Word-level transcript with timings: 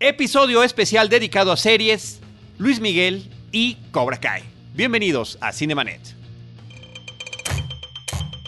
Episodio 0.00 0.62
especial 0.62 1.08
dedicado 1.08 1.50
a 1.50 1.56
series, 1.56 2.20
Luis 2.56 2.78
Miguel 2.78 3.28
y 3.50 3.78
Cobra 3.90 4.20
Kai. 4.20 4.44
Bienvenidos 4.72 5.36
a 5.40 5.52
Cinemanet. 5.52 6.00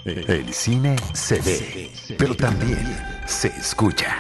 El 0.05 0.55
cine 0.55 0.95
se 1.13 1.41
ve, 1.41 1.91
pero 2.17 2.37
también 2.37 2.97
se 3.27 3.49
escucha. 3.49 4.17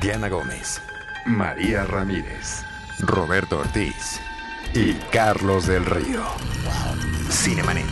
Diana 0.00 0.28
Gómez, 0.28 0.80
María 1.26 1.82
Ramírez, 1.82 2.62
Roberto 3.00 3.58
Ortiz 3.58 4.20
y 4.72 4.92
Carlos 5.10 5.66
del 5.66 5.84
Río. 5.84 6.22
Cinemanet. 7.28 7.86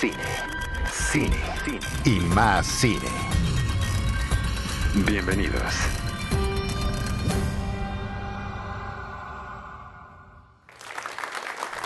Cine, 0.00 0.16
cine, 1.12 1.36
cine 1.64 1.80
y 2.04 2.18
más 2.34 2.66
cine. 2.66 3.08
Bienvenidos. 5.06 5.74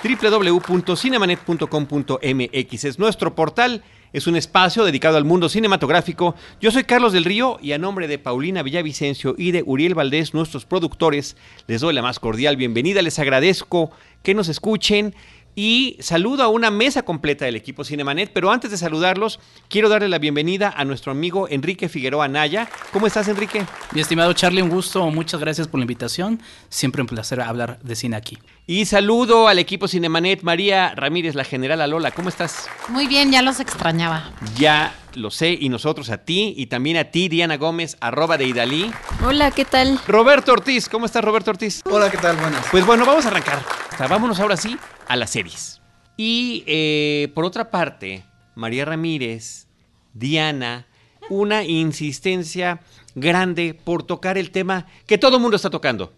www.cinemanet.com.mx 0.02 2.84
es 2.84 2.98
nuestro 2.98 3.34
portal, 3.34 3.82
es 4.12 4.26
un 4.26 4.36
espacio 4.36 4.84
dedicado 4.84 5.16
al 5.16 5.24
mundo 5.24 5.48
cinematográfico. 5.48 6.34
Yo 6.60 6.70
soy 6.70 6.84
Carlos 6.84 7.12
del 7.12 7.24
Río 7.24 7.58
y 7.60 7.72
a 7.72 7.78
nombre 7.78 8.06
de 8.06 8.18
Paulina 8.18 8.62
Villavicencio 8.62 9.34
y 9.36 9.50
de 9.50 9.64
Uriel 9.66 9.94
Valdés, 9.94 10.34
nuestros 10.34 10.64
productores, 10.64 11.36
les 11.66 11.80
doy 11.80 11.94
la 11.94 12.02
más 12.02 12.20
cordial 12.20 12.56
bienvenida, 12.56 13.02
les 13.02 13.18
agradezco 13.18 13.90
que 14.22 14.34
nos 14.34 14.48
escuchen 14.48 15.14
y 15.56 15.96
saludo 15.98 16.44
a 16.44 16.48
una 16.48 16.70
mesa 16.70 17.02
completa 17.02 17.44
del 17.44 17.56
equipo 17.56 17.82
Cinemanet, 17.82 18.30
pero 18.32 18.52
antes 18.52 18.70
de 18.70 18.76
saludarlos, 18.76 19.40
quiero 19.68 19.88
darle 19.88 20.08
la 20.08 20.20
bienvenida 20.20 20.72
a 20.76 20.84
nuestro 20.84 21.10
amigo 21.10 21.48
Enrique 21.48 21.88
Figueroa 21.88 22.28
Naya. 22.28 22.68
¿Cómo 22.92 23.08
estás, 23.08 23.26
Enrique? 23.26 23.66
Mi 23.92 24.00
estimado 24.00 24.32
Charlie, 24.34 24.62
un 24.62 24.68
gusto, 24.68 25.04
muchas 25.10 25.40
gracias 25.40 25.66
por 25.66 25.80
la 25.80 25.82
invitación. 25.82 26.40
Siempre 26.68 27.02
un 27.02 27.08
placer 27.08 27.40
hablar 27.40 27.80
de 27.82 27.96
cine 27.96 28.14
aquí. 28.14 28.38
Y 28.70 28.84
saludo 28.84 29.48
al 29.48 29.58
equipo 29.58 29.88
Cinemanet, 29.88 30.42
María 30.42 30.94
Ramírez, 30.94 31.34
la 31.34 31.44
general 31.44 31.80
Alola. 31.80 32.11
¿Cómo 32.11 32.28
estás? 32.28 32.69
Muy 32.88 33.06
bien, 33.06 33.33
ya 33.33 33.41
los 33.41 33.61
extrañaba. 33.61 34.30
Ya 34.58 34.94
lo 35.14 35.30
sé, 35.30 35.56
y 35.58 35.70
nosotros 35.70 36.11
a 36.11 36.19
ti, 36.19 36.52
y 36.55 36.66
también 36.66 36.98
a 36.98 37.05
ti, 37.05 37.30
Diana 37.30 37.56
Gómez, 37.56 37.96
arroba 38.02 38.36
de 38.36 38.44
Idalí. 38.44 38.92
Hola, 39.24 39.52
¿qué 39.52 39.64
tal? 39.64 39.98
Roberto 40.06 40.52
Ortiz, 40.52 40.91
¿cómo 40.91 41.06
estás, 41.06 41.24
Roberto 41.24 41.50
Ortiz? 41.50 41.80
Hola, 41.91 42.11
¿qué 42.11 42.19
tal? 42.19 42.36
Buenas. 42.36 42.66
Pues 42.70 42.84
bueno, 42.84 43.06
vamos 43.06 43.24
a 43.24 43.28
arrancar. 43.28 43.64
O 43.94 43.96
sea, 43.96 44.06
vámonos 44.06 44.39
ahora 44.39 44.58
sí 44.58 44.77
a 45.08 45.16
las 45.16 45.30
series. 45.30 45.80
Y 46.19 46.62
eh, 46.66 47.33
por 47.34 47.46
otra 47.46 47.70
parte, 47.70 48.27
María 48.55 48.84
Ramírez, 48.84 49.66
Diana, 50.12 50.89
una 51.30 51.64
insistencia 51.64 52.80
grande 53.14 53.72
por 53.72 54.02
tocar 54.02 54.36
el 54.36 54.50
tema 54.50 54.84
que 55.06 55.16
todo 55.16 55.36
el 55.36 55.42
mundo 55.42 55.56
está 55.56 55.70
tocando. 55.70 56.12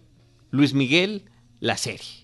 Luis 0.50 0.74
Miguel, 0.74 1.30
la 1.60 1.76
serie. 1.76 2.19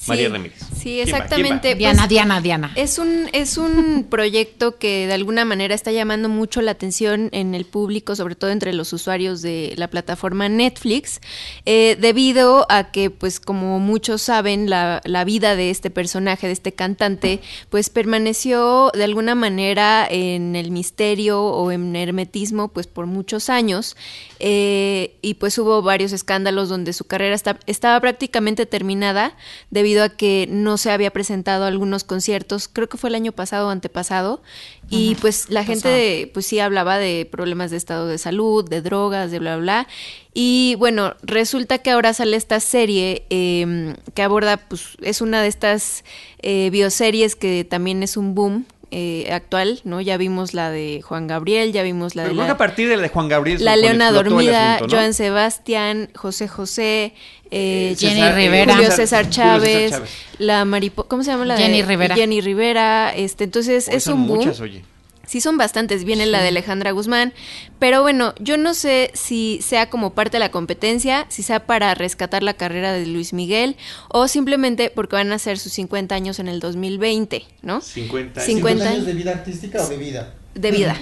Sí, 0.00 0.10
María 0.10 0.28
Ramírez. 0.28 0.58
Sí, 0.76 0.82
¿Quién 0.82 0.98
va? 0.98 1.02
exactamente. 1.02 1.68
¿Quién 1.68 1.78
Diana, 1.78 1.98
Pues, 2.02 2.08
Diana, 2.08 2.40
Diana. 2.40 2.72
Es 2.76 2.98
un, 2.98 3.28
es 3.32 3.58
un 3.58 4.06
proyecto 4.10 4.78
que 4.78 5.08
de 5.08 5.12
alguna 5.12 5.44
manera 5.44 5.74
está 5.74 5.90
llamando 5.90 6.28
mucho 6.28 6.62
la 6.62 6.70
atención 6.70 7.30
en 7.32 7.54
el 7.56 7.64
público, 7.64 8.14
sobre 8.14 8.36
todo 8.36 8.50
entre 8.52 8.72
los 8.72 8.92
usuarios 8.92 9.42
de 9.42 9.74
la 9.76 9.88
plataforma 9.88 10.48
Netflix, 10.48 11.20
eh, 11.66 11.96
debido 12.00 12.64
a 12.70 12.92
que, 12.92 13.10
pues 13.10 13.40
como 13.40 13.80
muchos 13.80 14.22
saben, 14.22 14.70
la, 14.70 15.00
la 15.04 15.24
vida 15.24 15.56
de 15.56 15.70
este 15.70 15.90
personaje, 15.90 16.46
de 16.46 16.52
este 16.52 16.72
cantante, 16.72 17.40
pues 17.68 17.90
permaneció 17.90 18.92
de 18.94 19.02
alguna 19.02 19.34
manera 19.34 20.06
en 20.08 20.54
el 20.54 20.70
misterio 20.70 21.42
o 21.42 21.72
en 21.72 21.96
hermetismo, 21.96 22.68
pues 22.68 22.86
por 22.86 23.06
muchos 23.06 23.50
años, 23.50 23.96
eh, 24.38 25.16
y 25.22 25.34
pues 25.34 25.58
hubo 25.58 25.82
varios 25.82 26.12
escándalos 26.12 26.68
donde 26.68 26.92
su 26.92 27.04
carrera 27.04 27.34
está- 27.34 27.58
estaba 27.66 27.98
prácticamente 28.00 28.64
terminada 28.64 29.34
debido 29.70 29.87
a 29.96 30.08
que 30.10 30.46
no 30.50 30.76
se 30.76 30.90
había 30.90 31.10
presentado 31.10 31.64
algunos 31.64 32.04
conciertos, 32.04 32.68
creo 32.68 32.88
que 32.88 32.96
fue 32.96 33.10
el 33.10 33.14
año 33.16 33.32
pasado 33.32 33.68
o 33.68 33.70
antepasado, 33.70 34.42
y 34.90 35.16
pues 35.16 35.50
la 35.50 35.64
gente 35.64 36.30
pues 36.32 36.46
sí 36.46 36.60
hablaba 36.60 36.98
de 36.98 37.28
problemas 37.30 37.70
de 37.70 37.76
estado 37.76 38.06
de 38.06 38.18
salud, 38.18 38.68
de 38.68 38.80
drogas, 38.80 39.30
de 39.30 39.38
bla, 39.38 39.56
bla, 39.56 39.62
bla. 39.62 39.88
Y 40.32 40.76
bueno, 40.78 41.14
resulta 41.22 41.78
que 41.78 41.90
ahora 41.90 42.14
sale 42.14 42.36
esta 42.36 42.60
serie 42.60 43.26
eh, 43.28 43.94
que 44.14 44.22
aborda, 44.22 44.56
pues 44.56 44.96
es 45.02 45.20
una 45.20 45.42
de 45.42 45.48
estas 45.48 46.04
eh, 46.40 46.70
bioseries 46.70 47.34
que 47.36 47.64
también 47.64 48.02
es 48.02 48.16
un 48.16 48.34
boom. 48.34 48.66
Eh, 48.90 49.28
actual, 49.32 49.80
¿no? 49.84 50.00
Ya 50.00 50.16
vimos 50.16 50.54
la 50.54 50.70
de 50.70 51.02
Juan 51.02 51.26
Gabriel, 51.26 51.72
ya 51.72 51.82
vimos 51.82 52.14
la 52.16 52.22
Pero 52.22 52.30
de 52.30 52.34
creo 52.36 52.44
que 52.44 52.48
la, 52.48 52.54
a 52.54 52.58
partir 52.58 52.88
de 52.88 52.96
la 52.96 53.02
de 53.02 53.08
Juan 53.08 53.28
Gabriel. 53.28 53.64
la 53.64 53.76
Leona 53.76 54.10
Dormida, 54.12 54.74
asunto, 54.76 54.94
¿no? 54.94 54.98
Joan 55.00 55.14
Sebastián, 55.14 56.10
José 56.14 56.48
José, 56.48 57.12
eh, 57.50 57.94
Jenny 57.98 58.14
César- 58.14 58.34
Rivera. 58.34 58.74
Julio 58.74 58.90
César- 58.90 59.30
Chávez, 59.30 59.70
César 59.90 59.98
Chávez. 60.00 60.10
la 60.38 60.64
maripo 60.64 61.04
¿cómo 61.04 61.22
se 61.22 61.30
llama 61.30 61.44
la 61.44 61.56
de- 61.56 61.62
Jenny 61.62 61.82
Rivera. 61.82 62.14
Jenny 62.14 62.40
Rivera, 62.40 63.12
este, 63.14 63.44
entonces 63.44 63.88
Hoy 63.88 63.96
es 63.96 64.04
son 64.04 64.14
un 64.20 64.26
boom. 64.28 64.38
muchas, 64.38 64.60
oye. 64.60 64.82
Sí, 65.28 65.42
son 65.42 65.58
bastantes. 65.58 66.04
Viene 66.04 66.24
la 66.24 66.40
de 66.40 66.48
Alejandra 66.48 66.90
Guzmán. 66.92 67.34
Pero 67.78 68.00
bueno, 68.00 68.34
yo 68.40 68.56
no 68.56 68.72
sé 68.72 69.10
si 69.12 69.60
sea 69.62 69.90
como 69.90 70.14
parte 70.14 70.36
de 70.36 70.40
la 70.40 70.50
competencia, 70.50 71.26
si 71.28 71.42
sea 71.42 71.66
para 71.66 71.94
rescatar 71.94 72.42
la 72.42 72.54
carrera 72.54 72.94
de 72.94 73.06
Luis 73.06 73.34
Miguel 73.34 73.76
o 74.08 74.26
simplemente 74.26 74.90
porque 74.90 75.16
van 75.16 75.30
a 75.32 75.38
ser 75.38 75.58
sus 75.58 75.72
50 75.74 76.14
años 76.14 76.38
en 76.38 76.48
el 76.48 76.60
2020, 76.60 77.44
¿no? 77.60 77.82
50 77.82 78.40
años. 78.40 78.46
50 78.46 78.88
años 78.88 79.04
de 79.06 79.12
vida 79.12 79.32
artística 79.32 79.82
o 79.82 79.88
de 79.88 79.98
vida? 79.98 80.34
De 80.58 80.70
vida, 80.72 80.96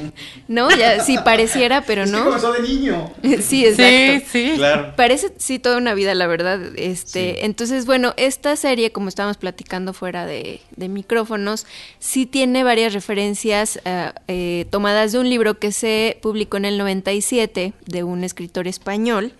¿no? 0.48 0.70
Ya 0.76 1.02
sí 1.02 1.16
pareciera, 1.24 1.80
pero 1.82 2.02
Es 2.02 2.10
que 2.10 2.16
no. 2.16 2.24
comenzó 2.24 2.52
de 2.52 2.62
niño. 2.62 3.10
Sí, 3.40 3.64
exacto. 3.64 4.26
sí. 4.30 4.52
Claro. 4.56 4.92
Parece 4.96 5.32
sí 5.38 5.58
toda 5.58 5.78
una 5.78 5.94
vida, 5.94 6.14
la 6.14 6.26
verdad. 6.26 6.60
Este, 6.76 7.32
Sí. 7.32 7.38
entonces, 7.40 7.86
bueno, 7.86 8.12
esta 8.16 8.54
serie, 8.56 8.92
como 8.92 9.08
estábamos 9.08 9.36
platicando 9.38 9.92
fuera 9.92 10.26
de, 10.26 10.60
de 10.76 10.88
micrófonos, 10.88 11.66
sí 11.98 12.26
tiene 12.26 12.64
varias 12.64 12.92
referencias 12.92 13.80
eh, 13.84 14.10
eh, 14.28 14.66
tomadas 14.70 15.12
de 15.12 15.18
un 15.20 15.28
libro 15.30 15.58
que 15.58 15.72
se 15.72 16.18
publicó 16.20 16.56
en 16.58 16.66
el 16.66 16.78
97 16.78 17.72
de 17.86 18.02
un 18.04 18.24
escritor 18.24 18.68
español. 18.68 19.32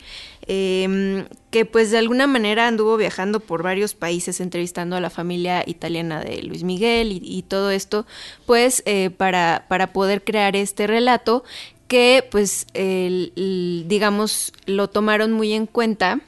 Eh, 0.46 1.26
que 1.50 1.64
pues 1.64 1.90
de 1.90 1.98
alguna 1.98 2.26
manera 2.26 2.68
anduvo 2.68 2.96
viajando 2.96 3.40
por 3.40 3.62
varios 3.62 3.94
países 3.94 4.40
entrevistando 4.40 4.96
a 4.96 5.00
la 5.00 5.10
familia 5.10 5.64
italiana 5.66 6.20
de 6.20 6.42
Luis 6.42 6.62
Miguel 6.62 7.12
y, 7.12 7.20
y 7.22 7.42
todo 7.42 7.70
esto, 7.70 8.06
pues 8.46 8.82
eh, 8.86 9.10
para, 9.10 9.64
para 9.68 9.92
poder 9.92 10.22
crear 10.24 10.56
este 10.56 10.86
relato 10.86 11.44
que 11.88 12.26
pues 12.30 12.66
digamos 12.74 14.52
lo 14.66 14.88
tomaron 14.88 15.32
muy 15.32 15.52
en 15.52 15.66
cuenta 15.66 16.20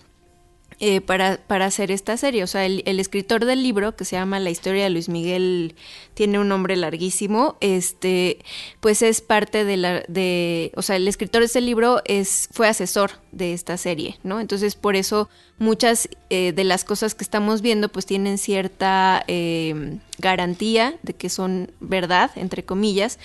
eh, 0.80 1.00
para, 1.00 1.38
para 1.46 1.66
hacer 1.66 1.90
esta 1.90 2.16
serie. 2.16 2.44
O 2.44 2.46
sea, 2.46 2.64
el, 2.64 2.82
el 2.86 3.00
escritor 3.00 3.44
del 3.44 3.62
libro, 3.62 3.96
que 3.96 4.04
se 4.04 4.16
llama 4.16 4.38
La 4.38 4.50
historia 4.50 4.84
de 4.84 4.90
Luis 4.90 5.08
Miguel, 5.08 5.74
tiene 6.14 6.38
un 6.38 6.48
nombre 6.48 6.76
larguísimo, 6.76 7.56
este, 7.60 8.38
pues 8.80 9.02
es 9.02 9.20
parte 9.20 9.64
de 9.64 9.76
la, 9.76 10.02
de, 10.08 10.72
o 10.76 10.82
sea, 10.82 10.96
el 10.96 11.08
escritor 11.08 11.40
de 11.40 11.46
este 11.46 11.60
libro 11.60 12.00
es, 12.04 12.48
fue 12.52 12.68
asesor 12.68 13.12
de 13.32 13.54
esta 13.54 13.76
serie, 13.76 14.18
¿no? 14.22 14.40
Entonces, 14.40 14.76
por 14.76 14.94
eso 14.94 15.28
muchas 15.58 16.08
eh, 16.30 16.52
de 16.52 16.64
las 16.64 16.84
cosas 16.84 17.14
que 17.16 17.24
estamos 17.24 17.60
viendo, 17.60 17.88
pues 17.88 18.06
tienen 18.06 18.38
cierta 18.38 19.24
eh, 19.26 19.98
garantía 20.18 20.96
de 21.02 21.14
que 21.14 21.28
son 21.28 21.72
verdad, 21.80 22.30
entre 22.36 22.64
comillas. 22.64 23.18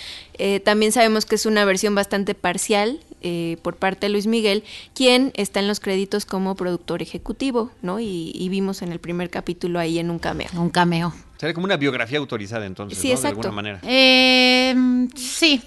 También 0.63 0.91
sabemos 0.91 1.25
que 1.25 1.35
es 1.35 1.45
una 1.45 1.63
versión 1.63 1.93
bastante 1.95 2.33
parcial 2.33 2.99
eh, 3.23 3.57
por 3.61 3.75
parte 3.77 4.05
de 4.05 4.11
Luis 4.11 4.27
Miguel, 4.27 4.63
quien 4.93 5.31
está 5.35 5.59
en 5.59 5.67
los 5.67 5.79
créditos 5.79 6.25
como 6.25 6.55
productor 6.55 7.01
ejecutivo, 7.01 7.71
¿no? 7.81 7.99
Y, 7.99 8.31
y 8.35 8.49
vimos 8.49 8.81
en 8.81 8.91
el 8.91 8.99
primer 8.99 9.29
capítulo 9.29 9.79
ahí 9.79 9.97
en 9.99 10.09
un 10.09 10.19
cameo. 10.19 10.49
Un 10.55 10.69
cameo. 10.69 11.13
Sería 11.37 11.53
como 11.53 11.65
una 11.65 11.77
biografía 11.77 12.19
autorizada 12.19 12.65
entonces, 12.65 12.97
Sí, 12.99 13.09
¿no? 13.09 13.13
exacto. 13.15 13.41
De 13.41 13.47
alguna 13.47 13.55
manera. 13.55 13.79
Eh, 13.83 14.75
sí. 15.15 15.61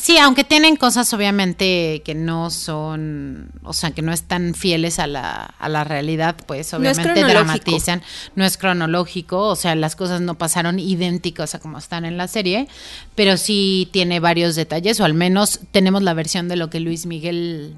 Sí, 0.00 0.16
aunque 0.16 0.44
tienen 0.44 0.76
cosas 0.76 1.12
obviamente 1.12 2.02
que 2.04 2.14
no 2.14 2.50
son, 2.50 3.50
o 3.64 3.72
sea, 3.72 3.90
que 3.90 4.00
no 4.00 4.12
están 4.12 4.54
fieles 4.54 4.98
a 4.98 5.06
la, 5.06 5.54
a 5.58 5.68
la 5.68 5.82
realidad, 5.82 6.36
pues 6.46 6.72
obviamente 6.72 7.24
dramatizan, 7.24 8.02
no 8.36 8.44
es 8.44 8.56
cronológico, 8.56 9.40
o 9.48 9.56
sea, 9.56 9.74
las 9.74 9.96
cosas 9.96 10.20
no 10.20 10.36
pasaron 10.36 10.78
idénticas 10.78 11.54
a 11.56 11.58
como 11.58 11.78
están 11.78 12.04
en 12.04 12.16
la 12.16 12.28
serie, 12.28 12.68
pero 13.16 13.36
sí 13.36 13.88
tiene 13.92 14.20
varios 14.20 14.54
detalles, 14.54 15.00
o 15.00 15.04
al 15.04 15.14
menos 15.14 15.60
tenemos 15.72 16.02
la 16.02 16.14
versión 16.14 16.48
de 16.48 16.56
lo 16.56 16.70
que 16.70 16.78
Luis 16.78 17.04
Miguel 17.06 17.74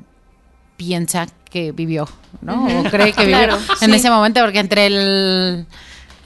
piensa 0.77 1.27
que 1.51 1.73
vivió, 1.73 2.09
¿no? 2.43 2.67
O 2.67 2.85
cree 2.85 3.13
que 3.13 3.27
vivió 3.27 3.39
Claro, 3.45 3.59
en 3.81 3.91
sí. 3.91 3.97
ese 3.97 4.11
momento, 4.11 4.41
porque 4.41 4.61
entre 4.61 4.87
el 4.87 5.67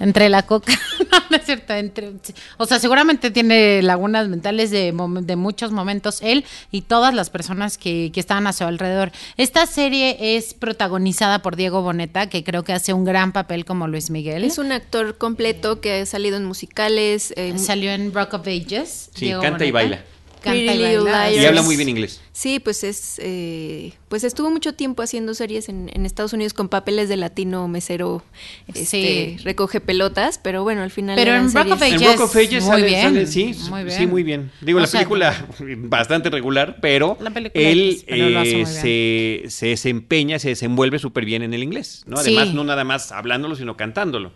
entre 0.01 0.29
la 0.29 0.43
coca, 0.43 0.73
no, 1.13 1.19
no 1.31 1.37
es 1.37 1.45
cierto, 1.45 1.73
entre, 1.75 2.13
o 2.57 2.67
sea, 2.67 2.79
seguramente 2.79 3.31
tiene 3.31 3.83
lagunas 3.83 4.29
mentales 4.29 4.71
de, 4.71 4.93
muchos 5.37 5.73
momentos 5.73 6.21
él 6.23 6.45
y 6.71 6.83
todas 6.83 7.15
las 7.15 7.31
personas 7.31 7.79
que, 7.79 8.11
que 8.13 8.21
estaban 8.21 8.47
a 8.47 8.53
su 8.53 8.65
alrededor. 8.65 9.13
Esta 9.37 9.67
serie 9.67 10.37
es 10.37 10.55
protagonizada 10.55 11.41
por 11.41 11.57
Diego 11.57 11.83
Boneta, 11.83 12.29
que 12.29 12.45
creo 12.45 12.65
que 12.65 12.73
hace 12.73 12.93
un 12.93 13.05
gran 13.05 13.33
papel 13.33 13.65
como 13.65 13.89
Luis 13.89 14.11
Miguel. 14.11 14.45
Es 14.45 14.59
un 14.59 14.73
actor 14.73 15.19
completo 15.19 15.81
que 15.81 16.01
ha 16.01 16.07
salido 16.07 16.37
en 16.37 16.45
musicales. 16.45 17.33
eh, 17.37 17.59
Salió 17.59 17.93
en 17.93 18.13
Rock 18.13 18.35
of 18.35 18.47
Ages. 18.47 19.11
Sí, 19.15 19.27
Diego 19.27 19.43
canta 19.43 19.65
y 19.65 19.71
baila. 19.71 20.05
Canta 20.45 20.75
y 20.75 20.97
baila. 20.97 21.33
Y 21.33 21.45
habla 21.45 21.63
muy 21.63 21.77
bien 21.77 21.89
inglés. 21.89 22.21
Sí, 22.33 22.59
pues 22.61 22.85
es, 22.85 23.21
eh, 23.23 23.93
pues 24.09 24.25
estuvo 24.25 24.51
mucho 24.51 24.75
tiempo 24.75 25.03
haciendo 25.03 25.35
series 25.35 25.69
en, 25.69 25.91
en 25.95 26.05
Estados 26.07 26.33
Unidos 26.33 26.53
con 26.53 26.69
papeles 26.69 27.09
de 27.09 27.17
latino 27.17 27.67
mesero, 27.69 28.23
este, 28.69 28.85
Sí. 28.87 29.37
recoge 29.45 29.81
pelotas, 29.81 30.39
pero 30.43 30.63
bueno, 30.65 30.83
al 30.83 30.91
final 30.91 31.17
Pero 31.17 31.35
en 31.35 31.53
Rock. 31.53 31.83
En 31.83 32.01
Rock 32.03 32.21
of 32.21 32.37
Ages 32.37 32.65
muy 32.65 32.71
sale, 32.73 32.87
bien, 32.87 33.03
sale- 33.03 33.27
sí, 33.27 33.55
muy 33.71 33.85
bien. 33.85 33.97
sí, 33.99 34.07
muy 34.07 34.23
bien. 34.23 34.51
Digo, 34.61 34.79
O 34.79 34.81
la 34.81 34.87
sea, 34.87 35.01
película 35.01 35.47
bastante 35.61 36.29
regular, 36.31 36.79
pero 36.81 37.17
película 37.17 37.51
él 37.55 38.03
pero 38.07 38.41
eh, 38.43 38.67
se, 38.67 39.51
se 39.51 39.67
desempeña, 39.67 40.39
se 40.39 40.49
desenvuelve 40.51 40.99
súper 40.99 41.25
bien 41.25 41.43
en 41.43 41.55
el 41.55 41.63
inglés, 41.63 42.03
¿no? 42.07 42.17
Sí. 42.19 42.37
Además, 42.37 42.55
no 42.55 42.65
nada 42.65 42.85
más 42.85 43.13
hablándolo, 43.13 43.55
sino 43.57 43.77
cantándolo. 43.77 44.33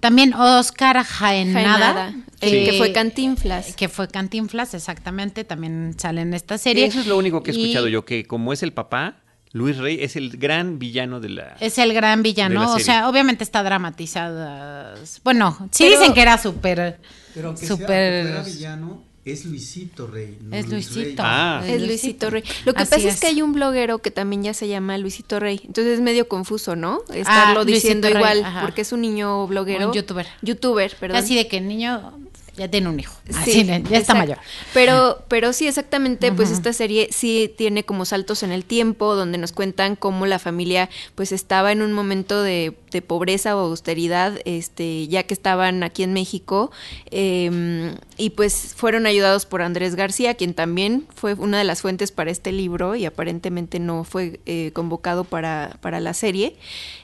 También 0.00 0.34
Oscar 0.34 1.02
Jaenada, 1.04 2.12
Sí. 2.40 2.64
que 2.64 2.74
fue 2.76 2.92
Cantinflas. 2.92 3.74
que 3.76 3.88
fue 3.88 4.08
Cantinflas, 4.08 4.74
exactamente, 4.74 5.44
también 5.44 5.94
sale 5.98 6.20
en 6.20 6.34
esta 6.34 6.58
serie. 6.58 6.84
Eso 6.86 7.00
es 7.00 7.06
lo 7.06 7.16
único 7.16 7.42
que 7.42 7.50
he 7.50 7.54
Y 7.54 7.62
escuchado 7.62 7.88
yo, 7.88 8.04
que 8.04 8.26
como 8.26 8.52
es 8.52 8.62
el 8.62 8.72
papá, 8.72 9.16
Luis 9.52 9.78
Rey 9.78 9.98
es 10.02 10.16
el 10.16 10.36
gran 10.36 10.78
villano 10.78 11.18
de 11.20 11.30
la... 11.30 11.56
Es 11.60 11.78
el 11.78 11.94
gran 11.94 12.22
villano, 12.22 12.60
la 12.60 12.68
o 12.74 12.78
sea, 12.78 13.08
obviamente 13.08 13.42
está 13.42 13.62
dramatizada. 13.62 14.94
Bueno, 15.24 15.56
sí 15.72 15.84
Pero- 15.84 15.98
dicen 15.98 16.14
que 16.14 16.20
era 16.22 16.36
súper, 16.38 17.00
Pero 17.34 17.48
aunque 17.48 17.66
súper... 17.66 17.88
sea 17.88 18.22
que 18.22 18.28
fuera 18.28 18.42
villano, 18.42 19.02
es 19.26 19.44
Luisito 19.44 20.06
Rey. 20.06 20.38
no 20.40 20.56
Es 20.56 20.68
Luis 20.68 20.94
Rey. 20.94 21.02
Luisito. 21.02 21.22
Ah. 21.26 21.62
Es 21.66 21.82
Luisito 21.82 22.30
Rey. 22.30 22.44
Lo 22.64 22.72
que 22.74 22.82
Así 22.82 22.90
pasa 22.92 23.08
es. 23.08 23.14
es. 23.14 23.20
que 23.20 23.26
hay 23.26 23.42
un 23.42 23.52
bloguero 23.52 23.98
que 23.98 24.10
también 24.12 24.42
ya 24.44 24.54
se 24.54 24.68
llama 24.68 24.96
Luisito 24.98 25.40
Rey. 25.40 25.60
Entonces 25.64 25.94
es 25.94 26.00
medio 26.00 26.28
confuso, 26.28 26.76
¿no? 26.76 27.00
Estarlo 27.12 27.60
Ah, 27.60 27.64
diciendo 27.64 28.08
Luisito 28.08 28.28
igual, 28.38 28.62
porque 28.62 28.82
es 28.82 28.92
un 28.92 29.00
niño 29.00 29.46
bloguero. 29.48 29.88
Un 29.88 29.92
youtuber. 29.94 30.26
Youtuber, 30.42 30.96
perdón. 30.98 31.16
Así 31.18 31.34
de 31.34 31.48
que 31.48 31.58
el 31.58 31.66
niño 31.68 32.12
ya 32.56 32.68
tiene 32.70 32.88
un 32.88 32.98
hijo. 32.98 33.14
Así 33.34 33.52
Sí, 33.52 33.62
de- 33.64 33.66
ya 33.66 33.76
está 33.76 33.96
exacto. 33.98 34.16
mayor. 34.18 34.38
Pero, 34.74 35.22
pero 35.28 35.52
sí, 35.52 35.66
exactamente, 35.68 36.32
pues 36.32 36.50
esta 36.50 36.72
serie 36.72 37.08
sí 37.12 37.52
tiene 37.56 37.84
como 37.84 38.04
saltos 38.04 38.42
en 38.42 38.50
el 38.52 38.64
tiempo, 38.64 39.14
donde 39.14 39.38
nos 39.38 39.52
cuentan 39.52 39.94
cómo 39.96 40.26
la 40.26 40.38
familia 40.38 40.88
pues 41.14 41.32
estaba 41.32 41.72
en 41.72 41.82
un 41.82 41.92
momento 41.92 42.42
de, 42.42 42.74
de 42.90 43.02
pobreza 43.02 43.56
o 43.56 43.60
austeridad, 43.60 44.40
este, 44.44 45.06
ya 45.08 45.22
que 45.24 45.34
estaban 45.34 45.82
aquí 45.82 46.02
en 46.02 46.12
México, 46.12 46.70
eh, 47.10 47.94
y 48.16 48.30
pues 48.30 48.74
fueron 48.76 49.06
ayudados 49.06 49.44
por 49.46 49.60
Andrés 49.62 49.94
García, 49.94 50.34
quien 50.34 50.54
también 50.54 51.06
fue 51.14 51.34
una 51.34 51.58
de 51.58 51.64
las 51.64 51.82
fuentes 51.82 52.10
para 52.12 52.30
este 52.30 52.52
libro 52.52 52.94
y 52.96 53.04
aparentemente 53.04 53.78
no 53.80 54.04
fue 54.04 54.40
eh, 54.46 54.70
convocado 54.72 55.24
para, 55.24 55.76
para 55.82 56.00
la 56.00 56.14
serie. 56.14 56.56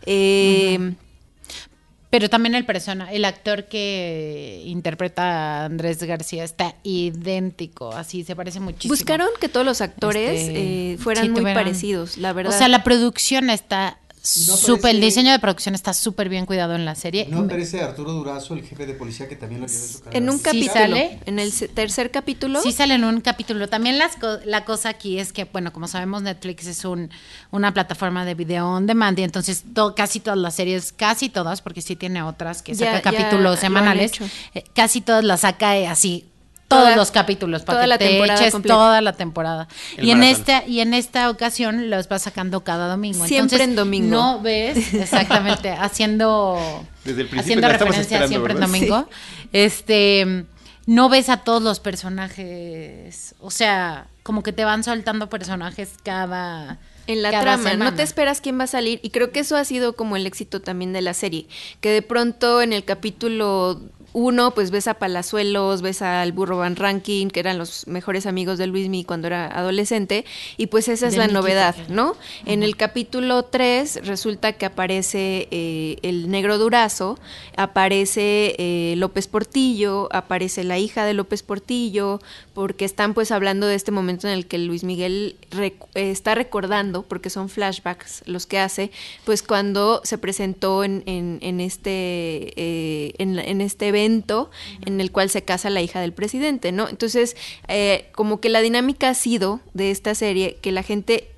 Eh, 0.06 0.94
Pero 2.12 2.28
también 2.28 2.54
el 2.54 2.66
persona, 2.66 3.10
el 3.10 3.24
actor 3.24 3.68
que 3.68 4.64
interpreta 4.66 5.22
a 5.22 5.64
Andrés 5.64 6.02
García 6.02 6.44
está 6.44 6.74
idéntico, 6.82 7.90
así 7.94 8.22
se 8.22 8.36
parece 8.36 8.60
muchísimo. 8.60 8.92
Buscaron 8.92 9.28
que 9.40 9.48
todos 9.48 9.64
los 9.64 9.80
actores 9.80 10.42
Este, 10.42 10.92
eh, 10.92 10.98
fueran 10.98 11.24
sí, 11.24 11.30
muy 11.30 11.42
parecidos, 11.54 12.18
la 12.18 12.34
verdad. 12.34 12.52
O 12.54 12.58
sea, 12.58 12.68
la 12.68 12.84
producción 12.84 13.48
está 13.48 13.98
No 14.46 14.56
súper, 14.56 14.94
el 14.94 15.00
diseño 15.00 15.32
de 15.32 15.40
producción 15.40 15.74
está 15.74 15.92
súper 15.92 16.28
bien 16.28 16.46
cuidado 16.46 16.76
en 16.76 16.84
la 16.84 16.94
serie. 16.94 17.26
No 17.28 17.40
aparece 17.40 17.80
Arturo 17.82 18.12
Durazo, 18.12 18.54
el 18.54 18.62
jefe 18.62 18.86
de 18.86 18.94
policía 18.94 19.28
que 19.28 19.34
también 19.34 19.60
lo 19.62 19.66
vio 19.66 19.76
su 19.76 19.98
carrera. 19.98 20.16
En 20.18 20.30
un 20.30 20.36
Sí 20.38 20.44
capítulo, 20.44 20.72
sale. 20.72 21.18
en 21.26 21.38
el 21.40 21.52
tercer 21.74 22.12
capítulo, 22.12 22.62
Sí 22.62 22.70
sale 22.70 22.94
en 22.94 23.02
un 23.02 23.20
capítulo. 23.20 23.68
También 23.68 23.98
las 23.98 24.14
co- 24.14 24.38
la 24.44 24.64
cosa 24.64 24.90
aquí 24.90 25.18
es 25.18 25.32
que, 25.32 25.44
bueno, 25.46 25.72
como 25.72 25.88
sabemos, 25.88 26.22
Netflix 26.22 26.68
es 26.68 26.84
un, 26.84 27.10
una 27.50 27.74
plataforma 27.74 28.24
de 28.24 28.34
video 28.34 28.68
on 28.68 28.86
demand 28.86 29.18
y 29.18 29.24
entonces 29.24 29.64
to- 29.74 29.96
casi 29.96 30.20
todas 30.20 30.38
las 30.38 30.54
series, 30.54 30.92
casi 30.92 31.28
todas, 31.28 31.60
porque 31.60 31.82
sí 31.82 31.96
tiene 31.96 32.22
otras 32.22 32.62
que 32.62 32.76
saca 32.76 32.92
ya 32.92 33.02
capítulos 33.02 33.58
semanales, 33.58 34.12
eh, 34.54 34.62
casi 34.72 35.00
todas 35.00 35.24
las 35.24 35.40
saca 35.40 35.76
eh, 35.76 35.88
así. 35.88 36.26
Todos 36.72 36.84
Toda- 36.84 36.96
los 36.96 37.10
capítulos 37.10 37.62
para 37.62 37.76
toda 37.76 37.82
que 37.84 37.88
la 37.88 37.98
te 37.98 38.08
temporada 38.08 38.40
eches 38.40 38.52
completa. 38.52 38.74
toda 38.74 39.00
la 39.00 39.12
temporada. 39.12 39.68
El 39.96 40.04
y 40.06 40.10
en 40.10 40.22
esta 40.22 40.64
y 40.66 40.80
en 40.80 40.94
esta 40.94 41.30
ocasión 41.30 41.90
los 41.90 42.08
va 42.08 42.18
sacando 42.18 42.64
cada 42.64 42.88
domingo. 42.88 43.26
Siempre 43.26 43.56
Entonces, 43.56 43.68
en 43.68 43.76
domingo. 43.76 44.10
No 44.10 44.40
ves 44.40 44.94
exactamente 44.94 45.70
haciendo 45.70 46.58
Desde 47.04 47.22
el 47.22 47.28
principio 47.28 47.40
haciendo 47.40 47.68
referencia 47.68 48.28
siempre 48.28 48.54
en 48.54 48.60
domingo. 48.60 49.08
Este, 49.52 50.46
no 50.86 51.08
ves 51.08 51.28
a 51.28 51.38
todos 51.38 51.62
los 51.62 51.78
personajes, 51.80 53.34
o 53.40 53.50
sea, 53.50 54.06
como 54.22 54.42
que 54.42 54.52
te 54.52 54.64
van 54.64 54.84
soltando 54.84 55.28
personajes 55.28 55.90
cada 56.02 56.78
en 57.06 57.22
la 57.22 57.30
cada 57.32 57.42
trama, 57.58 57.74
no 57.74 57.94
te 57.94 58.02
esperas 58.02 58.40
quién 58.40 58.58
va 58.58 58.64
a 58.64 58.68
salir 58.68 59.00
y 59.02 59.10
creo 59.10 59.32
que 59.32 59.40
eso 59.40 59.56
ha 59.56 59.64
sido 59.64 59.94
como 59.94 60.16
el 60.16 60.26
éxito 60.26 60.60
también 60.60 60.92
de 60.92 61.02
la 61.02 61.14
serie, 61.14 61.46
que 61.80 61.90
de 61.90 62.02
pronto 62.02 62.62
en 62.62 62.72
el 62.72 62.84
capítulo 62.84 63.80
uno 64.12 64.52
pues 64.52 64.70
ves 64.70 64.88
a 64.88 64.94
Palazuelos, 64.94 65.82
ves 65.82 66.02
al 66.02 66.32
burro 66.32 66.58
Van 66.58 66.76
Ranking, 66.76 67.28
que 67.28 67.40
eran 67.40 67.58
los 67.58 67.86
mejores 67.86 68.26
amigos 68.26 68.58
de 68.58 68.66
Luismi 68.66 69.04
cuando 69.04 69.26
era 69.26 69.46
adolescente, 69.46 70.24
y 70.56 70.66
pues 70.66 70.88
esa 70.88 71.06
es 71.06 71.12
De 71.12 71.18
la 71.18 71.28
novedad. 71.28 71.74
¿no? 71.88 72.16
En 72.46 72.62
el 72.62 72.76
capítulo 72.76 73.44
3 73.44 74.00
resulta 74.04 74.52
que 74.52 74.66
aparece 74.66 75.48
eh, 75.50 75.96
el 76.02 76.30
negro 76.30 76.58
Durazo, 76.58 77.18
aparece 77.56 78.54
eh, 78.58 78.94
López 78.96 79.28
Portillo, 79.28 80.08
aparece 80.12 80.64
la 80.64 80.78
hija 80.78 81.04
de 81.04 81.14
López 81.14 81.42
Portillo, 81.42 82.20
porque 82.54 82.84
están 82.84 83.14
pues 83.14 83.30
hablando 83.30 83.66
de 83.66 83.74
este 83.74 83.90
momento 83.90 84.28
en 84.28 84.34
el 84.34 84.46
que 84.46 84.58
Luis 84.58 84.84
Miguel 84.84 85.36
rec- 85.50 85.86
está 85.94 86.34
recordando, 86.34 87.02
porque 87.02 87.30
son 87.30 87.48
flashbacks 87.48 88.22
los 88.26 88.46
que 88.46 88.58
hace, 88.58 88.90
pues 89.24 89.42
cuando 89.42 90.00
se 90.04 90.18
presentó 90.18 90.84
en, 90.84 91.02
en, 91.06 91.38
en 91.42 91.60
este, 91.60 92.52
eh, 92.56 93.14
en 93.18 93.60
este 93.60 93.88
evento 93.88 94.50
en 94.86 95.00
el 95.00 95.10
cual 95.10 95.30
se 95.30 95.42
casa 95.42 95.70
la 95.70 95.82
hija 95.82 96.00
del 96.00 96.12
presidente, 96.12 96.72
¿no? 96.72 96.88
Entonces, 96.88 97.36
eh, 97.68 98.10
como 98.14 98.40
que 98.40 98.48
la 98.48 98.60
dinámica 98.60 99.08
ha 99.08 99.14
sido 99.14 99.60
de 99.74 99.90
esta 99.90 100.14
serie 100.14 100.58
que 100.60 100.72
la 100.72 100.82
gente 100.82 101.31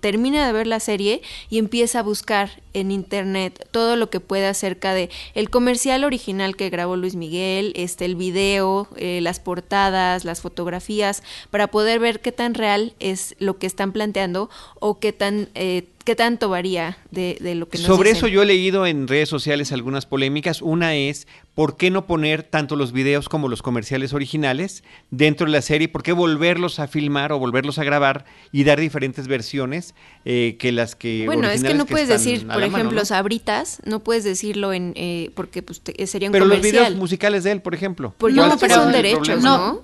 termina 0.00 0.46
de 0.46 0.52
ver 0.52 0.66
la 0.66 0.80
serie 0.80 1.22
y 1.48 1.58
empieza 1.58 2.00
a 2.00 2.02
buscar 2.02 2.62
en 2.74 2.90
internet 2.90 3.66
todo 3.70 3.96
lo 3.96 4.10
que 4.10 4.20
puede 4.20 4.46
acerca 4.46 4.92
de 4.92 5.10
el 5.34 5.48
comercial 5.48 6.04
original 6.04 6.56
que 6.56 6.70
grabó 6.70 6.96
Luis 6.96 7.14
Miguel, 7.14 7.72
este 7.76 8.04
el 8.04 8.16
video, 8.16 8.88
eh, 8.96 9.20
las 9.22 9.40
portadas, 9.40 10.24
las 10.24 10.40
fotografías, 10.40 11.22
para 11.50 11.68
poder 11.68 12.00
ver 12.00 12.20
qué 12.20 12.32
tan 12.32 12.54
real 12.54 12.94
es 12.98 13.36
lo 13.38 13.58
que 13.58 13.66
están 13.66 13.92
planteando 13.92 14.50
o 14.80 14.98
qué 14.98 15.12
tan 15.12 15.48
eh, 15.54 15.86
qué 16.04 16.14
tanto 16.14 16.48
varía 16.50 16.98
de, 17.10 17.38
de 17.40 17.54
lo 17.54 17.68
que 17.68 17.78
nos 17.78 17.86
Sobre 17.86 18.10
dicen. 18.10 18.18
eso 18.18 18.28
yo 18.28 18.42
he 18.42 18.46
leído 18.46 18.86
en 18.86 19.08
redes 19.08 19.28
sociales 19.28 19.72
algunas 19.72 20.04
polémicas. 20.06 20.60
Una 20.60 20.94
es, 20.94 21.26
¿por 21.54 21.76
qué 21.76 21.90
no 21.90 22.06
poner 22.06 22.42
tanto 22.42 22.76
los 22.76 22.92
videos 22.92 23.28
como 23.28 23.48
los 23.48 23.62
comerciales 23.62 24.12
originales 24.12 24.84
dentro 25.10 25.46
de 25.46 25.52
la 25.52 25.62
serie? 25.62 25.88
¿Por 25.88 26.02
qué 26.02 26.12
volverlos 26.12 26.78
a 26.78 26.88
filmar 26.88 27.32
o 27.32 27.38
volverlos 27.38 27.78
a 27.78 27.84
grabar 27.84 28.26
y 28.52 28.64
dar 28.64 28.78
diferentes 28.78 29.26
versiones 29.28 29.94
eh, 30.26 30.56
que 30.58 30.72
las 30.72 30.94
que... 30.94 31.22
Bueno, 31.26 31.48
es 31.48 31.64
que 31.64 31.74
no 31.74 31.86
puedes 31.86 32.08
decir, 32.08 32.40
por 32.46 32.56
mano, 32.60 32.66
ejemplo, 32.66 33.00
¿no? 33.00 33.04
sabritas, 33.06 33.80
no 33.86 34.00
puedes 34.00 34.24
decirlo 34.24 34.72
en 34.74 34.92
eh, 34.96 35.30
porque 35.34 35.62
pues 35.62 35.80
te- 35.80 36.06
sería 36.06 36.28
un 36.28 36.32
Pero 36.32 36.44
los 36.44 36.60
videos 36.60 36.94
musicales 36.96 37.44
de 37.44 37.52
él, 37.52 37.62
por 37.62 37.74
ejemplo. 37.74 38.14
¿cuál 38.18 38.36
no, 38.36 38.58
pero 38.58 38.74
son 38.74 38.92
derechos? 38.92 39.42
¿no? 39.42 39.82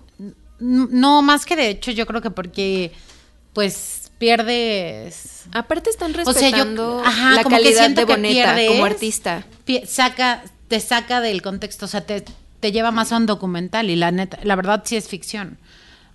no, 0.58 0.88
no, 0.90 1.22
más 1.22 1.46
que 1.46 1.56
de 1.56 1.70
hecho, 1.70 1.90
yo 1.92 2.04
creo 2.06 2.20
que 2.20 2.30
porque 2.30 2.92
pues 3.54 3.99
pierdes 4.20 5.44
Aparte 5.52 5.90
están 5.90 6.12
O 6.12 6.14
sea, 6.14 6.24
yo- 6.24 6.30
respetando 6.32 7.02
ajá, 7.04 7.34
la 7.34 7.42
como 7.42 7.56
que 7.56 7.62
calidad 7.62 7.80
siento 7.82 8.00
de 8.02 8.06
que 8.06 8.12
Boneta 8.12 8.54
pierdes. 8.54 8.68
como 8.70 8.84
artista. 8.84 9.44
pi- 9.64 9.82
saca 9.86 10.42
te 10.68 10.78
saca 10.78 11.20
del 11.20 11.42
contexto, 11.42 11.86
o 11.86 11.88
sea, 11.88 12.02
te, 12.06 12.24
te 12.60 12.70
lleva 12.70 12.92
más 12.92 13.10
a 13.10 13.16
un 13.16 13.26
documental 13.26 13.90
y 13.90 13.96
la 13.96 14.12
neta, 14.12 14.38
la 14.44 14.54
verdad 14.54 14.82
sí 14.84 14.94
es 14.94 15.08
ficción. 15.08 15.58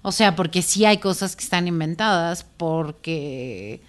O 0.01 0.13
sea, 0.13 0.35
porque 0.37 0.61
sí 0.61 0.85
hay 0.85 0.99
cosas 0.99 1.35
que 1.35 1.43
están 1.43 1.67
inventadas 1.67 2.45
porque 2.55 3.81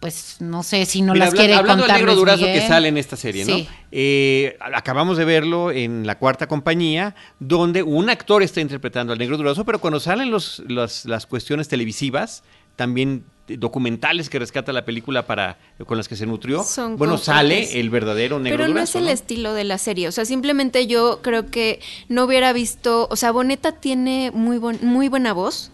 pues 0.00 0.36
no 0.40 0.62
sé 0.64 0.86
si 0.86 1.02
no 1.02 1.12
Mira, 1.12 1.26
las 1.26 1.34
habla- 1.34 1.40
quiere 1.40 1.54
hablando 1.54 1.82
contar 1.82 1.96
del 1.98 2.06
negro 2.06 2.18
durazo 2.20 2.42
Miguel. 2.46 2.60
que 2.60 2.66
sale 2.68 2.88
en 2.88 2.96
esta 2.98 3.16
serie, 3.16 3.44
Sí. 3.44 3.68
¿no? 3.68 3.76
Eh, 3.92 4.56
acabamos 4.74 5.18
de 5.18 5.24
verlo 5.24 5.70
en 5.70 6.06
la 6.06 6.18
cuarta 6.18 6.46
compañía, 6.48 7.14
donde 7.40 7.82
un 7.84 8.08
actor 8.10 8.42
está 8.42 8.60
interpretando 8.60 9.12
al 9.12 9.18
negro 9.20 9.36
durazo, 9.36 9.64
pero 9.64 9.80
cuando 9.80 10.00
salen 10.00 10.30
los, 10.32 10.62
las- 10.68 11.04
las 11.04 11.26
cuestiones 11.26 11.68
televisivas, 11.68 12.42
también 12.76 13.24
documentales 13.56 14.28
que 14.28 14.38
rescata 14.38 14.72
la 14.72 14.84
película 14.84 15.26
para 15.26 15.58
con 15.86 15.96
las 15.96 16.08
que 16.08 16.16
se 16.16 16.26
nutrió, 16.26 16.62
Son 16.64 16.96
bueno, 16.96 17.14
constantes. 17.14 17.68
sale 17.70 17.80
el 17.80 17.90
verdadero 17.90 18.38
negro 18.38 18.56
Pero 18.58 18.68
no 18.68 18.74
durazo. 18.74 18.98
es 18.98 19.02
el 19.02 19.04
¿no? 19.06 19.10
estilo 19.12 19.54
de 19.54 19.64
la 19.64 19.78
serie, 19.78 20.08
o 20.08 20.12
sea, 20.12 20.24
simplemente 20.24 20.86
yo 20.86 21.20
creo 21.22 21.46
que 21.50 21.80
no 22.08 22.24
hubiera 22.24 22.52
visto, 22.52 23.06
o 23.10 23.16
sea, 23.16 23.30
Boneta 23.32 23.72
tiene 23.72 24.30
muy 24.34 24.58
buen- 24.58 24.78
muy 24.82 25.08
buena 25.08 25.32
voz 25.32 25.70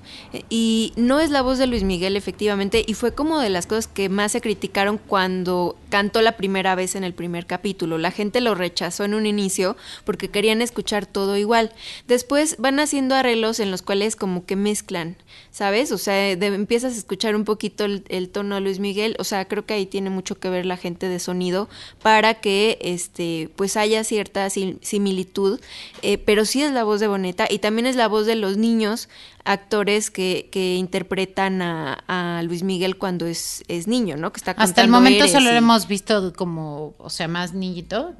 y 0.51 0.93
no 0.97 1.21
es 1.21 1.31
la 1.31 1.43
voz 1.43 1.59
de 1.59 1.67
Luis 1.67 1.83
Miguel 1.85 2.17
efectivamente 2.17 2.85
y 2.87 2.95
fue 2.95 3.15
como 3.15 3.41
de 3.41 3.51
las 3.51 3.67
cosas 3.67 3.87
que 3.89 4.09
más 4.09 4.33
se 4.33 4.41
criticaron 4.41 4.99
cuando 4.99 5.77
cantó 5.91 6.21
la 6.23 6.33
primera 6.37 6.75
vez 6.75 6.95
en 6.97 7.05
el 7.05 7.15
primer 7.15 7.47
capítulo. 7.47 7.99
La 7.99 8.11
gente 8.11 8.41
lo 8.41 8.55
rechazó 8.55 9.05
en 9.05 9.15
un 9.15 9.27
inicio 9.27 9.77
porque 10.05 10.29
querían 10.29 10.61
escuchar 10.63 11.07
todo 11.07 11.37
igual. 11.37 11.73
Después 12.09 12.57
van 12.59 12.81
haciendo 12.81 13.15
arreglos 13.15 13.61
en 13.61 13.71
los 13.71 13.83
cuales 13.83 14.17
como 14.17 14.45
que 14.45 14.57
mezclan, 14.57 15.17
¿sabes? 15.51 15.93
O 15.93 15.99
sea, 15.99 16.37
de- 16.37 16.47
empiezas 16.47 16.95
a 16.95 16.99
escuchar 16.99 17.37
un 17.37 17.45
poquito 17.45 17.64
poquito 17.65 17.87
el, 17.87 18.29
tono 18.29 18.57
de 18.57 18.61
Luis 18.61 18.79
Miguel, 18.79 19.17
o 19.19 19.25
sea, 19.25 19.47
creo 19.47 19.65
que 19.65 19.73
ahí 19.73 19.87
tiene 19.87 20.11
mucho 20.11 20.39
que 20.39 20.51
ver 20.51 20.67
la 20.67 20.77
gente 20.77 21.09
de 21.09 21.19
sonido 21.19 21.69
para 22.03 22.35
que 22.35 22.77
este 22.83 23.49
pues 23.57 23.79
haya 23.79 24.05
cierta 24.05 24.51
similitud, 24.51 25.61
eh, 26.03 26.19
pero 26.19 26.45
sí 26.45 26.63
es 26.63 26.73
la 26.73 26.85
voz 26.85 27.01
de 27.01 27.07
Boneta 27.07 27.47
y 27.49 27.61
también 27.61 27.87
es 27.87 27.97
la 27.97 28.07
voz 28.07 28.27
de 28.27 28.35
los 28.35 28.59
niños 28.59 29.09
actores 29.45 30.11
que, 30.11 30.49
que 30.53 30.75
interpretan 30.75 31.63
a, 31.63 32.43
Luis 32.45 32.63
Miguel 32.63 32.99
cuando 32.99 33.27
es, 33.27 33.63
es 33.69 33.87
niño, 33.87 34.17
¿no? 34.17 34.31
Que 34.33 34.39
está 34.39 34.51
Hasta 34.53 34.83
el 34.83 34.89
momento 34.89 35.27
solo 35.29 35.51
lo 35.51 35.57
hemos 35.57 35.87
visto 35.89 36.35
como, 36.35 36.95
o 36.99 37.09
sea, 37.09 37.29
más 37.29 37.55
niñito, 37.55 38.15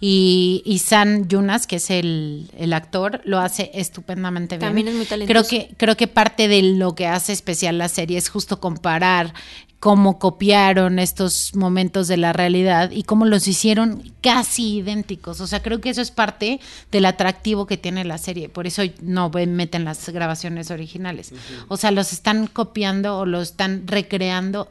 y, 0.00 0.62
y 0.64 0.78
San 0.78 1.28
Yunas, 1.28 1.66
que 1.66 1.76
es 1.76 1.90
el, 1.90 2.48
actor, 2.72 3.20
lo 3.24 3.38
hace 3.38 3.70
estupendamente 3.74 4.56
bien. 4.56 4.68
También 4.68 4.88
es 4.88 4.94
muy 4.94 5.06
talentoso. 5.06 5.48
Creo 5.48 5.68
que, 5.68 5.74
creo 5.76 5.96
que 5.96 6.06
parte 6.06 6.48
de 6.48 6.62
lo 6.62 6.94
que 6.94 7.06
hace 7.06 7.32
especial 7.32 7.78
la 7.78 7.88
serie 7.88 8.18
es 8.18 8.28
justo 8.28 8.60
comparar 8.60 9.32
cómo 9.78 10.18
copiaron 10.18 10.98
estos 10.98 11.54
momentos 11.54 12.08
de 12.08 12.16
la 12.16 12.32
realidad 12.32 12.90
y 12.90 13.02
cómo 13.02 13.24
los 13.24 13.46
hicieron 13.46 14.12
casi 14.20 14.78
idénticos. 14.78 15.40
O 15.40 15.46
sea, 15.46 15.62
creo 15.62 15.80
que 15.80 15.90
eso 15.90 16.00
es 16.00 16.10
parte 16.10 16.60
del 16.90 17.04
atractivo 17.04 17.66
que 17.66 17.76
tiene 17.76 18.04
la 18.04 18.18
serie. 18.18 18.48
Por 18.48 18.66
eso 18.66 18.82
no 19.02 19.30
meten 19.30 19.84
las 19.84 20.08
grabaciones 20.08 20.70
originales. 20.70 21.32
O 21.68 21.76
sea, 21.76 21.90
los 21.90 22.12
están 22.12 22.46
copiando 22.46 23.18
o 23.18 23.26
los 23.26 23.50
están 23.50 23.86
recreando. 23.86 24.70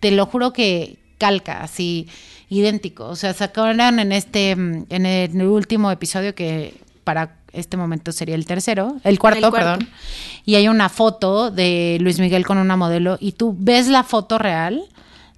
Te 0.00 0.10
lo 0.10 0.26
juro 0.26 0.52
que 0.52 0.98
calca, 1.18 1.62
así 1.62 2.08
idéntico. 2.48 3.06
O 3.06 3.16
sea, 3.16 3.34
sacaron 3.34 3.98
en 3.98 4.12
este, 4.12 4.50
en 4.50 5.06
el 5.06 5.42
último 5.42 5.90
episodio 5.90 6.34
que 6.34 6.74
para 7.04 7.36
este 7.52 7.76
momento 7.76 8.12
sería 8.12 8.34
el 8.34 8.46
tercero, 8.46 8.96
el 9.04 9.18
cuarto, 9.18 9.50
perdón. 9.50 9.88
Y 10.44 10.56
hay 10.56 10.68
una 10.68 10.88
foto 10.88 11.50
de 11.50 11.98
Luis 12.00 12.18
Miguel 12.18 12.44
con 12.44 12.58
una 12.58 12.76
modelo 12.76 13.16
y 13.20 13.32
tú 13.32 13.54
ves 13.58 13.88
la 13.88 14.02
foto 14.02 14.38
real 14.38 14.82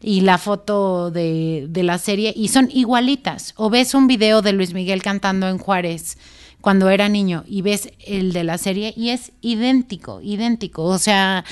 y 0.01 0.23
la 0.23 0.39
foto 0.39 1.11
de, 1.11 1.67
de 1.69 1.83
la 1.83 1.99
serie 1.99 2.33
y 2.35 2.49
son 2.49 2.71
igualitas. 2.73 3.53
O 3.57 3.71
ves 3.71 3.95
un 3.95 4.07
video 4.07 4.43
de 4.43 4.53
Luis 4.53 4.73
Miguel 4.73 5.03
cantando 5.03 5.49
en 5.49 5.59
Juárez 5.59 6.17
cuando 6.61 6.89
era 6.89 7.09
niño 7.09 7.45
y 7.47 7.63
ves 7.63 7.91
el 8.05 8.33
de 8.33 8.45
la 8.45 8.59
serie 8.59 8.93
y 8.97 9.11
es 9.11 9.33
idéntico, 9.41 10.21
idéntico. 10.23 10.85
O 10.85 10.99
sea, 10.99 11.45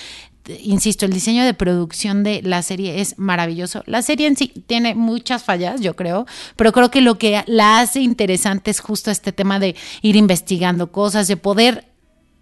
insisto, 0.62 1.06
el 1.06 1.12
diseño 1.12 1.44
de 1.44 1.54
producción 1.54 2.22
de 2.22 2.42
la 2.42 2.62
serie 2.62 3.00
es 3.00 3.18
maravilloso. 3.18 3.82
La 3.86 4.02
serie 4.02 4.26
en 4.26 4.36
sí 4.36 4.48
tiene 4.66 4.94
muchas 4.94 5.42
fallas, 5.42 5.80
yo 5.80 5.96
creo, 5.96 6.26
pero 6.56 6.72
creo 6.72 6.90
que 6.90 7.00
lo 7.00 7.18
que 7.18 7.42
la 7.46 7.80
hace 7.80 8.00
interesante 8.00 8.70
es 8.70 8.80
justo 8.80 9.10
este 9.10 9.32
tema 9.32 9.58
de 9.58 9.74
ir 10.02 10.16
investigando 10.16 10.92
cosas, 10.92 11.28
de 11.28 11.36
poder 11.36 11.86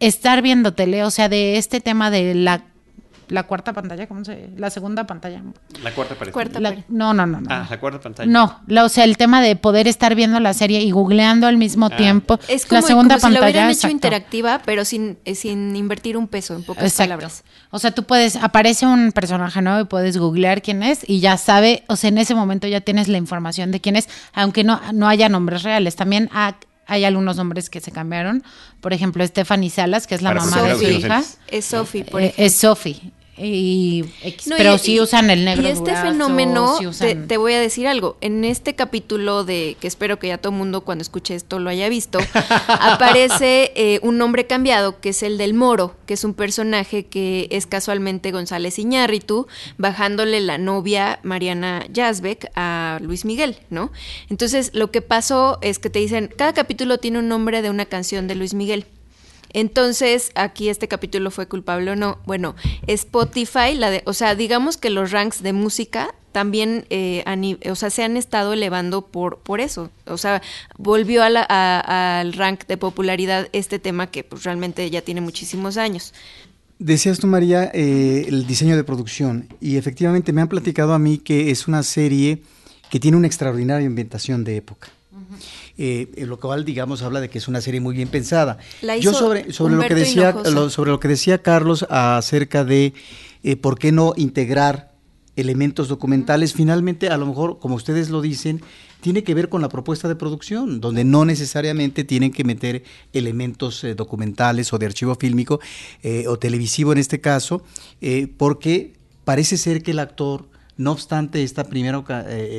estar 0.01 0.43
viendo 0.43 0.75
tele, 0.75 1.05
o 1.05 1.11
sea, 1.11 1.29
de 1.29 1.59
este 1.59 1.81
tema 1.81 2.11
de 2.11 2.35
la 2.35 2.72
la 3.33 3.45
cuarta 3.45 3.73
pantalla, 3.73 4.07
¿cómo 4.07 4.25
se 4.25 4.51
La 4.57 4.69
segunda 4.69 5.07
pantalla. 5.07 5.43
La 5.83 5.93
cuarta 5.93 6.15
pantalla. 6.15 6.85
no, 6.89 7.15
no, 7.15 7.27
no, 7.27 7.41
no. 7.41 7.47
Ah, 7.51 7.67
la 7.69 7.81
cuarta 7.81 7.99
pantalla. 7.99 8.31
No, 8.31 8.61
o 8.85 8.89
sea, 8.89 9.05
el 9.05 9.17
tema 9.17 9.41
de 9.41 9.57
poder 9.57 9.89
estar 9.89 10.15
viendo 10.15 10.39
la 10.39 10.53
serie 10.53 10.83
y 10.83 10.91
googleando 10.91 11.47
al 11.47 11.57
mismo 11.57 11.87
ah. 11.91 11.97
tiempo. 11.97 12.39
Es 12.47 12.67
como, 12.67 12.81
la 12.81 12.87
segunda 12.87 13.15
pantalla. 13.17 13.35
Si 13.35 13.41
lo 13.41 13.47
hubieran 13.47 13.71
hecho 13.71 13.89
interactiva, 13.89 14.61
pero 14.67 14.85
sin, 14.85 15.19
eh, 15.25 15.35
sin 15.35 15.75
invertir 15.75 16.19
un 16.19 16.29
peso, 16.29 16.55
en 16.55 16.63
pocas 16.63 16.95
palabras. 16.95 17.43
O 17.71 17.79
sea, 17.79 17.91
tú 17.93 18.05
puedes, 18.05 18.37
aparece 18.37 18.87
un 18.87 19.13
personaje 19.13 19.63
nuevo 19.63 19.81
y 19.81 19.85
puedes 19.85 20.19
googlear 20.19 20.61
quién 20.61 20.83
es 20.83 21.09
y 21.09 21.21
ya 21.21 21.39
sabe, 21.39 21.85
o 21.89 21.97
sea, 21.97 22.09
en 22.09 22.19
ese 22.19 22.35
momento 22.35 22.67
ya 22.67 22.83
tienes 22.83 23.09
la 23.09 23.17
información 23.17 23.71
de 23.71 23.81
quién 23.81 23.97
es, 23.97 24.09
aunque 24.35 24.63
no, 24.63 24.79
no 24.93 25.09
haya 25.09 25.31
nombres 25.31 25.63
reales. 25.63 25.97
También 25.97 26.29
hay 26.87 27.05
algunos 27.05 27.37
nombres 27.37 27.71
que 27.71 27.81
se 27.81 27.93
cambiaron. 27.93 28.43
Por 28.81 28.93
ejemplo, 28.93 29.27
Stephanie 29.27 29.71
Salas, 29.71 30.07
que 30.07 30.15
es 30.15 30.23
la 30.23 30.35
mamá 30.35 30.63
de 30.63 30.77
su 30.77 30.85
hija. 30.85 31.23
Es 31.49 31.65
Sophie, 31.67 32.05
por 32.05 32.21
eh, 32.21 32.35
Es 32.37 32.57
Sophie. 32.57 33.13
Y, 33.39 34.05
pero 34.59 34.77
sí 34.77 35.01
usan 35.01 35.31
el 35.31 35.47
negro. 35.47 35.67
Y 35.67 35.71
este 35.71 35.97
fenómeno, 35.97 36.79
te, 37.01 37.37
voy 37.39 37.55
a 37.55 37.61
decir 37.61 37.89
algo. 37.89 38.19
En 38.21 38.45
este 38.45 38.75
capítulo 38.75 39.45
de 39.45 39.77
que 39.81 39.87
espero 39.87 40.19
que 40.19 40.29
ya 40.29 40.39
todo 40.39 40.53
el 40.53 40.59
mundo 40.59 40.83
cuando 40.83 41.01
escuche 41.01 41.35
esto 41.35 41.59
lo 41.59 41.71
haya 41.71 41.89
visto, 41.89 42.19
aparece 42.69 43.73
eh, 43.75 44.01
un 44.03 44.19
nombre 44.19 44.47
cambiado 44.47 45.01
que 45.01 45.11
es 45.11 45.23
el 45.23 45.39
del 45.39 45.55
Moro, 45.55 45.97
que 46.05 46.15
es 46.15 46.25
un 46.25 46.35
personaje 46.35 47.07
que 47.07 47.49
es 47.51 47.67
casualmente 47.67 48.33
González 48.33 48.79
Iñárritu, 48.79 49.47
bajándole 49.79 50.41
la 50.41 50.59
novia 50.59 51.19
Mariana 51.23 51.87
Yazbek 51.91 52.51
a 52.55 52.99
Luis 53.01 53.25
Miguel, 53.25 53.57
¿no? 53.71 53.93
Entonces 54.29 54.73
lo 54.75 54.91
que 54.91 55.01
pasó 55.01 55.59
es 55.63 55.79
que 55.79 55.89
te 55.89 56.01
dicen, 56.01 56.31
cada 56.37 56.53
capítulo 56.53 56.99
tiene 56.99 57.19
un 57.21 57.29
nombre 57.29 57.63
de 57.63 57.71
una 57.71 57.87
canción 57.87 58.29
de 58.29 58.35
Luis 58.35 58.53
Miguel. 58.53 58.87
Entonces, 59.53 60.33
aquí 60.35 60.69
este 60.69 60.89
capítulo 60.89 61.31
fue 61.31 61.47
culpable 61.47 61.91
o 61.91 61.97
no. 61.97 62.19
Bueno, 62.27 62.55
Spotify, 62.87 63.75
la 63.75 63.91
de, 63.91 64.03
o 64.07 64.13
sea, 64.13 64.35
digamos 64.35 64.77
que 64.77 64.91
los 64.91 65.11
ranks 65.11 65.43
de 65.43 65.53
música 65.53 66.15
también, 66.33 66.87
eh, 66.89 67.23
o 67.71 67.75
sea, 67.75 67.91
se 67.91 68.03
han 68.03 68.17
estado 68.17 68.55
elevando 68.55 69.07
por, 69.07 69.39
por 69.39 69.61
eso. 69.61 69.91
O 70.07 70.17
sea, 70.17 70.43
volvió 70.79 71.23
al 71.23 72.33
rank 72.33 72.67
de 72.67 72.77
popularidad 72.79 73.49
este 73.53 73.79
tema 73.79 74.09
que 74.11 74.25
pues, 74.25 74.45
realmente 74.45 74.89
ya 74.91 75.03
tiene 75.03 75.21
muchísimos 75.21 75.77
años. 75.77 76.15
Decías 76.79 77.19
tú, 77.21 77.27
María, 77.27 77.71
eh, 77.75 78.25
el 78.29 78.47
diseño 78.47 78.77
de 78.77 78.83
producción. 78.83 79.47
Y 79.61 79.77
efectivamente 79.77 80.33
me 80.33 80.41
han 80.41 80.49
platicado 80.49 80.95
a 80.95 80.99
mí 80.99 81.19
que 81.19 81.51
es 81.51 81.69
una 81.69 81.83
serie 81.83 82.43
que 82.91 82.99
tiene 82.99 83.17
una 83.17 83.27
extraordinaria 83.27 83.87
ambientación 83.87 84.43
de 84.43 84.57
época. 84.57 84.89
Eh, 85.79 86.11
lo 86.27 86.39
cual, 86.39 86.65
digamos, 86.65 87.03
habla 87.03 87.21
de 87.21 87.29
que 87.29 87.39
es 87.39 87.49
una 87.49 87.61
serie 87.61 87.81
muy 87.81 87.95
bien 87.95 88.09
pensada. 88.09 88.59
Yo 89.01 89.13
sobre, 89.13 89.53
sobre 89.53 89.75
lo 89.75 89.83
que 89.83 89.95
decía 89.95 90.35
sobre 90.71 90.91
lo 90.91 91.01
que 91.01 91.09
decía 91.09 91.43
Carlos 91.43 91.87
acerca 91.89 92.65
de 92.65 92.95
eh, 93.43 93.57
por 93.57 93.79
qué 93.79 93.93
no 93.93 94.15
integrar 94.17 94.93
elementos 95.35 95.89
documentales, 95.89 96.53
finalmente, 96.53 97.09
a 97.09 97.17
lo 97.17 97.27
mejor, 97.27 97.59
como 97.59 97.75
ustedes 97.75 98.11
lo 98.11 98.21
dicen, 98.21 98.61
tiene 99.01 99.25
que 99.25 99.35
ver 99.35 99.49
con 99.49 99.63
la 99.63 99.69
propuesta 99.69 100.07
de 100.07 100.15
producción, 100.15 100.81
donde 100.81 101.05
no 101.05 101.25
necesariamente 101.25 102.05
tienen 102.05 102.33
que 102.33 102.45
meter 102.45 102.85
elementos 103.13 103.83
eh, 103.83 103.95
documentales 103.95 104.73
o 104.73 104.79
de 104.79 104.87
archivo 104.87 105.15
fílmico 105.15 105.59
eh, 106.03 106.27
o 106.29 106.39
televisivo 106.39 106.93
en 106.93 106.99
este 106.99 107.21
caso, 107.21 107.65
porque 108.37 108.93
parece 109.25 109.57
ser 109.57 109.83
que 109.83 109.93
el 109.93 109.99
actor, 109.99 110.49
no 110.77 110.93
obstante 110.93 111.43
esta 111.43 111.65
primera, 111.65 112.05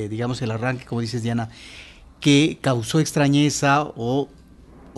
digamos, 0.09 0.41
el 0.41 0.51
arranque, 0.51 0.85
como 0.85 1.01
dices 1.01 1.23
Diana, 1.23 1.49
que 2.23 2.57
causó 2.61 3.01
extrañeza 3.01 3.83
o, 3.83 4.29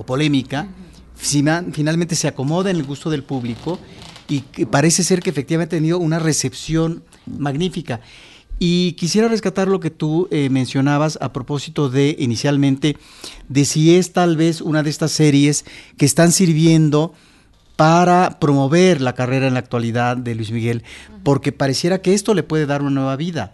polémica, 0.05 0.67
finalmente 1.15 2.15
se 2.15 2.27
acomoda 2.27 2.69
en 2.69 2.77
el 2.77 2.83
gusto 2.83 3.09
del 3.09 3.23
público 3.23 3.79
y 4.27 4.41
parece 4.67 5.03
ser 5.03 5.21
que 5.21 5.31
efectivamente 5.31 5.75
ha 5.75 5.79
tenido 5.79 5.97
una 5.97 6.19
recepción 6.19 7.03
magnífica. 7.25 8.01
Y 8.59 8.93
quisiera 8.93 9.27
rescatar 9.27 9.67
lo 9.67 9.79
que 9.79 9.89
tú 9.89 10.27
eh, 10.29 10.49
mencionabas 10.49 11.17
a 11.19 11.33
propósito 11.33 11.89
de, 11.89 12.15
inicialmente, 12.19 12.95
de 13.49 13.65
si 13.65 13.95
es 13.95 14.13
tal 14.13 14.37
vez 14.37 14.61
una 14.61 14.83
de 14.83 14.91
estas 14.91 15.11
series 15.11 15.65
que 15.97 16.05
están 16.05 16.31
sirviendo 16.31 17.13
para 17.75 18.39
promover 18.39 19.01
la 19.01 19.13
carrera 19.13 19.47
en 19.47 19.53
la 19.53 19.59
actualidad 19.59 20.15
de 20.17 20.35
Luis 20.35 20.51
Miguel, 20.51 20.83
porque 21.23 21.51
pareciera 21.51 22.01
que 22.01 22.13
esto 22.13 22.33
le 22.33 22.43
puede 22.43 22.65
dar 22.65 22.81
una 22.81 22.91
nueva 22.91 23.15
vida. 23.15 23.53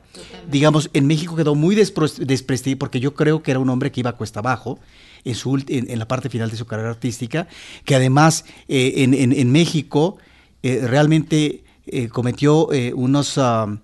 Digamos, 0.50 0.90
en 0.94 1.08
México 1.08 1.36
quedó 1.36 1.56
muy 1.56 1.76
desprestigiado, 1.76 2.80
porque 2.80 3.00
yo 3.00 3.16
creo 3.16 3.42
que 3.42 3.52
era 3.52 3.60
un 3.60 3.70
hombre 3.70 3.92
que 3.92 4.02
iba 4.02 4.12
a 4.12 4.18
cuesta 4.18 4.40
abajo 4.40 4.80
en, 5.26 5.36
su, 5.36 5.64
en, 5.68 5.98
la 5.98 6.08
parte 6.08 6.30
final 6.30 6.52
de 6.52 6.58
su 6.58 6.66
carrera 6.66 6.90
artística, 6.90 7.48
que 7.86 7.96
además 7.96 8.46
eh, 8.68 8.94
en, 8.98 9.52
México 9.52 10.18
eh, 10.62 10.86
realmente 10.86 11.64
eh, 11.88 12.10
cometió 12.10 12.68
unos... 12.96 13.38
Ah, 13.38 13.78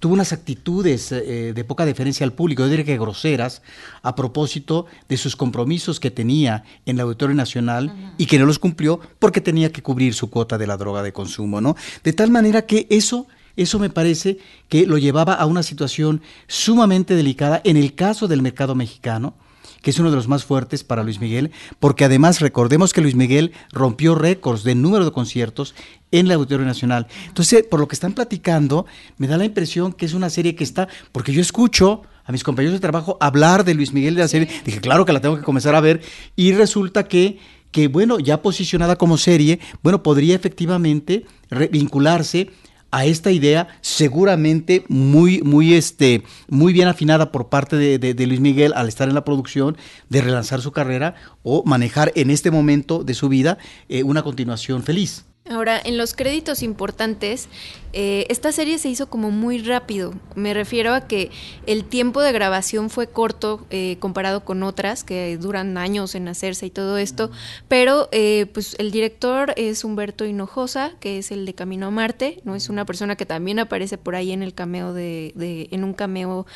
tuvo 0.00 0.14
unas 0.14 0.32
actitudes 0.32 1.12
eh, 1.12 1.52
de 1.54 1.64
poca 1.64 1.84
deferencia 1.84 2.24
al 2.24 2.32
público, 2.32 2.62
yo 2.62 2.68
diría 2.68 2.84
que 2.84 2.98
groseras, 2.98 3.62
a 4.02 4.16
propósito 4.16 4.86
de 5.08 5.16
sus 5.18 5.36
compromisos 5.36 6.00
que 6.00 6.10
tenía 6.10 6.64
en 6.86 6.96
el 6.96 7.02
Auditorio 7.02 7.36
Nacional 7.36 8.14
y 8.16 8.26
que 8.26 8.38
no 8.38 8.46
los 8.46 8.58
cumplió 8.58 8.98
porque 9.18 9.40
tenía 9.40 9.70
que 9.70 9.82
cubrir 9.82 10.14
su 10.14 10.30
cuota 10.30 10.58
de 10.58 10.66
la 10.66 10.78
droga 10.78 11.02
de 11.02 11.12
consumo, 11.12 11.60
¿no? 11.60 11.76
De 12.02 12.14
tal 12.14 12.30
manera 12.30 12.62
que 12.62 12.86
eso, 12.90 13.26
eso 13.56 13.78
me 13.78 13.90
parece 13.90 14.38
que 14.68 14.86
lo 14.86 14.96
llevaba 14.96 15.34
a 15.34 15.44
una 15.44 15.62
situación 15.62 16.22
sumamente 16.48 17.14
delicada 17.14 17.60
en 17.64 17.76
el 17.76 17.94
caso 17.94 18.26
del 18.26 18.42
mercado 18.42 18.74
mexicano, 18.74 19.34
que 19.82 19.90
es 19.90 19.98
uno 19.98 20.10
de 20.10 20.16
los 20.16 20.28
más 20.28 20.44
fuertes 20.44 20.84
para 20.84 21.02
Luis 21.02 21.20
Miguel, 21.20 21.50
porque 21.78 22.04
además 22.04 22.40
recordemos 22.40 22.92
que 22.92 23.00
Luis 23.00 23.14
Miguel 23.14 23.52
rompió 23.72 24.14
récords 24.14 24.64
de 24.64 24.74
número 24.74 25.04
de 25.04 25.12
conciertos 25.12 25.74
en 26.10 26.28
la 26.28 26.34
Auditorio 26.34 26.66
Nacional. 26.66 27.06
Entonces, 27.28 27.64
por 27.64 27.80
lo 27.80 27.88
que 27.88 27.94
están 27.94 28.12
platicando, 28.12 28.86
me 29.18 29.26
da 29.26 29.36
la 29.36 29.44
impresión 29.44 29.92
que 29.92 30.06
es 30.06 30.14
una 30.14 30.30
serie 30.30 30.54
que 30.54 30.64
está, 30.64 30.88
porque 31.12 31.32
yo 31.32 31.40
escucho 31.40 32.02
a 32.24 32.32
mis 32.32 32.44
compañeros 32.44 32.74
de 32.74 32.80
trabajo 32.80 33.16
hablar 33.20 33.64
de 33.64 33.74
Luis 33.74 33.92
Miguel 33.92 34.14
de 34.14 34.22
la 34.22 34.28
serie, 34.28 34.48
dije, 34.64 34.80
claro 34.80 35.04
que 35.04 35.12
la 35.12 35.20
tengo 35.20 35.36
que 35.36 35.42
comenzar 35.42 35.74
a 35.74 35.80
ver, 35.80 36.02
y 36.36 36.52
resulta 36.52 37.04
que 37.04 37.38
que 37.70 37.88
bueno, 37.88 38.18
ya 38.18 38.42
posicionada 38.42 38.96
como 38.96 39.16
serie, 39.16 39.60
bueno, 39.82 40.02
podría 40.02 40.34
efectivamente 40.34 41.24
vincularse 41.70 42.50
a 42.90 43.04
esta 43.04 43.30
idea 43.30 43.68
seguramente 43.80 44.84
muy, 44.88 45.42
muy, 45.42 45.74
este, 45.74 46.22
muy 46.48 46.72
bien 46.72 46.88
afinada 46.88 47.32
por 47.32 47.48
parte 47.48 47.76
de, 47.76 48.26
Luis 48.26 48.40
Miguel 48.40 48.72
al 48.74 48.88
estar 48.88 49.08
en 49.08 49.14
la 49.14 49.24
producción 49.24 49.76
de 50.08 50.20
relanzar 50.20 50.60
su 50.60 50.72
carrera 50.72 51.14
o 51.42 51.64
manejar 51.64 52.12
en 52.14 52.30
este 52.30 52.50
momento 52.50 53.04
de 53.04 53.14
su 53.14 53.28
vida 53.28 53.58
eh, 53.88 54.02
una 54.02 54.22
continuación 54.22 54.82
feliz. 54.82 55.24
Ahora, 55.48 55.80
en 55.82 55.96
los 55.96 56.14
créditos 56.14 56.62
importantes, 56.62 57.48
eh, 57.92 58.26
esta 58.28 58.52
serie 58.52 58.78
se 58.78 58.88
hizo 58.88 59.08
como 59.08 59.30
muy 59.30 59.58
rápido. 59.58 60.14
Me 60.36 60.54
refiero 60.54 60.92
a 60.92 61.08
que 61.08 61.30
el 61.66 61.84
tiempo 61.84 62.20
de 62.20 62.30
grabación 62.30 62.90
fue 62.90 63.08
corto 63.08 63.66
eh, 63.70 63.96
comparado 63.98 64.44
con 64.44 64.62
otras 64.62 65.02
que 65.02 65.36
duran 65.38 65.76
años 65.76 66.14
en 66.14 66.28
hacerse 66.28 66.66
y 66.66 66.70
todo 66.70 66.98
esto. 66.98 67.30
Pero 67.68 68.08
eh, 68.12 68.46
pues 68.52 68.76
el 68.78 68.90
director 68.90 69.52
es 69.56 69.82
Humberto 69.82 70.24
Hinojosa, 70.24 70.92
que 71.00 71.18
es 71.18 71.32
el 71.32 71.46
de 71.46 71.54
Camino 71.54 71.86
a 71.86 71.90
Marte. 71.90 72.40
No 72.44 72.54
es 72.54 72.68
una 72.68 72.84
persona 72.84 73.16
que 73.16 73.26
también 73.26 73.58
aparece 73.58 73.98
por 73.98 74.14
ahí 74.14 74.32
en 74.32 74.42
el 74.42 74.54
cameo 74.54 74.92
de, 74.92 75.32
de 75.34 75.68
en 75.72 75.84
un 75.84 75.94
cameo 75.94 76.46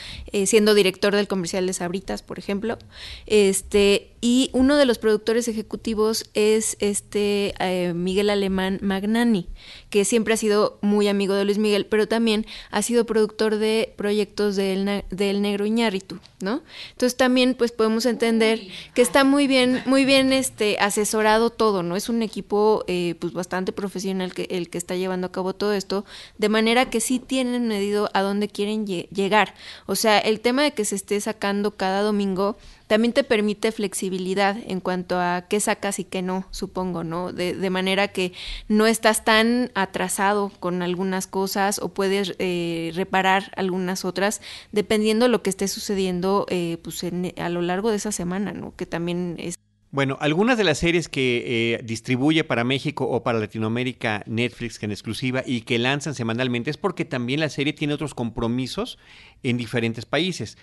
siendo 0.45 0.75
director 0.75 1.15
del 1.15 1.27
comercial 1.27 1.67
de 1.67 1.73
Sabritas, 1.73 2.23
por 2.23 2.39
ejemplo. 2.39 2.79
Este 3.27 4.11
y 4.21 4.51
uno 4.53 4.77
de 4.77 4.87
los 4.87 4.99
productores 4.99 5.49
ejecutivos 5.49 6.31
es 6.35 6.77
este 6.81 7.55
Miguel 7.95 8.31
Alemán 8.31 8.74
Magnani, 8.83 9.49
que 9.91 10.05
siempre 10.05 10.35
ha 10.35 10.37
sido 10.37 10.79
muy 10.81 11.09
amigo 11.09 11.35
de 11.35 11.45
Luis 11.45 11.59
Miguel, 11.59 11.87
pero 11.87 12.09
también 12.09 12.47
ha 12.71 12.83
sido 12.83 13.07
productor 13.07 13.57
de 13.57 13.93
proyectos 13.97 14.57
del, 14.57 15.05
del 15.11 15.43
Negro 15.43 15.67
Iñárritu, 15.67 16.19
¿no? 16.41 16.63
Entonces 16.93 17.17
también 17.17 17.55
pues 17.55 17.73
podemos 17.73 18.07
entender 18.07 18.61
que 18.95 19.03
está 19.03 19.25
muy 19.25 19.47
bien, 19.47 19.83
muy 19.87 20.05
bien 20.05 20.33
este 20.33 20.77
asesorado 20.79 21.51
todo, 21.51 21.83
¿no? 21.83 21.97
Es 21.97 22.09
un 22.09 22.23
equipo 22.23 22.85
eh, 22.87 23.15
pues 23.19 23.33
bastante 23.33 23.73
profesional 23.73 24.35
que, 24.35 24.47
el 24.51 24.71
que 24.71 24.79
está 24.79 24.97
llevando 24.97 25.27
a 25.27 25.33
cabo 25.33 25.55
todo 25.55 25.73
esto, 25.73 26.05
de 26.39 26.49
manera 26.49 26.91
que 26.91 27.01
sí 27.01 27.19
tienen 27.19 27.69
medido 27.69 28.11
a 28.15 28.23
dónde 28.23 28.49
quieren 28.49 28.87
llegar. 28.87 29.55
O 29.87 29.97
sea, 29.97 30.19
el 30.19 30.41
tema 30.41 30.63
de 30.63 30.73
que 30.73 30.85
se 30.85 30.97
esté 30.97 31.21
sacando 31.21 31.77
cada 31.77 32.03
domingo 32.03 32.57
también 32.87 33.13
te 33.13 33.25
permite 33.25 33.73
flexibilidad 33.73 34.57
en 34.67 34.81
cuanto 34.81 35.19
a 35.19 35.47
qué 35.49 35.61
sacas 35.61 35.99
y 35.99 36.05
qué 36.05 36.23
no, 36.23 36.47
supongo, 36.51 37.05
¿no? 37.05 37.33
De, 37.33 37.55
de 37.55 37.71
manera 37.71 38.09
que 38.09 38.33
no 38.69 38.87
estás 38.87 39.25
tan 39.25 39.71
atrasado 39.75 40.51
con 40.61 40.83
algunas 40.83 41.27
cosas 41.27 41.79
o 41.79 41.89
puedes 41.89 42.35
eh, 42.39 42.93
reparar 42.95 43.53
algunas 43.57 44.05
otras, 44.05 44.41
dependiendo 44.73 45.27
de 45.27 45.31
lo 45.31 45.43
que 45.43 45.51
esté 45.51 45.69
sucediendo 45.69 46.47
eh, 46.49 46.79
pues 46.83 47.05
a 47.05 47.49
lo 47.49 47.63
largo 47.63 47.91
de 47.91 47.97
esa 47.97 48.13
semana, 48.13 48.53
¿no? 48.53 48.75
Que 48.77 48.87
también 48.87 49.37
es 49.39 49.57
bueno, 49.95 50.19
algunas 50.21 50.59
de 50.59 50.65
las 50.65 50.79
series 50.79 51.09
que 51.09 51.75
eh, 51.75 51.81
distribuye 51.85 52.43
para 52.43 52.65
México 52.65 53.07
o 53.09 53.23
para 53.23 53.39
Latinoamérica 53.39 54.25
Netflix 54.27 54.83
en 54.83 54.91
exclusiva 54.91 55.45
y 55.47 55.61
que 55.61 55.79
lanzan 55.79 56.17
semanalmente 56.17 56.69
es 56.69 56.77
porque 56.77 57.05
también 57.05 57.39
la 57.39 57.49
serie 57.49 57.73
tiene 57.75 57.95
otros 57.95 58.13
compromisos 58.13 58.99
en 59.45 59.57
diferentes 59.57 60.05
países. 60.05 60.59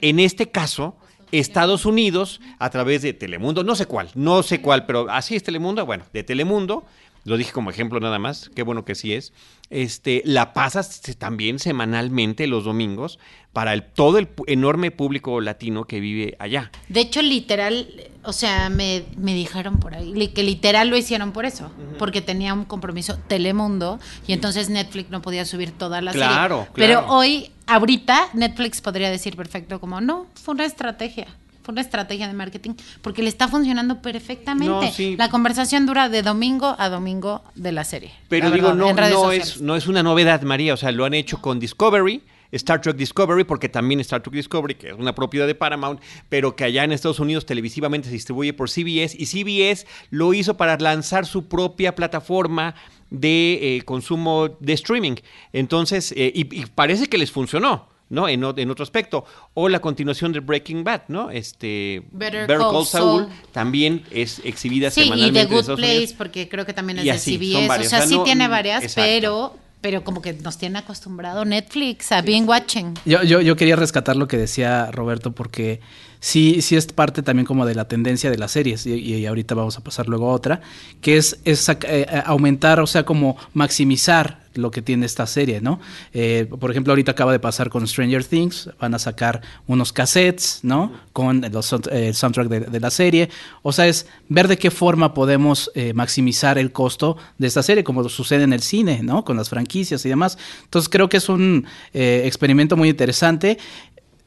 En 0.00 0.20
este 0.20 0.52
caso, 0.52 0.96
Estados 1.32 1.86
Unidos, 1.86 2.40
a 2.58 2.70
través 2.70 3.02
de 3.02 3.12
Telemundo, 3.12 3.64
no 3.64 3.74
sé 3.74 3.86
cuál, 3.86 4.10
no 4.14 4.42
sé 4.42 4.60
cuál, 4.60 4.86
pero 4.86 5.10
así 5.10 5.36
es 5.36 5.42
Telemundo, 5.42 5.84
bueno, 5.84 6.04
de 6.12 6.22
Telemundo, 6.22 6.84
lo 7.26 7.36
dije 7.36 7.52
como 7.52 7.70
ejemplo 7.70 8.00
nada 8.00 8.18
más, 8.18 8.50
qué 8.54 8.62
bueno 8.62 8.84
que 8.84 8.94
sí 8.94 9.12
es, 9.12 9.32
este, 9.68 10.22
la 10.24 10.52
pasas 10.52 11.00
también 11.18 11.58
semanalmente 11.58 12.46
los 12.46 12.64
domingos 12.64 13.18
para 13.52 13.72
el, 13.74 13.82
todo 13.82 14.18
el 14.18 14.28
enorme 14.46 14.90
público 14.92 15.40
latino 15.40 15.86
que 15.86 15.98
vive 15.98 16.36
allá. 16.38 16.70
De 16.88 17.00
hecho, 17.00 17.22
literal, 17.22 17.88
o 18.22 18.32
sea, 18.32 18.68
me, 18.68 19.04
me 19.16 19.34
dijeron 19.34 19.78
por 19.78 19.94
ahí 19.94 20.28
que 20.28 20.42
literal 20.44 20.88
lo 20.88 20.96
hicieron 20.96 21.32
por 21.32 21.46
eso, 21.46 21.72
porque 21.98 22.20
tenía 22.20 22.54
un 22.54 22.64
compromiso 22.64 23.18
Telemundo 23.26 23.98
y 24.26 24.32
entonces 24.32 24.70
Netflix 24.70 25.10
no 25.10 25.20
podía 25.20 25.44
subir 25.44 25.72
toda 25.72 26.00
la 26.00 26.12
serie. 26.12 26.28
Claro, 26.28 26.68
Pero 26.74 27.06
hoy, 27.08 27.50
ahorita, 27.66 28.28
Netflix 28.34 28.80
podría 28.80 29.10
decir 29.10 29.36
perfecto 29.36 29.80
como, 29.80 30.00
no, 30.00 30.26
fue 30.34 30.54
una 30.54 30.64
estrategia 30.64 31.26
fue 31.66 31.72
una 31.72 31.80
estrategia 31.80 32.28
de 32.28 32.32
marketing 32.32 32.74
porque 33.02 33.22
le 33.22 33.28
está 33.28 33.48
funcionando 33.48 34.00
perfectamente. 34.00 35.16
La 35.18 35.28
conversación 35.30 35.84
dura 35.84 36.08
de 36.08 36.22
domingo 36.22 36.76
a 36.78 36.88
domingo 36.88 37.42
de 37.56 37.72
la 37.72 37.82
serie. 37.82 38.12
Pero 38.28 38.52
digo, 38.52 38.72
no, 38.72 38.92
no, 38.94 39.32
es, 39.32 39.60
no 39.60 39.74
es 39.74 39.88
una 39.88 40.04
novedad, 40.04 40.42
María. 40.42 40.74
O 40.74 40.76
sea, 40.76 40.92
lo 40.92 41.04
han 41.04 41.12
hecho 41.14 41.42
con 41.42 41.58
Discovery. 41.58 42.22
Star 42.52 42.80
Trek 42.80 42.94
Discovery, 42.94 43.42
porque 43.42 43.68
también 43.68 43.98
Star 43.98 44.22
Trek 44.22 44.36
Discovery, 44.36 44.76
que 44.76 44.90
es 44.90 44.94
una 44.94 45.12
propiedad 45.12 45.48
de 45.48 45.56
Paramount, 45.56 46.00
pero 46.28 46.54
que 46.54 46.62
allá 46.62 46.84
en 46.84 46.92
Estados 46.92 47.18
Unidos 47.18 47.44
televisivamente 47.44 48.06
se 48.06 48.14
distribuye 48.14 48.52
por 48.52 48.70
CBS, 48.70 49.16
y 49.18 49.26
CBS 49.26 49.84
lo 50.10 50.32
hizo 50.32 50.56
para 50.56 50.78
lanzar 50.78 51.26
su 51.26 51.48
propia 51.48 51.96
plataforma 51.96 52.76
de 53.10 53.76
eh, 53.76 53.82
consumo 53.82 54.48
de 54.60 54.72
streaming. 54.74 55.16
Entonces, 55.52 56.12
eh, 56.16 56.30
y, 56.32 56.44
parece 56.66 57.08
que 57.08 57.18
les 57.18 57.32
funcionó. 57.32 57.88
¿No? 58.08 58.28
En, 58.28 58.44
en, 58.44 58.70
otro 58.70 58.82
aspecto. 58.82 59.24
O 59.54 59.68
la 59.68 59.80
continuación 59.80 60.32
de 60.32 60.40
Breaking 60.40 60.84
Bad, 60.84 61.02
¿no? 61.08 61.30
Este, 61.30 62.02
Better, 62.12 62.46
Call, 62.46 62.86
Saul, 62.86 63.28
también 63.52 64.04
es 64.10 64.40
exhibida 64.44 64.90
sí, 64.90 65.04
semanalmente. 65.04 65.40
Sí, 65.40 65.46
y 65.46 65.62
The 65.62 65.72
Good 65.72 65.76
Place, 65.76 66.14
porque 66.16 66.48
creo 66.48 66.66
que 66.66 66.72
también 66.72 66.98
es 66.98 67.04
de 67.04 67.36
CBS. 67.36 67.86
O 67.86 67.88
sea, 67.88 68.06
sí 68.06 68.18
tiene 68.24 68.48
varias, 68.48 68.94
pero 68.94 69.56
pero 69.80 70.02
como 70.02 70.20
que 70.20 70.32
nos 70.32 70.58
tiene 70.58 70.78
acostumbrado 70.80 71.44
Netflix 71.44 72.10
a 72.10 72.20
being 72.20 72.44
watching. 72.48 72.94
Yo, 73.04 73.22
yo, 73.22 73.40
yo 73.40 73.54
quería 73.54 73.76
rescatar 73.76 74.16
lo 74.16 74.26
que 74.26 74.36
decía 74.36 74.90
Roberto 74.90 75.32
porque 75.32 75.80
sí, 76.20 76.62
sí 76.62 76.76
es 76.76 76.86
parte 76.86 77.22
también 77.22 77.46
como 77.46 77.66
de 77.66 77.74
la 77.74 77.88
tendencia 77.88 78.30
de 78.30 78.38
las 78.38 78.52
series, 78.52 78.86
y, 78.86 79.26
ahorita 79.26 79.54
vamos 79.54 79.76
a 79.76 79.84
pasar 79.84 80.08
luego 80.08 80.30
a 80.30 80.32
otra, 80.32 80.60
que 81.00 81.16
es, 81.16 81.40
es 81.44 81.68
eh, 81.68 82.06
aumentar, 82.24 82.80
o 82.80 82.86
sea, 82.86 83.04
como 83.04 83.36
maximizar 83.54 84.46
lo 84.54 84.70
que 84.70 84.80
tiene 84.80 85.04
esta 85.04 85.26
serie, 85.26 85.60
¿no? 85.60 85.80
Eh, 86.14 86.48
por 86.58 86.70
ejemplo, 86.70 86.92
ahorita 86.92 87.12
acaba 87.12 87.32
de 87.32 87.38
pasar 87.38 87.68
con 87.68 87.86
Stranger 87.86 88.24
Things, 88.24 88.70
van 88.80 88.94
a 88.94 88.98
sacar 88.98 89.42
unos 89.66 89.92
cassettes, 89.92 90.60
¿no? 90.62 90.92
Con 91.12 91.42
los, 91.52 91.72
el 91.90 92.14
soundtrack 92.14 92.48
de, 92.48 92.80
la 92.80 92.90
serie. 92.90 93.28
O 93.62 93.72
sea, 93.72 93.86
es 93.86 94.06
ver 94.28 94.48
de 94.48 94.56
qué 94.56 94.70
forma 94.70 95.12
podemos 95.12 95.70
eh, 95.74 95.92
maximizar 95.92 96.56
el 96.56 96.72
costo 96.72 97.18
de 97.36 97.48
esta 97.48 97.62
serie, 97.62 97.84
como 97.84 98.08
sucede 98.08 98.44
en 98.44 98.54
el 98.54 98.62
cine, 98.62 99.00
¿no? 99.02 99.24
Con 99.24 99.36
las 99.36 99.50
franquicias 99.50 100.06
y 100.06 100.08
demás. 100.08 100.38
Entonces 100.64 100.88
creo 100.88 101.08
que 101.08 101.18
es 101.18 101.28
un 101.28 101.66
experimento 101.92 102.76
muy 102.76 102.88
interesante 102.88 103.58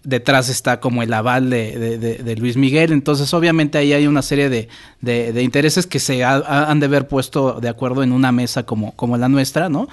detrás 0.04 0.50
está 0.50 0.80
como 0.80 1.04
el 1.04 1.12
aval 1.14 1.50
de, 1.50 2.36
Luis 2.40 2.56
Miguel, 2.56 2.92
entonces 2.92 3.34
obviamente 3.34 3.78
ahí 3.78 3.94
hay 3.94 4.08
una 4.08 4.22
serie 4.22 4.50
de, 4.50 5.42
intereses 5.42 5.88
que 5.88 6.00
se 6.00 6.24
han 6.24 6.80
de 6.80 6.86
haber 6.86 7.08
puesto 7.08 7.60
de 7.60 7.68
acuerdo 7.70 8.04
en 8.04 8.12
una 8.12 8.32
mesa 8.32 8.64
como, 8.64 9.18
la 9.18 9.30
nuestra, 9.30 9.70
¿no? 9.70 9.88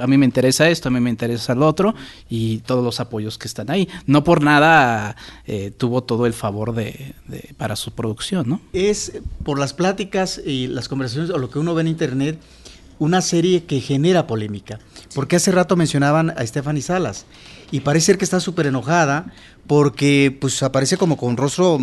a 0.00 0.06
mí 0.06 0.18
me 0.18 0.26
interesa 0.26 0.68
esto, 0.68 0.88
a 0.88 0.90
mí 0.90 1.00
me 1.00 1.10
interesa 1.10 1.54
lo 1.54 1.66
otro 1.66 1.94
y 2.28 2.58
todos 2.58 2.84
los 2.84 3.00
apoyos 3.00 3.38
que 3.38 3.48
están 3.48 3.70
ahí. 3.70 3.88
No 4.06 4.24
por 4.24 4.42
nada 4.42 5.16
eh, 5.46 5.72
tuvo 5.76 6.02
todo 6.02 6.26
el 6.26 6.32
favor 6.32 6.74
para 7.56 7.76
su 7.76 7.92
producción, 7.92 8.48
¿no? 8.48 8.60
Es 8.72 9.12
por 9.44 9.58
las 9.58 9.72
pláticas 9.72 10.40
y 10.44 10.66
las 10.66 10.88
conversaciones 10.88 11.30
o 11.30 11.38
lo 11.38 11.50
que 11.50 11.58
uno 11.58 11.74
ve 11.74 11.82
en 11.82 11.88
internet, 11.88 12.38
una 12.98 13.20
serie 13.20 13.64
que 13.64 13.80
genera 13.80 14.26
polémica. 14.26 14.78
Porque 15.14 15.36
hace 15.36 15.52
rato 15.52 15.76
mencionaban 15.76 16.30
a 16.30 16.46
Stephanie 16.46 16.82
Salas 16.82 17.26
y 17.70 17.80
parece 17.80 18.06
ser 18.06 18.18
que 18.18 18.24
está 18.24 18.40
súper 18.40 18.66
enojada 18.66 19.32
porque 19.66 20.36
pues 20.40 20.62
aparece 20.62 20.96
como 20.96 21.16
con 21.16 21.36
rostro 21.36 21.78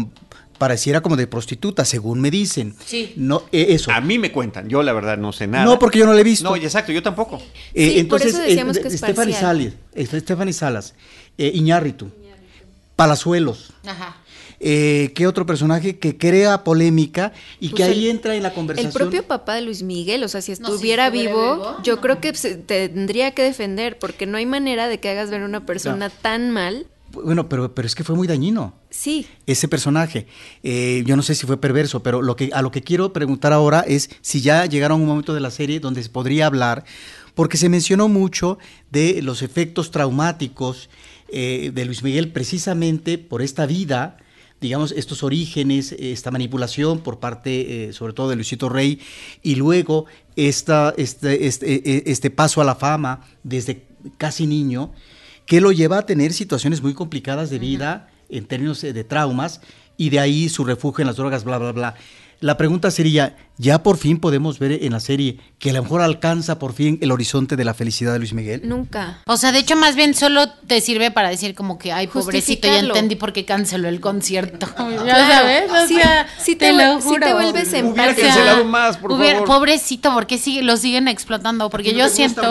pareciera 0.58 1.02
como 1.02 1.18
de 1.18 1.28
prostituta, 1.28 1.84
según 1.84 2.22
me 2.22 2.32
dicen. 2.32 2.76
Sí. 2.86 3.14
No, 3.18 3.44
eh, 3.52 3.68
eso. 3.70 3.92
A 3.92 4.00
mí 4.00 4.18
me 4.18 4.32
cuentan, 4.32 4.70
yo 4.70 4.82
la 4.82 4.94
verdad 4.94 5.18
no 5.18 5.34
sé 5.34 5.48
nada. 5.48 5.66
No, 5.66 5.78
porque 5.78 6.00
yo 6.00 6.06
no 6.06 6.14
la 6.14 6.22
he 6.22 6.24
visto. 6.24 6.50
No, 6.50 6.56
exacto, 6.56 6.92
yo 6.92 7.04
tampoco. 7.04 7.42
Eh, 7.74 8.00
entonces, 8.00 8.32
por 8.32 8.42
eso 8.42 8.50
decíamos 8.50 8.80
que 8.80 8.88
es 8.88 8.98
Stephanie 8.98 9.34
Salas, 9.34 9.74
Stephanie 9.98 10.54
Salas, 10.54 10.94
Iñárritu, 11.38 12.12
Palazuelos. 12.96 13.74
Ajá. 13.86 14.18
Eh, 14.66 15.12
¿Qué 15.14 15.28
otro 15.28 15.46
personaje 15.46 15.98
que 15.98 16.18
crea 16.18 16.64
polémica 16.64 17.34
y 17.60 17.68
que 17.68 17.84
pues 17.84 17.90
ahí 17.90 18.10
entra 18.10 18.34
en 18.34 18.44
la 18.44 18.54
conversación? 18.54 18.92
El 18.92 18.94
propio 18.94 19.28
papá 19.28 19.56
de 19.56 19.62
Luis 19.62 19.84
Miguel, 19.84 20.24
o 20.24 20.30
sea, 20.30 20.42
si 20.42 20.54
estuviera, 20.54 21.10
vivo, 21.10 21.76
yo 21.84 22.00
creo 22.00 22.22
que 22.22 22.32
tendría 22.32 23.32
que 23.32 23.44
defender, 23.44 24.00
porque 24.00 24.26
no 24.26 24.38
hay 24.38 24.46
manera 24.46 24.88
de 24.88 25.02
que 25.02 25.10
hagas 25.10 25.30
ver 25.30 25.42
a 25.42 25.46
una 25.46 25.66
persona 25.66 26.10
tan 26.10 26.52
mal. 26.52 26.88
Bueno, 27.12 27.50
pero, 27.50 27.76
pero 27.76 27.86
es 27.86 27.94
que 27.94 28.06
fue 28.06 28.16
muy 28.16 28.26
dañino. 28.26 28.74
Sí. 28.90 29.28
Ese 29.48 29.68
personaje. 29.68 30.28
Eh, 30.64 31.04
yo 31.06 31.18
no 31.18 31.24
sé 31.24 31.36
si 31.36 31.46
fue 31.46 31.58
perverso, 31.58 32.02
pero 32.02 32.22
lo 32.22 32.38
que, 32.38 32.50
a 32.54 32.62
lo 32.62 32.72
que 32.72 32.84
quiero 32.84 33.12
preguntar 33.12 33.52
ahora 33.52 33.82
es 33.82 34.12
si 34.22 34.40
ya 34.40 34.66
llegaron 34.66 35.02
un 35.02 35.08
momento 35.08 35.34
de 35.34 35.42
la 35.42 35.52
serie 35.52 35.82
donde 35.82 36.02
se 36.02 36.10
podría 36.10 36.46
hablar, 36.46 36.86
porque 37.36 37.58
se 37.58 37.68
mencionó 37.68 38.08
mucho 38.08 38.60
de 38.92 39.22
los 39.22 39.42
efectos 39.42 39.92
traumáticos 39.92 40.90
eh, 41.28 41.72
de 41.74 41.84
Luis 41.84 42.02
Miguel 42.02 42.32
precisamente 42.32 43.18
por 43.18 43.42
esta 43.42 43.66
vida 43.66 44.20
digamos, 44.64 44.94
estos 44.94 45.22
orígenes, 45.24 45.92
esta 45.92 46.32
manipulación 46.32 47.02
por 47.02 47.20
parte, 47.20 47.90
eh, 47.90 47.94
sobre 47.94 48.14
todo 48.14 48.30
de 48.30 48.36
Luisito 48.36 48.70
Rey, 48.70 49.00
y 49.44 49.56
luego 49.56 50.06
esta, 50.36 50.94
este, 50.98 51.46
este, 51.46 51.74
e, 51.74 51.82
e, 51.86 52.04
este, 52.08 52.32
paso 52.32 52.62
a 52.62 52.64
la 52.64 52.76
fama 52.76 53.22
desde 53.44 53.84
casi 54.18 54.48
niño, 54.48 54.92
que 55.46 55.60
lo 55.60 55.72
lleva 55.72 56.00
a 56.00 56.06
tener 56.06 56.32
situaciones 56.32 56.82
muy 56.82 56.94
complicadas 56.94 57.50
de 57.50 57.60
vida 57.60 58.10
en 58.30 58.46
términos 58.46 58.82
de 58.82 59.04
traumas, 59.04 59.60
y 59.98 60.10
de 60.10 60.20
ahí 60.20 60.50
su 60.50 60.64
refugio 60.64 61.04
en 61.04 61.08
las 61.08 61.18
drogas, 61.18 61.44
bla, 61.44 61.58
bla, 61.58 61.72
bla. 61.74 61.96
la 62.40 62.58
pregunta 62.58 62.90
sería, 62.90 63.36
¿ya 63.58 63.84
por 63.84 63.98
fin 63.98 64.20
podemos 64.20 64.60
ver 64.60 64.72
en 64.84 64.92
la 64.94 65.00
serie 65.00 65.40
que 65.60 65.70
a 65.70 65.74
lo 65.74 65.84
mejor 65.84 66.02
alcanza 66.02 66.60
por 66.60 66.74
fin 66.74 66.98
el 67.02 67.12
horizonte 67.12 67.56
de 67.56 67.64
la 67.64 67.74
felicidad 67.74 68.14
de 68.14 68.20
Luis 68.20 68.34
Miguel? 68.34 68.62
Nunca. 68.66 69.20
O 69.28 69.38
sea, 69.38 69.52
de 69.52 69.60
hecho, 69.60 69.76
más 69.76 69.96
bien 69.96 70.14
solo 70.14 70.50
te 70.50 70.82
sirve 70.82 71.12
para 71.12 71.30
decir 71.30 71.56
como 71.56 71.78
que, 71.78 71.92
ay, 71.92 72.08
pobrecito, 72.08 72.68
ya 72.68 72.80
entendí 72.80 73.16
por 73.16 73.32
qué 73.34 73.46
canceló 73.46 73.88
el 73.88 74.00
concierto. 74.00 74.68
ya 74.78 75.04
Claro. 75.04 75.34
sabes, 75.34 75.72
o 75.72 75.88
Sí, 75.88 75.96
sea, 75.96 76.28
sí 76.40 76.56
te 76.56 76.68
te, 76.68 76.74
lo 76.74 77.00
sí 77.02 77.08
juro. 77.08 77.26
te 77.28 77.34
vuelves 77.34 77.70
Hubiera 77.70 77.88
empático. 77.88 78.22
cancelado 78.28 78.66
más, 78.66 78.98
por 78.98 79.12
hubiera- 79.14 79.40
favor. 79.40 79.48
Pobrecito, 79.60 80.14
porque 80.14 80.38
sigue, 80.38 80.64
lo 80.64 80.76
siguen 80.78 81.08
explotando? 81.08 81.70
Porque 81.70 81.94
yo 81.94 82.10
siento... 82.10 82.42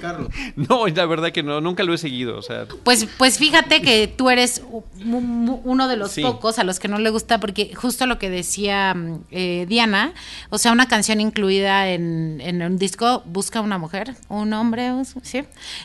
Carlos? 0.00 0.28
No, 0.56 0.86
la 0.86 1.06
verdad 1.06 1.30
que 1.32 1.42
no, 1.42 1.60
nunca 1.60 1.82
lo 1.82 1.94
he 1.94 1.98
seguido. 1.98 2.36
O 2.38 2.42
sea, 2.42 2.66
Pues, 2.84 3.06
pues 3.18 3.38
fíjate 3.38 3.80
que 3.82 4.06
tú 4.08 4.30
eres 4.30 4.62
uno 5.04 5.88
de 5.88 5.96
los 5.96 6.12
Sí. 6.12 6.22
pocos 6.22 6.58
a 6.58 6.64
los 6.64 6.78
que 6.80 6.88
no 6.88 6.98
le 6.98 7.10
gusta, 7.10 7.40
porque 7.40 7.74
justo 7.74 8.06
lo 8.06 8.18
que 8.18 8.30
decía 8.30 8.94
mm, 8.94 9.20
eh, 9.30 9.66
Diana, 9.68 10.12
o 10.50 10.58
sea, 10.58 10.72
una 10.72 10.88
canción 10.88 11.20
incluida 11.20 11.88
en, 11.88 12.40
en 12.40 12.62
un 12.62 12.78
disco, 12.78 13.22
Busca 13.26 13.60
una 13.60 13.78
mujer, 13.78 14.14
un 14.28 14.52
hombre, 14.52 14.90
¿sí? 15.22 15.44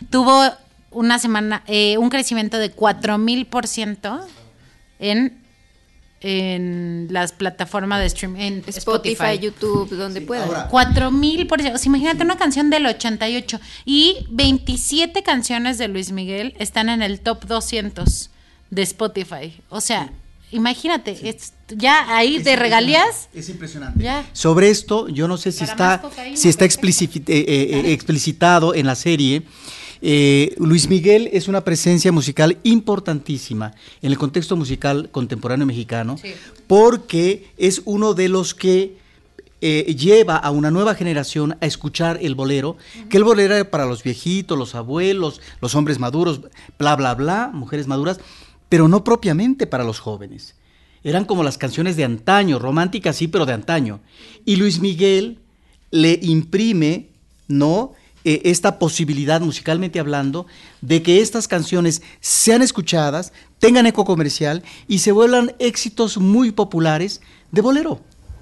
Tuvo 0.10 0.44
una 0.92 1.20
semana, 1.20 1.64
eh, 1.68 1.98
un 1.98 2.10
crecimiento 2.10 2.58
de 2.58 2.76
4000% 2.76 4.22
en, 5.00 5.42
en 6.22 7.08
las 7.12 7.32
plataformas 7.32 8.00
de 8.00 8.08
streaming, 8.08 8.40
en 8.40 8.64
Spotify, 8.68 9.14
Spotify. 9.14 9.40
YouTube, 9.40 9.90
donde 9.96 10.22
pueda. 10.22 10.68
Cuatro 10.68 11.12
mil 11.12 11.48
por 11.48 11.62
ciento. 11.62 11.78
O 11.78 11.80
sea, 11.80 11.90
imagínate 11.90 12.24
una 12.24 12.38
canción 12.38 12.70
del 12.70 12.86
88 12.86 13.60
y 13.86 14.26
27 14.30 15.24
canciones 15.24 15.78
de 15.78 15.88
Luis 15.88 16.12
Miguel 16.12 16.56
están 16.60 16.90
en 16.90 17.02
el 17.02 17.20
top 17.20 17.46
200 17.46 18.30
de 18.70 18.82
Spotify. 18.82 19.62
O 19.70 19.82
sea, 19.82 20.12
imagínate, 20.52 21.18
es- 21.30 21.54
ya 21.76 22.16
ahí 22.16 22.40
de 22.40 22.56
regalías. 22.56 23.30
Es 23.34 23.50
impresionante. 23.50 24.04
Ya. 24.04 24.28
Sobre 24.34 24.70
esto, 24.70 25.08
yo 25.10 25.28
no 25.28 25.38
sé 25.38 25.52
si 25.52 25.60
Para 25.60 25.72
está, 25.72 26.02
cocaína, 26.02 26.38
si 26.38 26.50
está 26.50 26.66
eh, 26.66 26.70
eh, 27.28 27.28
eh, 27.28 27.92
explicitado 27.94 28.74
en 28.74 28.86
la 28.88 28.96
serie. 28.96 29.44
Eh, 30.02 30.56
Luis 30.58 30.88
Miguel 30.88 31.30
es 31.34 31.48
una 31.50 31.64
presencia 31.66 32.12
musical 32.14 32.58
importantísima 32.64 33.74
en 34.02 34.12
el 34.12 34.18
contexto 34.18 34.56
musical 34.56 35.10
contemporáneo 35.12 35.66
mexicano 35.68 36.18
Sí. 36.18 36.34
porque 36.68 37.50
es 37.58 37.82
uno 37.84 38.14
de 38.14 38.30
los 38.30 38.54
que 38.54 38.98
eh, 39.62 39.94
lleva 40.00 40.38
a 40.38 40.52
una 40.52 40.72
nueva 40.72 40.96
generación 40.96 41.58
a 41.60 41.66
escuchar 41.66 42.18
el 42.22 42.34
bolero, 42.34 42.78
que 43.10 43.18
el 43.18 43.26
bolero 43.26 43.56
era 43.56 43.70
para 43.70 43.86
los 43.86 44.02
viejitos, 44.04 44.58
los 44.58 44.74
abuelos, 44.74 45.42
los 45.60 45.76
hombres 45.76 46.00
maduros, 46.00 46.40
bla, 46.78 46.96
bla, 46.96 47.14
bla, 47.14 47.52
mujeres 47.54 47.86
maduras, 47.86 48.22
pero 48.70 48.88
no 48.88 49.04
propiamente 49.04 49.68
para 49.68 49.84
los 49.84 50.00
jóvenes. 50.00 50.56
Eran 51.04 51.26
como 51.26 51.44
las 51.44 51.58
canciones 51.58 51.96
de 51.96 52.04
antaño, 52.04 52.60
románticas 52.60 53.16
sí, 53.18 53.28
pero 53.28 53.46
de 53.46 53.54
antaño. 53.54 54.00
Y 54.46 54.58
Luis 54.58 54.80
Miguel 54.80 55.40
le 55.92 56.20
imprime, 56.22 57.10
¿no? 57.48 57.94
Eh, 58.26 58.42
esta 58.46 58.80
posibilidad, 58.80 59.40
musicalmente 59.40 60.00
hablando, 60.00 60.46
de 60.82 61.02
que 61.02 61.22
estas 61.22 61.48
canciones 61.48 62.02
sean 62.20 62.62
escuchadas, 62.62 63.32
tengan 63.60 63.88
eco 63.88 64.04
comercial 64.04 64.62
y 64.88 65.00
se 65.00 65.14
vuelvan 65.14 65.54
éxitos 65.58 66.18
muy 66.18 66.52
populares 66.52 67.22
de 67.52 67.62
bolero. 67.62 68.02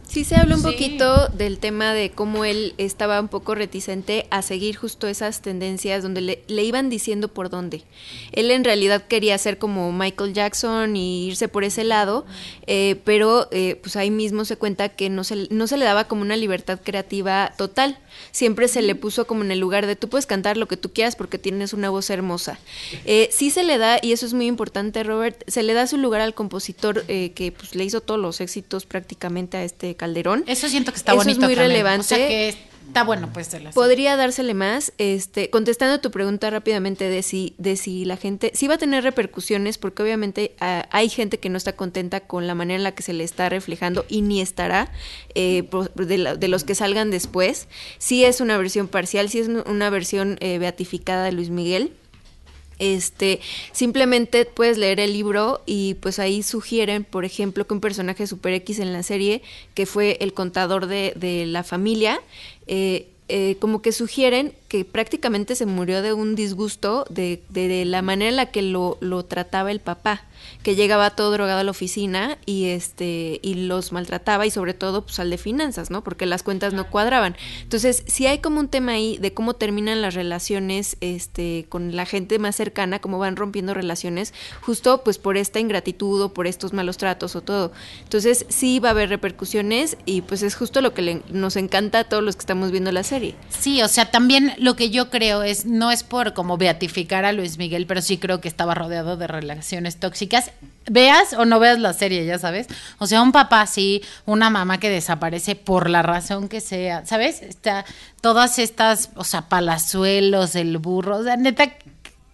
Sí 0.10 0.24
se 0.24 0.36
habla 0.36 0.56
un 0.56 0.62
Sí. 0.62 0.68
poquito 0.72 1.28
del 1.28 1.60
tema 1.60 1.94
de 1.94 2.12
cómo 2.12 2.46
él 2.46 2.74
estaba 2.78 3.20
un 3.20 3.28
poco 3.28 3.56
reticente 3.56 4.26
a 4.32 4.42
seguir 4.42 4.76
justo 4.76 5.08
esas 5.08 5.42
tendencias 5.42 6.02
donde 6.02 6.22
le, 6.22 6.44
le 6.48 6.64
iban 6.64 6.90
diciendo 6.90 7.28
por 7.28 7.50
dónde. 7.50 7.84
Él 8.32 8.50
en 8.52 8.64
realidad 8.64 9.04
quería 9.08 9.38
ser 9.38 9.58
como 9.58 9.92
Michael 9.92 10.34
Jackson 10.34 10.96
y 10.96 11.28
irse 11.28 11.50
por 11.50 11.64
ese 11.66 11.84
lado, 11.84 12.26
eh, 12.68 12.96
pero 13.04 13.48
eh, 13.52 13.78
pues 13.84 13.96
ahí 13.98 14.10
mismo 14.10 14.46
se 14.46 14.56
cuenta 14.56 14.90
que 14.90 15.10
no 15.10 15.24
se, 15.26 15.48
no 15.50 15.68
se 15.68 15.78
le 15.78 15.84
daba 15.86 16.06
como 16.06 16.22
una 16.22 16.38
libertad 16.38 16.80
creativa 16.82 17.54
total. 17.58 18.00
Siempre 18.32 18.70
se 18.70 18.82
le 18.82 18.96
puso 18.96 19.28
como 19.28 19.44
en 19.44 19.52
el 19.52 19.60
lugar 19.60 19.86
de 19.88 19.96
tú 19.96 20.08
puedes 20.10 20.26
cantar 20.26 20.58
lo 20.58 20.68
que 20.68 20.78
tú 20.78 20.94
quieras 20.94 21.16
porque 21.16 21.38
tienes 21.38 21.74
una 21.74 21.90
voz 21.90 22.10
hermosa. 22.10 22.60
Eh, 23.06 23.28
sí 23.32 23.52
se 23.52 23.64
le 23.64 23.78
da, 23.78 24.00
y 24.02 24.14
eso 24.14 24.26
es 24.26 24.34
muy 24.34 24.48
importante, 24.48 25.04
Robert, 25.04 25.44
se 25.48 25.64
le 25.64 25.74
da 25.74 25.86
su 25.86 25.98
lugar 25.98 26.22
al 26.22 26.34
compositor 26.34 27.04
eh, 27.10 27.34
que 27.36 27.52
pues, 27.52 27.76
le 27.76 27.84
hizo 27.84 28.00
todos 28.02 28.20
los 28.20 28.40
éxitos 28.42 28.86
prácticamente 28.86 29.58
a 29.58 29.64
este 29.64 29.97
Calderón. 29.98 30.44
Eso 30.48 30.70
siento 30.70 30.92
que 30.94 30.98
está 30.98 31.12
Eso 31.12 31.22
es 31.22 31.26
bonito. 31.28 31.46
muy 31.46 31.56
también. 31.56 31.72
relevante. 31.72 32.02
O 32.02 32.04
sea, 32.04 32.18
que 32.28 32.50
está 32.88 33.04
bueno, 33.04 33.30
pues. 33.34 33.52
de 33.52 33.60
las- 33.60 33.76
Podría 33.76 34.16
dársele 34.16 34.54
más, 34.54 34.94
este, 34.98 35.50
contestando 35.50 36.00
tu 36.00 36.10
pregunta 36.10 36.50
rápidamente 36.50 37.10
de 37.10 37.22
si, 37.22 37.54
de 37.58 37.76
si 37.76 38.06
la 38.06 38.16
gente, 38.16 38.52
sí 38.56 38.68
va 38.68 38.76
a 38.76 38.78
tener 38.78 39.04
repercusiones, 39.04 39.78
porque 39.78 40.04
obviamente 40.04 40.56
ah, 40.62 40.88
hay 40.92 41.10
gente 41.10 41.38
que 41.40 41.50
no 41.50 41.58
está 41.58 41.74
contenta 41.76 42.22
con 42.22 42.48
la 42.48 42.56
manera 42.56 42.78
en 42.78 42.84
la 42.84 42.94
que 42.94 43.04
se 43.04 43.12
le 43.12 43.26
está 43.26 43.50
reflejando 43.50 44.06
y 44.08 44.22
ni 44.22 44.40
estará 44.40 44.90
eh, 45.36 45.68
de, 45.96 46.18
la- 46.18 46.36
de 46.36 46.48
los 46.48 46.64
que 46.64 46.76
salgan 46.76 47.12
después. 47.12 47.68
Sí 47.98 48.24
es 48.24 48.40
una 48.40 48.58
versión 48.58 48.88
parcial, 48.88 49.30
sí 49.30 49.40
es 49.40 49.48
una 49.50 49.90
versión 49.90 50.38
eh, 50.40 50.58
beatificada 50.60 51.26
de 51.26 51.34
Luis 51.34 51.50
Miguel. 51.50 51.92
Este, 52.80 53.40
simplemente 53.72 54.46
puedes 54.46 54.78
leer 54.78 55.00
el 55.00 55.14
libro 55.14 55.62
y 55.66 55.96
pues 55.96 56.20
ahí 56.20 56.44
sugieren, 56.44 57.04
por 57.04 57.26
ejemplo, 57.26 57.66
que 57.66 57.74
un 57.74 57.82
personaje 57.82 58.28
super 58.28 58.54
X 58.54 58.80
en 58.80 58.94
la 58.94 59.04
serie, 59.04 59.42
que 59.74 59.86
fue 59.86 60.18
el 60.22 60.34
contador 60.34 60.88
de, 60.88 61.14
de 61.16 61.46
la 61.46 61.64
familia, 61.64 62.22
eh, 62.68 63.08
eh, 63.30 63.58
como 63.60 63.82
que 63.82 63.92
sugieren 63.92 64.54
que 64.68 64.84
prácticamente 64.86 65.56
se 65.56 65.66
murió 65.66 66.02
de 66.02 66.14
un 66.14 66.36
disgusto 66.36 67.06
de, 67.10 67.42
de- 67.50 67.68
de 67.68 67.86
la 67.86 68.02
manera 68.02 68.30
en 68.30 68.36
la 68.36 68.48
que 68.52 68.62
lo, 68.62 68.98
lo 69.00 69.24
trataba 69.24 69.72
el 69.72 69.80
papá, 69.80 70.24
que 70.62 70.76
llegaba 70.76 71.10
todo 71.12 71.32
drogado 71.32 71.60
a 71.60 71.64
la 71.64 71.72
oficina 71.72 72.38
y 72.46 72.66
este 72.66 73.40
y 73.42 73.56
los 73.56 73.92
maltrataba 73.92 74.46
y 74.46 74.52
sobre 74.52 74.74
todo 74.74 75.04
pues 75.06 75.20
al 75.20 75.30
de 75.30 75.38
finanzas, 75.38 75.90
¿no? 75.90 76.04
Porque 76.04 76.26
las 76.26 76.44
cuentas 76.44 76.74
no 76.74 76.90
cuadraban. 76.90 77.36
Entonces, 77.64 78.04
si 78.08 78.28
hay 78.28 78.40
como 78.40 78.60
un 78.60 78.68
tema 78.68 78.92
ahí 78.94 79.18
de 79.20 79.34
cómo 79.34 79.54
terminan 79.56 80.02
las 80.02 80.14
relaciones 80.16 80.98
este 81.02 81.66
con 81.70 81.96
la 81.96 82.06
gente 82.06 82.38
más 82.38 82.56
cercana, 82.56 83.00
cómo 83.00 83.20
van 83.20 83.36
rompiendo 83.36 83.74
relaciones, 83.74 84.34
justo 84.62 85.02
pues 85.04 85.18
por 85.18 85.38
esta 85.38 85.60
ingratitud 85.60 86.22
o 86.22 86.34
por 86.34 86.46
estos 86.46 86.74
malos 86.74 86.98
tratos 86.98 87.36
o 87.36 87.42
todo. 87.42 87.72
Entonces, 88.04 88.46
sí 88.50 88.80
va 88.80 88.90
a 88.90 88.92
haber 88.92 89.10
repercusiones 89.10 89.98
y 90.06 90.22
pues 90.22 90.44
es 90.44 90.56
justo 90.56 90.82
lo 90.82 90.94
que 90.94 91.02
le- 91.02 91.22
nos 91.32 91.56
encanta 91.56 92.00
a 92.00 92.04
todos 92.04 92.24
los 92.24 92.36
que 92.36 92.42
estamos 92.42 92.72
viendo 92.72 92.92
la 92.92 93.04
serie. 93.04 93.36
Sí, 93.50 93.82
o 93.82 93.88
sea, 93.88 94.12
también 94.12 94.54
lo 94.58 94.76
que 94.76 94.90
yo 94.90 95.10
creo 95.10 95.44
es, 95.44 95.66
no 95.66 95.92
es 95.92 96.04
por 96.04 96.34
como 96.34 96.58
beatificar 96.58 97.26
a 97.26 97.32
Luis 97.32 97.58
Miguel, 97.58 97.86
pero 97.86 98.02
sí 98.02 98.18
creo 98.18 98.42
que 98.42 98.48
estaba 98.48 98.74
rodeado 98.74 99.18
de 99.18 99.28
relaciones 99.28 99.98
tóxicas. 99.98 100.52
Veas 100.90 101.34
o 101.34 101.46
no 101.46 101.60
veas 101.60 101.80
la 101.80 101.94
serie, 101.94 102.26
ya 102.26 102.40
sabes. 102.40 102.68
O 102.98 103.08
sea, 103.08 103.22
un 103.22 103.32
papá 103.32 103.66
sí, 103.68 104.02
una 104.26 104.50
mamá 104.50 104.80
que 104.80 104.90
desaparece 104.90 105.56
por 105.56 105.90
la 105.90 106.02
razón 106.02 106.50
que 106.50 106.62
sea, 106.62 107.06
¿sabes? 107.06 107.42
Está 107.42 107.86
todas 108.22 108.60
estas, 108.60 109.10
o 109.16 109.24
sea, 109.24 109.44
palazuelos, 109.44 110.56
el 110.56 110.78
burro, 110.78 111.18
o 111.18 111.24
sea, 111.24 111.38
neta, 111.38 111.74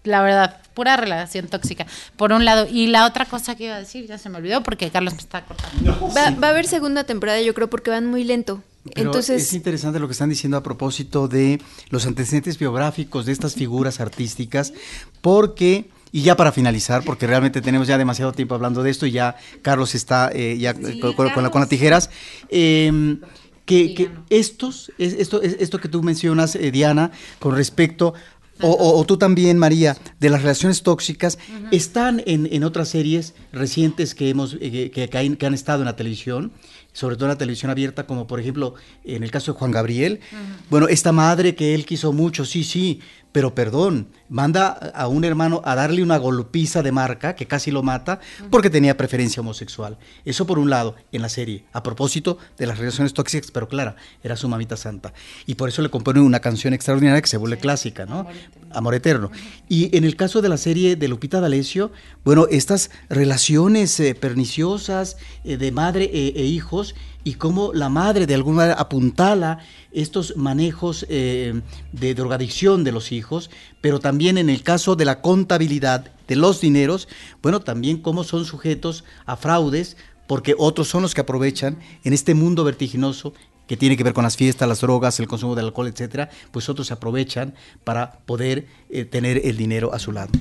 la 0.04 0.22
verdad, 0.22 0.62
pura 0.74 0.98
relación 0.98 1.48
tóxica, 1.48 1.86
por 2.18 2.32
un 2.32 2.46
lado. 2.46 2.68
Y 2.70 2.88
la 2.88 3.06
otra 3.06 3.26
cosa 3.26 3.56
que 3.56 3.66
iba 3.66 3.76
a 3.76 3.80
decir, 3.80 4.08
ya 4.08 4.18
se 4.18 4.30
me 4.30 4.38
olvidó 4.38 4.64
porque 4.64 4.90
Carlos 4.90 5.14
me 5.14 5.20
está 5.20 5.44
cortando. 5.44 6.12
Va, 6.16 6.32
va 6.32 6.48
a 6.48 6.52
haber 6.52 6.68
segunda 6.68 7.04
temporada, 7.04 7.42
yo 7.42 7.54
creo, 7.54 7.70
porque 7.70 7.92
van 7.92 8.06
muy 8.06 8.24
lento. 8.24 8.62
Pero 8.93 9.10
Entonces, 9.12 9.41
es 9.43 9.54
interesante 9.54 10.00
lo 10.00 10.08
que 10.08 10.12
están 10.12 10.30
diciendo 10.30 10.58
a 10.58 10.63
propósito 10.63 11.28
de 11.30 11.62
los 11.89 12.06
antecedentes 12.06 12.58
biográficos 12.60 13.26
de 13.26 13.32
estas 13.32 13.56
figuras 13.56 14.00
artísticas, 14.02 14.74
porque, 15.22 15.89
y 16.12 16.22
ya 16.22 16.36
para 16.36 16.52
finalizar, 16.52 17.04
porque 17.06 17.26
realmente 17.28 17.62
tenemos 17.62 17.88
ya 17.88 17.98
demasiado 17.98 18.34
tiempo 18.34 18.56
hablando 18.56 18.84
de 18.84 18.89
esto 18.91 19.06
y 19.06 19.12
ya 19.12 19.38
Carlos 19.62 19.96
está 19.96 20.30
eh, 20.34 20.58
ya 20.58 20.74
con, 20.74 21.26
la- 21.43 21.50
con 21.50 21.62
las 21.62 21.69
tijeras, 21.69 22.10
eh, 22.50 23.17
que, 23.65 23.93
que 23.93 24.12
estos, 24.30 24.91
es- 24.98 25.13
esto, 25.13 25.41
es- 25.41 25.56
esto 25.60 25.80
que 25.80 25.88
tú 25.88 26.04
mencionas, 26.04 26.56
eh, 26.56 26.72
Diana, 26.72 27.12
con 27.39 27.56
respecto... 27.56 28.13
O, 28.62 28.69
o- 28.69 29.00
o 29.00 29.04
tú 29.06 29.17
también, 29.17 29.58
María, 29.58 29.98
de 30.19 30.30
las 30.30 30.43
relaciones 30.43 30.84
tóxicas, 30.84 31.39
están 31.72 32.22
en, 32.28 32.48
en 32.52 32.63
otras 32.63 32.88
series 32.89 33.34
recientes 33.52 34.13
que 34.13 34.30
hemos 34.30 34.58
eh, 34.62 34.91
que, 34.93 35.10
que 35.10 35.17
han, 35.17 35.38
que 35.38 35.48
han 35.48 35.56
estado 35.56 35.80
en 35.82 35.86
la 35.86 35.96
televisión, 35.96 36.52
sobre 36.94 37.16
todo 37.16 37.26
en 37.26 37.32
la 37.32 37.38
televisión 37.38 37.70
abierta, 37.72 38.06
como 38.06 38.28
por 38.28 38.40
ejemplo 38.40 38.76
en 39.04 39.24
el 39.24 39.32
caso 39.32 39.52
de 39.52 39.60
Juan 39.60 39.72
Gabriel. 39.72 40.22
Bueno, 40.70 40.88
esta 40.88 41.12
madre 41.12 41.56
que 41.56 41.76
él 41.76 41.86
quiso 41.86 42.14
mucho, 42.14 42.46
sí, 42.46 42.64
sí, 42.64 43.02
pero 43.34 43.54
perdón, 43.54 44.08
manda 44.30 44.67
a 44.69 45.08
un 45.08 45.26
hermano 45.26 45.62
a 45.65 45.76
darle 45.76 46.02
una 46.02 46.17
golpiza 46.17 46.82
de 46.82 46.91
marca 46.91 47.36
que 47.36 47.48
casi 47.48 47.72
lo 47.72 47.84
mata 47.84 48.22
porque 48.50 48.69
tenía 48.69 48.96
preferencia 48.96 49.41
homosexual. 49.41 49.98
Eso 50.24 50.46
por 50.46 50.60
un 50.60 50.69
lado, 50.69 50.96
en 51.12 51.22
la 51.22 51.30
serie, 51.30 51.65
a 51.74 51.84
propósito 51.84 52.38
de 52.58 52.67
las 52.67 52.78
relaciones 52.78 53.13
tóxicas, 53.13 53.52
pero 53.52 53.67
clara, 53.67 53.96
era 54.24 54.38
su 54.38 54.48
mamita 54.48 54.78
santa. 54.78 55.13
Y 55.46 55.56
por 55.56 55.67
eso 55.67 55.82
le 55.82 55.89
compone 55.89 56.22
una 56.22 56.39
canción 56.39 56.74
extraordinaria 56.74 57.22
que 57.22 57.28
se 57.28 57.38
vuelve 57.38 57.58
clásica, 57.58 58.06
¿no? 58.06 58.28
Amor 58.72 58.96
Eterno. 58.96 59.32
Y 59.67 59.96
en 59.98 60.04
el 60.04 60.15
caso 60.15 60.41
de 60.41 60.50
la 60.50 60.58
serie 60.58 60.96
de 60.96 61.08
Lupita 61.08 61.41
D'Alessio, 61.41 61.91
bueno, 62.24 62.48
estas 62.50 62.91
relaciones 63.10 64.00
eh, 64.00 64.15
perniciosas 64.15 65.17
eh, 65.43 65.58
de 65.58 65.72
madre 65.72 66.10
e, 66.13 66.34
e 66.36 66.46
hijos 66.46 66.96
y 67.24 67.36
cómo 67.36 67.72
la 67.74 67.90
madre 67.90 68.26
de 68.26 68.36
alguna 68.36 68.58
manera 68.58 68.76
apuntala 68.76 69.60
estos 69.92 70.36
manejos 70.36 71.06
eh, 71.10 71.62
de 71.92 72.16
drogadicción 72.16 72.84
de 72.84 72.92
los 72.92 73.12
hijos, 73.12 73.50
pero 73.82 74.00
también 74.00 74.38
en 74.38 74.50
el 74.50 74.64
caso 74.64 74.96
de 74.96 75.06
la 75.06 75.22
contabilidad 75.22 76.12
de 76.28 76.36
los 76.36 76.62
dineros, 76.62 77.08
bueno, 77.42 77.62
también 77.62 77.98
cómo 77.98 78.24
son 78.24 78.46
sujetos 78.46 79.04
a 79.26 79.36
fraudes 79.36 79.98
porque 80.28 80.56
otros 80.58 80.88
son 80.88 81.02
los 81.02 81.14
que 81.14 81.22
aprovechan 81.22 81.78
en 82.04 82.14
este 82.14 82.34
mundo 82.34 82.64
vertiginoso 82.64 83.34
que 83.68 83.78
tiene 83.78 83.96
que 83.96 84.04
ver 84.04 84.14
con 84.14 84.24
las 84.24 84.36
fiestas, 84.36 84.68
las 84.68 84.82
drogas, 84.82 85.20
el 85.20 85.28
consumo 85.28 85.56
del 85.56 85.66
alcohol, 85.66 85.88
etcétera, 85.88 86.30
pues 86.52 86.68
otros 86.70 86.88
se 86.88 86.94
aprovechan 86.94 87.54
para 87.84 88.20
poder 88.26 88.68
eh, 88.90 89.06
tener 89.06 89.42
el 89.46 89.58
dinero 89.58 89.94
a 89.94 90.00
su 90.00 90.12
lado. 90.12 90.32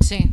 Sí. 0.00 0.30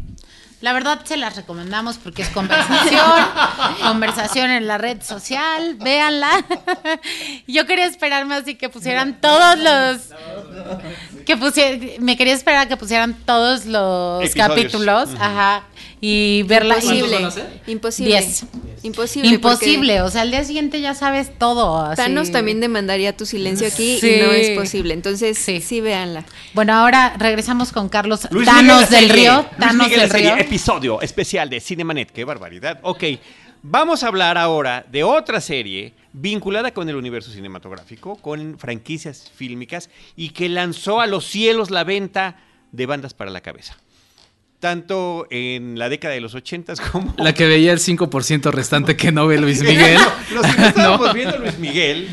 La 0.62 0.74
verdad 0.74 1.00
se 1.06 1.15
las 1.15 1.38
recomendamos 1.38 1.98
porque 1.98 2.22
es 2.22 2.30
conversación, 2.30 3.26
conversación 3.82 4.50
en 4.50 4.67
la 4.67 4.78
red 4.78 5.02
social, 5.02 5.76
véanla. 5.76 6.45
Yo 7.48 7.65
quería 7.65 7.86
esperarme 7.86 8.36
así 8.36 8.56
que 8.56 8.67
pusieran 8.67 9.22
todos 9.22 9.58
los 9.58 10.02
que 11.26 11.38
pusieran, 11.38 12.04
me 12.04 12.17
quería 12.17 12.34
esperar 12.34 12.65
a 12.65 12.67
que 12.67 12.76
pusieran 12.76 13.13
todos 13.26 13.65
los 13.65 14.22
Episodios. 14.22 14.48
capítulos, 14.48 15.10
ajá, 15.19 15.63
y 16.01 16.43
verla 16.43 16.75
Imposible. 16.75 17.15
van 17.15 17.25
a 17.25 17.31
ser? 17.31 17.62
Imposible. 17.67 18.09
Diez. 18.17 18.43
Imposible. 18.83 19.27
Imposible, 19.29 20.01
o 20.01 20.09
sea, 20.09 20.21
al 20.21 20.31
día 20.31 20.43
siguiente 20.45 20.79
ya 20.79 20.93
sabes 20.93 21.38
todo. 21.38 21.93
Thanos 21.95 22.31
también 22.31 22.62
demandaría 22.62 23.15
tu 23.17 23.25
silencio 23.25 23.67
aquí 23.67 23.97
Sí. 23.99 24.07
y 24.09 24.21
no 24.21 24.31
es 24.31 24.51
posible. 24.51 24.93
Entonces, 24.93 25.38
Sí. 25.38 25.59
sí, 25.59 25.81
véanla. 25.81 26.23
Bueno, 26.53 26.73
ahora 26.73 27.15
regresamos 27.17 27.71
con 27.73 27.89
Carlos 27.89 28.27
Luis 28.31 28.45
Thanos 28.45 28.89
del. 28.89 29.09
Río. 29.09 29.33
Luis 29.41 29.57
Thanos 29.59 29.88
Miguel, 29.89 29.99
del 30.09 30.21
Río. 30.21 30.38
episodio 30.38 31.01
especial 31.01 31.49
de 31.49 31.59
Cinemanet. 31.59 32.12
Qué 32.12 32.23
barbaridad. 32.23 32.79
Ok, 32.83 33.03
vamos 33.62 34.03
a 34.03 34.07
hablar 34.07 34.38
ahora 34.38 34.85
de 34.89 35.03
otra 35.03 35.41
serie 35.41 35.93
vinculada 36.13 36.71
con 36.73 36.88
el 36.88 36.95
universo 36.95 37.31
cinematográfico, 37.31 38.15
con 38.15 38.57
franquicias 38.57 39.29
fílmicas 39.35 39.89
y 40.15 40.29
que 40.29 40.47
lanzó 40.47 41.01
a 41.01 41.07
los 41.07 41.25
cielos 41.25 41.69
la 41.69 41.83
venta 41.83 42.38
de 42.71 42.85
bandas 42.85 43.13
para 43.13 43.29
la 43.31 43.41
cabeza. 43.41 43.77
Tanto 44.60 45.26
en 45.30 45.80
la 45.80 45.88
década 45.88 46.13
de 46.13 46.19
los 46.19 46.36
80 46.36 46.74
como... 46.91 47.13
La 47.17 47.34
que 47.34 47.48
veía 47.48 47.72
el 47.72 47.80
5% 47.80 48.52
restante 48.52 48.98
que 48.98 49.12
no 49.12 49.26
ve 49.26 49.39
Luis 49.39 49.62
Miguel. 49.63 49.98
Los 50.34 50.45
que 50.54 50.62
no 50.62 50.67
estábamos 50.67 51.08
No. 51.08 51.13
viendo 51.13 51.38
Luis 51.38 51.58
Miguel, 51.60 52.10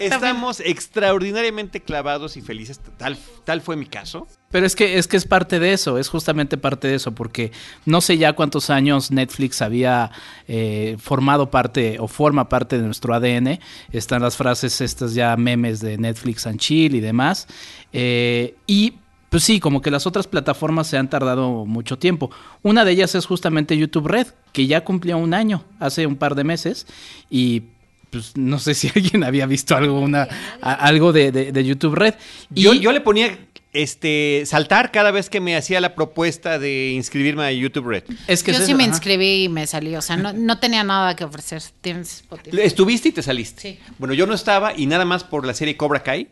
estamos 0.00 0.60
extraordinariamente 0.60 1.80
clavados 1.80 2.36
y 2.36 2.40
felices. 2.40 2.80
Tal, 2.96 3.18
tal 3.44 3.60
fue 3.60 3.76
mi 3.76 3.86
caso. 3.86 4.26
Pero 4.50 4.66
es 4.66 4.76
que, 4.76 4.98
es 4.98 5.06
que 5.08 5.16
es 5.16 5.24
parte 5.26 5.58
de 5.60 5.72
eso, 5.72 5.98
es 5.98 6.08
justamente 6.08 6.56
parte 6.58 6.88
de 6.88 6.94
eso, 6.96 7.12
porque 7.12 7.52
no 7.86 8.00
sé 8.02 8.18
ya 8.18 8.34
cuántos 8.34 8.68
años 8.70 9.10
Netflix 9.10 9.62
había 9.62 10.10
eh, 10.48 10.96
formado 10.98 11.50
parte 11.50 11.96
o 12.00 12.06
forma 12.08 12.48
parte 12.48 12.76
de 12.78 12.84
nuestro 12.84 13.14
ADN. 13.14 13.58
Están 13.92 14.20
las 14.22 14.36
frases 14.36 14.80
estas 14.80 15.14
ya 15.14 15.36
memes 15.36 15.80
de 15.80 15.96
Netflix 15.98 16.46
and 16.46 16.58
Chill 16.58 16.94
y 16.94 17.00
demás. 17.00 17.48
Eh, 17.94 18.54
y 18.66 18.94
pues 19.32 19.42
sí, 19.42 19.58
como 19.58 19.80
que 19.82 19.90
las 19.90 20.06
otras 20.06 20.28
plataformas 20.28 20.86
se 20.86 20.96
han 20.96 21.10
tardado 21.10 21.64
mucho 21.66 21.98
tiempo. 21.98 22.30
Una 22.62 22.84
de 22.84 22.92
ellas 22.92 23.16
es 23.16 23.26
justamente 23.26 23.76
YouTube 23.76 24.06
Red, 24.06 24.28
que 24.52 24.68
ya 24.68 24.84
cumplió 24.84 25.18
un 25.18 25.34
año, 25.34 25.64
hace 25.80 26.06
un 26.06 26.14
par 26.16 26.36
de 26.36 26.44
meses, 26.44 26.86
y 27.28 27.62
pues 28.10 28.36
no 28.36 28.58
sé 28.58 28.74
si 28.74 28.88
alguien 28.94 29.24
había 29.24 29.46
visto 29.46 29.74
algo, 29.74 29.98
una, 29.98 30.28
a- 30.60 30.74
algo 30.74 31.12
de, 31.12 31.32
de- 31.32 31.50
de 31.50 31.64
YouTube 31.64 31.94
Red. 31.96 32.14
Y 32.54 32.62
Yo, 32.62 32.74
yo 32.74 32.92
le 32.92 33.00
ponía 33.00 33.38
este 33.72 34.42
saltar 34.44 34.92
cada 34.92 35.10
vez 35.10 35.30
que 35.30 35.40
me 35.40 35.56
hacía 35.56 35.80
la 35.80 35.94
propuesta 35.94 36.58
de 36.58 36.90
inscribirme 36.90 37.44
a 37.44 37.52
YouTube 37.52 37.86
Red. 37.88 38.04
es 38.28 38.42
que 38.42 38.52
Yo 38.52 38.58
es 38.58 38.64
sí 38.66 38.72
eso, 38.72 38.76
me 38.76 38.84
ajá. 38.84 38.92
inscribí 38.92 39.44
y 39.44 39.48
me 39.48 39.66
salí, 39.66 39.96
o 39.96 40.02
sea, 40.02 40.18
no, 40.18 40.34
no 40.34 40.58
tenía 40.58 40.84
nada 40.84 41.16
que 41.16 41.24
ofrecer. 41.24 41.62
Tienes 41.80 42.16
Spotify. 42.16 42.58
Estuviste 42.60 43.08
y 43.08 43.12
te 43.12 43.22
saliste. 43.22 43.62
Sí. 43.62 43.78
Bueno, 43.98 44.12
yo 44.12 44.26
no 44.26 44.34
estaba 44.34 44.76
y 44.76 44.84
nada 44.84 45.06
más 45.06 45.24
por 45.24 45.46
la 45.46 45.54
serie 45.54 45.78
Cobra 45.78 46.02
Kai, 46.02 46.28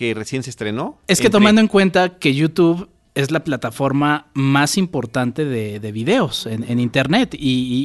que 0.00 0.14
recién 0.14 0.42
se 0.42 0.48
estrenó. 0.48 0.96
Es 1.08 1.20
que 1.20 1.28
tomando 1.28 1.60
en 1.60 1.68
cuenta 1.68 2.16
que 2.18 2.32
YouTube 2.34 2.88
es 3.14 3.30
la 3.30 3.40
plataforma 3.44 4.28
más 4.32 4.78
importante 4.78 5.44
de, 5.44 5.78
de 5.78 5.92
videos 5.92 6.46
en, 6.46 6.64
en 6.70 6.80
Internet 6.80 7.34
y, 7.34 7.38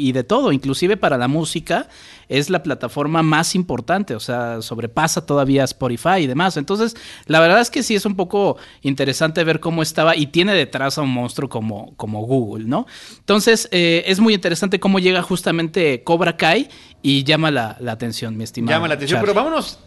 y- 0.06 0.08
y 0.08 0.12
de 0.13 0.23
todo, 0.23 0.54
inclusive 0.54 0.95
para 0.95 1.17
la 1.17 1.28
música, 1.28 1.89
es 2.30 2.49
la 2.49 2.63
plataforma 2.63 3.21
más 3.21 3.54
importante, 3.54 4.15
o 4.15 4.21
sea, 4.21 4.62
sobrepasa 4.62 5.25
todavía 5.25 5.65
Spotify 5.65 6.19
y 6.21 6.28
demás. 6.28 6.56
Entonces, 6.56 6.95
la 7.25 7.41
verdad 7.41 7.60
es 7.60 7.69
que 7.69 7.84
sí 7.84 7.95
es 7.95 8.06
un 8.06 8.15
poco 8.15 8.56
interesante 8.82 9.43
ver 9.43 9.60
cómo 9.60 9.82
estaba 9.82 10.15
y 10.15 10.28
tiene 10.28 10.54
detrás 10.54 10.97
a 10.97 11.01
un 11.01 11.10
monstruo 11.10 11.49
como, 11.49 11.95
como 11.97 12.21
Google, 12.25 12.63
¿no? 12.65 12.86
Entonces, 13.19 13.67
eh, 13.73 14.04
es 14.08 14.21
muy 14.21 14.34
interesante 14.36 14.80
cómo 14.80 14.99
llega 14.99 15.21
justamente 15.21 16.01
Cobra 16.06 16.38
Kai 16.38 16.69
y 17.01 17.25
llama 17.25 17.51
la, 17.51 17.75
la 17.82 17.91
atención, 17.91 18.38
mi 18.38 18.45
estimado. 18.45 18.78
Llama 18.78 18.88
la 18.88 18.93
atención, 18.93 19.17
Charlie. 19.19 19.34
pero 19.34 19.43
vámonos 19.43 19.80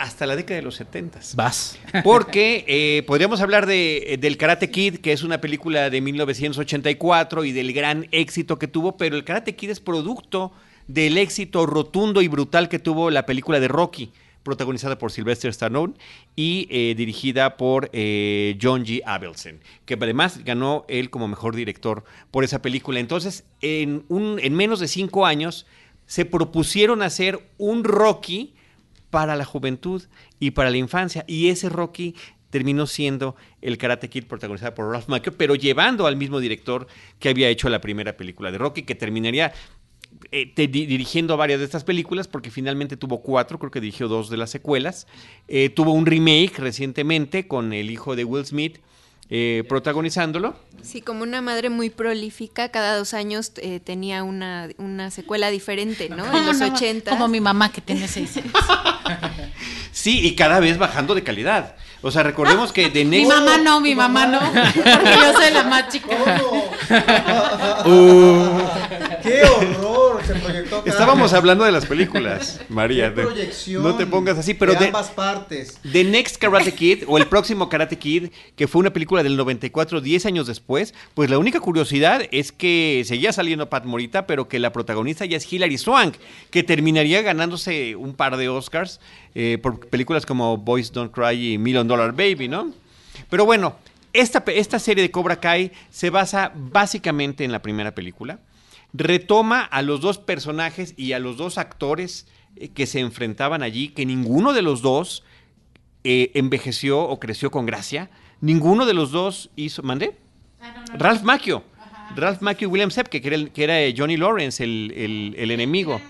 hasta 0.00 0.26
la 0.26 0.34
década 0.34 0.56
de 0.56 0.62
los 0.62 0.76
70. 0.76 1.20
Vas. 1.34 1.78
Porque 2.02 2.64
eh, 2.66 3.02
podríamos 3.06 3.42
hablar 3.42 3.66
de, 3.66 4.16
del 4.18 4.38
Karate 4.38 4.70
Kid, 4.70 4.96
que 4.96 5.12
es 5.12 5.22
una 5.22 5.42
película 5.42 5.90
de 5.90 6.00
1984 6.00 7.44
y 7.44 7.52
del 7.52 7.74
gran 7.74 8.08
éxito 8.10 8.58
que 8.58 8.66
tuvo, 8.66 8.96
pero 8.96 9.14
el 9.14 9.24
Karate 9.24 9.54
Kid 9.54 9.68
es 9.68 9.78
producto 9.78 10.52
del 10.88 11.18
éxito 11.18 11.66
rotundo 11.66 12.22
y 12.22 12.28
brutal 12.28 12.70
que 12.70 12.78
tuvo 12.78 13.10
la 13.10 13.26
película 13.26 13.60
de 13.60 13.68
Rocky, 13.68 14.10
protagonizada 14.42 14.96
por 14.96 15.12
Sylvester 15.12 15.50
Stallone 15.50 15.92
y 16.34 16.66
eh, 16.70 16.94
dirigida 16.96 17.58
por 17.58 17.90
eh, 17.92 18.56
John 18.60 18.86
G. 18.86 19.02
Avildsen, 19.04 19.60
que 19.84 19.94
además 20.00 20.42
ganó 20.44 20.86
él 20.88 21.10
como 21.10 21.28
mejor 21.28 21.54
director 21.54 22.04
por 22.30 22.42
esa 22.42 22.62
película. 22.62 23.00
Entonces, 23.00 23.44
en, 23.60 24.04
un, 24.08 24.38
en 24.42 24.54
menos 24.54 24.80
de 24.80 24.88
cinco 24.88 25.26
años, 25.26 25.66
se 26.06 26.24
propusieron 26.24 27.02
hacer 27.02 27.38
un 27.58 27.84
Rocky 27.84 28.54
para 29.10 29.36
la 29.36 29.44
juventud 29.44 30.02
y 30.38 30.52
para 30.52 30.70
la 30.70 30.76
infancia. 30.76 31.24
Y 31.26 31.48
ese 31.48 31.68
Rocky 31.68 32.14
terminó 32.50 32.86
siendo 32.86 33.36
el 33.62 33.78
Karate 33.78 34.08
Kid 34.08 34.24
protagonizado 34.24 34.74
por 34.74 34.90
Ralph 34.90 35.08
Macchio, 35.08 35.36
pero 35.36 35.54
llevando 35.54 36.06
al 36.06 36.16
mismo 36.16 36.40
director 36.40 36.86
que 37.18 37.28
había 37.28 37.48
hecho 37.48 37.68
la 37.68 37.80
primera 37.80 38.16
película 38.16 38.50
de 38.50 38.58
Rocky, 38.58 38.82
que 38.82 38.94
terminaría 38.94 39.52
eh, 40.32 40.52
dirigiendo 40.56 41.36
varias 41.36 41.60
de 41.60 41.64
estas 41.64 41.84
películas, 41.84 42.28
porque 42.28 42.50
finalmente 42.50 42.96
tuvo 42.96 43.22
cuatro, 43.22 43.58
creo 43.58 43.70
que 43.70 43.80
dirigió 43.80 44.08
dos 44.08 44.30
de 44.30 44.36
las 44.36 44.50
secuelas. 44.50 45.06
Eh, 45.48 45.70
tuvo 45.70 45.92
un 45.92 46.06
remake 46.06 46.58
recientemente 46.58 47.46
con 47.46 47.72
el 47.72 47.90
hijo 47.90 48.16
de 48.16 48.24
Will 48.24 48.44
Smith 48.44 48.78
eh, 49.30 49.64
protagonizándolo. 49.68 50.54
Sí, 50.82 51.02
como 51.02 51.22
una 51.22 51.40
madre 51.42 51.68
muy 51.70 51.90
prolífica, 51.90 52.70
cada 52.70 52.96
dos 52.96 53.12
años 53.14 53.52
eh, 53.56 53.80
tenía 53.80 54.22
una, 54.24 54.68
una 54.78 55.10
secuela 55.10 55.50
diferente, 55.50 56.08
¿no? 56.08 56.24
En 56.36 56.46
los 56.46 56.58
Como- 56.58 56.74
80. 56.74 57.10
Como 57.10 57.28
mi 57.28 57.40
mamá 57.40 57.70
que 57.70 57.80
tiene 57.80 58.08
seis 58.08 58.36
años. 58.38 58.52
Sí, 59.92 60.20
y 60.24 60.36
cada 60.36 60.60
vez 60.60 60.78
bajando 60.78 61.16
de 61.16 61.24
calidad. 61.24 61.74
O 62.00 62.10
sea, 62.12 62.22
recordemos 62.22 62.72
que 62.72 62.88
Mi 62.90 63.04
Next... 63.04 63.28
mamá 63.28 63.58
no, 63.58 63.80
mi 63.80 63.94
mamá 63.96 64.24
no. 64.26 64.38
Porque 64.40 64.82
yo 64.84 65.32
soy 65.34 65.52
la 65.52 65.64
más 65.64 65.88
chica. 65.88 66.08
¡Qué 69.22 69.42
horror! 69.42 70.09
Se 70.32 70.38
proyectó 70.38 70.76
acá. 70.78 70.90
Estábamos 70.90 71.32
hablando 71.32 71.64
de 71.64 71.72
las 71.72 71.86
películas, 71.86 72.60
¡Qué 72.68 72.72
María. 72.72 73.10
de- 73.10 73.22
proyección! 73.22 73.82
no 73.82 73.96
te 73.96 74.06
pongas 74.06 74.38
así, 74.38 74.54
pero 74.54 74.72
de 74.74 74.78
de, 74.78 74.86
ambas 74.86 75.10
partes. 75.10 75.78
The 75.90 76.04
Next 76.04 76.36
Karate 76.36 76.72
Kid 76.72 77.04
o 77.06 77.18
el 77.18 77.26
próximo 77.26 77.68
Karate 77.68 77.98
Kid, 77.98 78.30
que 78.56 78.68
fue 78.68 78.80
una 78.80 78.92
película 78.92 79.22
del 79.22 79.36
94, 79.36 80.00
10 80.00 80.26
años 80.26 80.46
después, 80.46 80.94
pues 81.14 81.30
la 81.30 81.38
única 81.38 81.60
curiosidad 81.60 82.22
es 82.30 82.52
que 82.52 83.02
seguía 83.06 83.32
saliendo 83.32 83.68
Pat 83.68 83.84
Morita, 83.84 84.26
pero 84.26 84.48
que 84.48 84.58
la 84.58 84.72
protagonista 84.72 85.24
ya 85.24 85.36
es 85.36 85.52
Hilary 85.52 85.78
Swank, 85.78 86.14
que 86.50 86.62
terminaría 86.62 87.22
ganándose 87.22 87.96
un 87.96 88.14
par 88.14 88.36
de 88.36 88.48
Oscars 88.48 89.00
eh, 89.34 89.58
por 89.62 89.88
películas 89.88 90.26
como 90.26 90.56
Boys 90.56 90.92
Don't 90.92 91.12
Cry 91.12 91.54
y 91.54 91.58
Million 91.58 91.88
Dollar 91.88 92.12
Baby, 92.12 92.48
¿no? 92.48 92.72
Pero 93.28 93.44
bueno, 93.44 93.76
esta, 94.12 94.42
esta 94.48 94.78
serie 94.78 95.02
de 95.02 95.10
Cobra 95.10 95.40
Kai 95.40 95.72
se 95.90 96.10
basa 96.10 96.52
básicamente 96.54 97.44
en 97.44 97.52
la 97.52 97.62
primera 97.62 97.94
película. 97.94 98.38
Retoma 98.92 99.62
a 99.62 99.82
los 99.82 100.00
dos 100.00 100.18
personajes 100.18 100.94
y 100.96 101.12
a 101.12 101.18
los 101.18 101.36
dos 101.36 101.58
actores 101.58 102.26
eh, 102.56 102.68
que 102.68 102.86
se 102.86 103.00
enfrentaban 103.00 103.62
allí, 103.62 103.88
que 103.90 104.04
ninguno 104.06 104.52
de 104.52 104.62
los 104.62 104.82
dos 104.82 105.22
eh, 106.04 106.30
envejeció 106.34 107.00
o 107.02 107.20
creció 107.20 107.50
con 107.50 107.66
gracia. 107.66 108.10
Ninguno 108.40 108.86
de 108.86 108.94
los 108.94 109.10
dos 109.12 109.50
hizo. 109.56 109.82
¿Mandé? 109.82 110.16
Ralph 110.94 111.22
Macchio. 111.22 111.62
Ralph 112.16 112.40
Macchio 112.40 112.66
y 112.68 112.70
William 112.72 112.90
Sepp, 112.90 113.06
que 113.08 113.18
era, 113.24 113.36
el- 113.36 113.50
que 113.52 113.64
era 113.64 113.80
eh, 113.80 113.94
Johnny 113.96 114.16
Lawrence, 114.16 114.64
el, 114.64 114.92
el- 114.96 115.34
el 115.38 115.50
enemigo. 115.52 116.00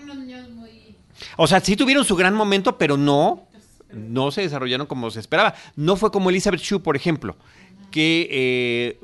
O 1.37 1.45
sea, 1.45 1.59
sí 1.59 1.75
tuvieron 1.75 2.03
su 2.03 2.15
gran 2.15 2.33
momento, 2.33 2.77
pero 2.79 2.97
no, 2.97 3.47
no 3.93 4.31
se 4.31 4.41
desarrollaron 4.41 4.87
como 4.87 5.11
se 5.11 5.19
esperaba. 5.19 5.53
No 5.75 5.95
fue 5.95 6.11
como 6.11 6.29
Elizabeth 6.31 6.61
Shue, 6.61 6.79
por 6.79 6.95
ejemplo, 6.95 7.35
que 7.91 8.27
eh, 8.31 8.99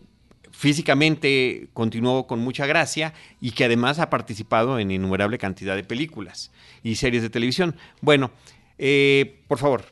físicamente 0.58 1.68
continuó 1.74 2.26
con 2.26 2.40
mucha 2.40 2.66
gracia 2.66 3.14
y 3.40 3.52
que 3.52 3.66
además 3.66 4.00
ha 4.00 4.10
participado 4.10 4.80
en 4.80 4.90
innumerable 4.90 5.38
cantidad 5.38 5.76
de 5.76 5.84
películas 5.84 6.52
y 6.82 6.96
series 6.96 7.22
de 7.22 7.30
televisión. 7.30 7.76
Bueno, 8.02 8.32
eh, 8.80 9.40
por 9.48 9.60
favor. 9.60 9.86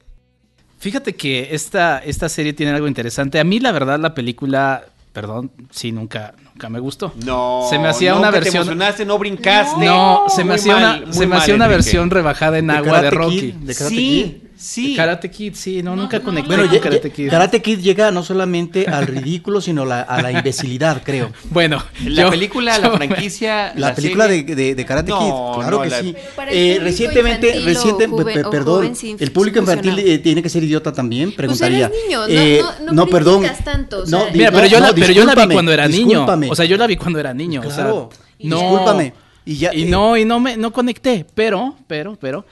Fíjate 0.80 1.14
que 1.14 1.50
esta, 1.52 2.00
esta 2.00 2.30
serie 2.30 2.54
tiene 2.54 2.72
algo 2.72 2.88
interesante. 2.88 3.40
A 3.40 3.44
mí, 3.44 3.60
la 3.60 3.72
verdad, 3.72 4.00
la 4.00 4.16
película, 4.16 4.86
perdón, 5.14 5.52
sí, 5.70 5.92
nunca, 5.92 6.34
nunca 6.44 6.68
me 6.70 6.80
gustó. 6.80 7.14
No, 7.24 7.68
Se 7.70 7.78
me 7.78 7.88
hacía 7.88 8.14
no, 8.14 8.20
una 8.20 8.30
que 8.30 8.40
versión. 8.40 8.54
Te 8.66 8.72
emocionaste, 8.72 9.06
no 9.06 9.20
brincaste. 9.20 9.86
No, 9.86 10.26
se 10.30 10.44
me 10.44 10.56
hacía 10.56 10.78
una, 10.78 11.14
se 11.14 11.20
me 11.22 11.28
mal, 11.28 11.40
hacía 11.40 11.54
una 11.54 11.68
versión 11.68 12.10
rebajada 12.10 12.58
en 12.58 12.68
De 12.68 12.74
agua 12.74 13.04
de 13.04 13.12
Rocky. 13.12 13.40
Kid, 13.40 13.54
de 13.54 13.76
Karate 13.76 13.96
Sí, 13.96 14.45
Sí. 14.58 14.96
Karate 14.96 15.30
Kid, 15.30 15.54
sí, 15.56 15.84
no, 15.84 15.96
nunca 15.96 16.22
conecté 16.22 16.48
Bueno, 16.56 16.70
con 16.70 16.80
Karate 16.80 17.12
Kid. 17.12 17.30
Karate 17.30 17.62
Kid 17.62 17.80
llega 17.80 18.10
no 18.12 18.24
solamente 18.24 18.88
al 18.88 19.06
ridículo, 19.06 19.60
sino 19.60 19.84
la- 19.86 20.02
a 20.02 20.22
la 20.22 20.32
imbecilidad, 20.32 21.02
creo. 21.04 21.32
Bueno, 21.50 21.84
La 22.06 22.24
yo- 22.24 22.30
película, 22.30 22.78
yo 22.78 22.84
la 22.84 22.92
franquicia. 22.92 23.74
La, 23.76 23.94
película 23.94 24.28
de, 24.28 24.44
de- 24.44 24.76
de 24.76 24.86
Karate 24.86 25.10
No, 25.12 25.20
Kid, 25.20 25.60
claro 25.62 25.78
no, 25.78 25.84
que 25.84 25.90
la- 25.90 26.00
sí. 26.02 26.16
Eh, 26.50 26.76
público 26.76 26.84
recientemente, 26.86 27.60
reciente, 27.66 28.08
joven- 28.08 28.50
perdón, 28.50 28.94
el 29.20 29.32
público 29.32 29.60
infantil 29.60 30.00
eh, 30.00 30.20
tiene 30.20 30.42
que 30.42 30.50
ser 30.50 30.64
idiota 30.64 30.94
también, 30.94 31.30
Pues 31.30 31.38
preguntaría. 31.38 31.88
eres 31.88 31.98
niño, 32.06 32.20
no- 32.22 32.28
Eh, 32.28 32.62
no- 32.86 32.92
no 32.94 33.08
perdón. 33.08 33.44
tanto, 33.64 34.04
o 34.04 34.06
sea, 34.06 34.30
Mira, 34.34 34.52
pero 34.52 34.68
yo, 34.68 34.80
la, 34.80 34.88
no, 34.88 34.96
pero 34.96 35.12
yo 35.12 35.26
la 35.26 35.36
vi 35.36 35.54
cuando 35.54 35.72
era 35.74 35.88
niño. 35.88 36.06
discúlpame. 36.08 36.50
O 36.50 36.56
sea, 36.56 36.66
yo 36.66 36.78
la 36.78 36.88
vi 36.88 36.96
cuando 36.96 37.20
era 37.20 37.34
niño. 37.34 37.60
o 37.60 37.64
sea, 37.70 37.74
Claro, 37.86 38.10
no, 38.40 38.58
discúlpame. 38.60 39.14
Y 39.48 39.58
ya, 39.58 39.70
eh, 39.74 39.86
no, 39.86 40.18
y 40.18 40.26
no 40.26 40.40
me 40.40 40.58
no 40.58 40.72
conecté. 40.74 41.26
Pero, 41.36 41.76
pero, 41.88 42.16
pero. 42.20 42.46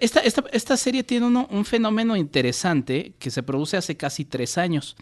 Esta, 0.00 0.76
serie 0.76 1.02
tiene 1.04 1.26
un 1.26 1.64
fenómeno 1.64 2.16
interesante 2.16 3.14
que 3.18 3.30
se 3.30 3.42
produce 3.42 3.76
hace 3.76 3.96
casi 3.96 4.24
tres 4.24 4.58
años. 4.58 4.96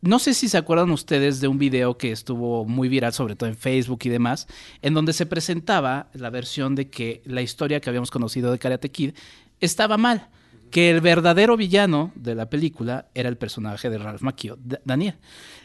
No 0.00 0.18
sé 0.18 0.34
si 0.34 0.48
se 0.48 0.58
acuerdan 0.58 0.90
ustedes 0.90 1.40
de 1.40 1.48
un 1.48 1.58
video 1.58 1.96
que 1.96 2.12
estuvo 2.12 2.66
muy 2.66 2.90
viral, 2.90 3.14
sobre 3.14 3.36
todo 3.36 3.48
en 3.48 3.56
Facebook 3.56 4.00
y 4.04 4.10
demás, 4.10 4.46
en 4.82 4.92
donde 4.92 5.14
se 5.14 5.24
presentaba 5.24 6.10
la 6.12 6.28
versión 6.28 6.74
de 6.74 6.90
que 6.90 7.22
la 7.24 7.40
historia 7.40 7.80
que 7.80 7.88
habíamos 7.88 8.10
conocido 8.10 8.52
de 8.52 8.58
Karate 8.58 8.90
Kid 8.90 9.12
estaba 9.60 9.96
mal, 9.96 10.28
que 10.70 10.90
el 10.90 11.00
verdadero 11.00 11.56
villano 11.56 12.12
de 12.16 12.34
la 12.34 12.50
película 12.50 13.08
era 13.14 13.30
el 13.30 13.38
personaje 13.38 13.88
de 13.88 13.96
Ralph 13.96 14.20
Macchio, 14.20 14.58
Daniel. 14.84 15.14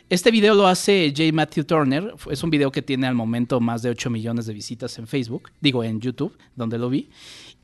Este 0.09 0.31
video 0.31 0.55
lo 0.55 0.67
hace 0.67 1.13
J. 1.15 1.33
Matthew 1.33 1.65
Turner, 1.65 2.15
es 2.31 2.41
un 2.41 2.49
video 2.49 2.71
que 2.71 2.81
tiene 2.81 3.07
al 3.07 3.15
momento 3.15 3.59
más 3.59 3.81
de 3.81 3.89
8 3.89 4.09
millones 4.09 4.45
de 4.45 4.53
visitas 4.53 4.97
en 4.99 5.05
Facebook, 5.05 5.51
digo 5.61 5.83
en 5.83 5.99
YouTube, 5.99 6.37
donde 6.55 6.77
lo 6.77 6.89
vi. 6.89 7.09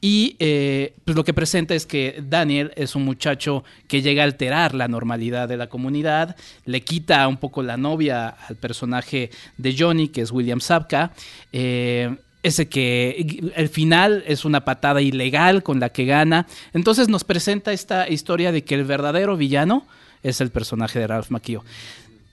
Y 0.08 0.36
eh, 0.38 0.94
pues 1.04 1.18
lo 1.18 1.24
que 1.24 1.34
presenta 1.34 1.74
es 1.74 1.88
que 1.88 2.22
Daniel 2.22 2.72
es 2.76 2.96
un 2.96 3.04
muchacho 3.04 3.64
que 3.88 4.04
llega 4.04 4.22
a 4.22 4.26
alterar 4.26 4.76
la 4.76 4.88
normalidad 4.88 5.50
de 5.50 5.58
la 5.58 5.66
comunidad, 5.66 6.36
le 6.66 6.82
quita 6.82 7.28
un 7.28 7.38
poco 7.38 7.64
la 7.64 7.76
novia 7.76 8.28
al 8.28 8.56
personaje 8.56 9.32
de 9.58 9.76
Johnny, 9.76 10.10
que 10.10 10.22
es 10.22 10.30
William 10.30 10.62
Sapka. 10.62 11.12
eh, 11.52 12.18
ese 12.44 12.70
que 12.70 13.52
el 13.56 13.70
final 13.70 14.24
es 14.28 14.46
una 14.46 14.64
patada 14.64 15.02
ilegal 15.02 15.64
con 15.64 15.80
la 15.80 15.90
que 15.90 16.06
gana. 16.06 16.46
Entonces 16.74 17.10
nos 17.10 17.24
presenta 17.24 17.74
esta 17.74 18.08
historia 18.08 18.52
de 18.52 18.64
que 18.64 18.76
el 18.76 18.84
verdadero 18.84 19.36
villano 19.36 19.88
es 20.22 20.40
el 20.40 20.52
personaje 20.52 21.00
de 21.00 21.08
Ralph 21.08 21.32
Macchio. 21.32 21.64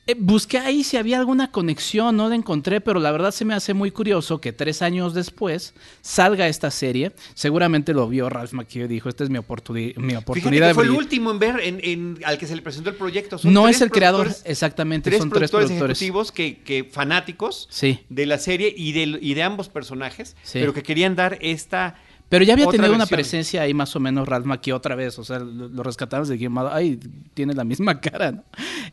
Eh, 0.04 0.16
busqué 0.18 0.58
ahí 0.58 0.82
si 0.82 0.96
había 0.96 1.16
alguna 1.20 1.52
conexión, 1.52 2.16
no 2.16 2.28
la 2.28 2.34
encontré, 2.34 2.80
pero 2.80 2.98
la 2.98 3.12
verdad 3.12 3.30
se 3.30 3.44
me 3.44 3.54
hace 3.54 3.72
muy 3.72 3.92
curioso 3.92 4.40
que 4.40 4.52
tres 4.52 4.82
años 4.82 5.14
después 5.14 5.74
salga 6.00 6.48
esta 6.48 6.72
serie. 6.72 7.12
Seguramente 7.34 7.94
lo 7.94 8.08
vio 8.08 8.28
Ralph 8.28 8.52
Macchio 8.52 8.84
y 8.86 8.88
dijo, 8.88 9.08
esta 9.08 9.22
es 9.22 9.30
mi, 9.30 9.38
oportuni- 9.38 9.96
mi 9.96 10.16
oportunidad. 10.16 10.68
que 10.70 10.74
fue 10.74 10.82
de 10.82 10.88
el 10.88 10.94
brillar". 10.96 11.04
último 11.04 11.30
en 11.30 11.38
ver 11.38 11.60
en, 11.62 11.80
en- 11.84 12.18
al 12.24 12.36
que 12.36 12.48
se 12.48 12.56
le 12.56 12.62
presentó 12.62 12.90
el 12.90 12.96
proyecto. 12.96 13.38
Son 13.38 13.52
No 13.54 13.68
es 13.68 13.80
el 13.80 13.92
creador, 13.92 14.28
exactamente, 14.44 15.08
Tres 15.08 15.20
son 15.20 15.30
tres 15.30 15.50
productores 15.52 15.70
ejecutivos 15.70 16.32
que, 16.32 16.58
que 16.62 16.82
fanáticos 16.82 17.68
Sí. 17.70 18.00
de 18.08 18.26
la 18.26 18.38
serie 18.38 18.74
y 18.76 18.90
de, 18.90 19.18
y 19.22 19.34
de 19.34 19.42
ambos 19.44 19.68
personajes, 19.68 20.34
Sí. 20.42 20.58
pero 20.58 20.74
que 20.74 20.82
querían 20.82 21.14
dar 21.14 21.38
esta 21.40 21.94
Pero 22.28 22.42
ya 22.44 22.54
había 22.54 22.66
tenido 22.66 22.92
una 22.92 23.06
presencia 23.06 23.62
ahí 23.62 23.72
más 23.72 23.94
o 23.94 24.00
menos 24.00 24.26
Ralph 24.26 24.46
Macchio 24.46 24.74
otra 24.74 24.96
vez, 24.96 25.16
o 25.20 25.24
sea, 25.24 25.38
lo, 25.38 25.68
lo 25.68 25.82
rescatamos 25.84 26.26
de 26.26 26.38
Game 26.38 26.60
ay, 26.72 26.98
tiene 27.34 27.54
la 27.54 27.62
misma 27.62 28.00
cara, 28.00 28.32
¿no? 28.32 28.42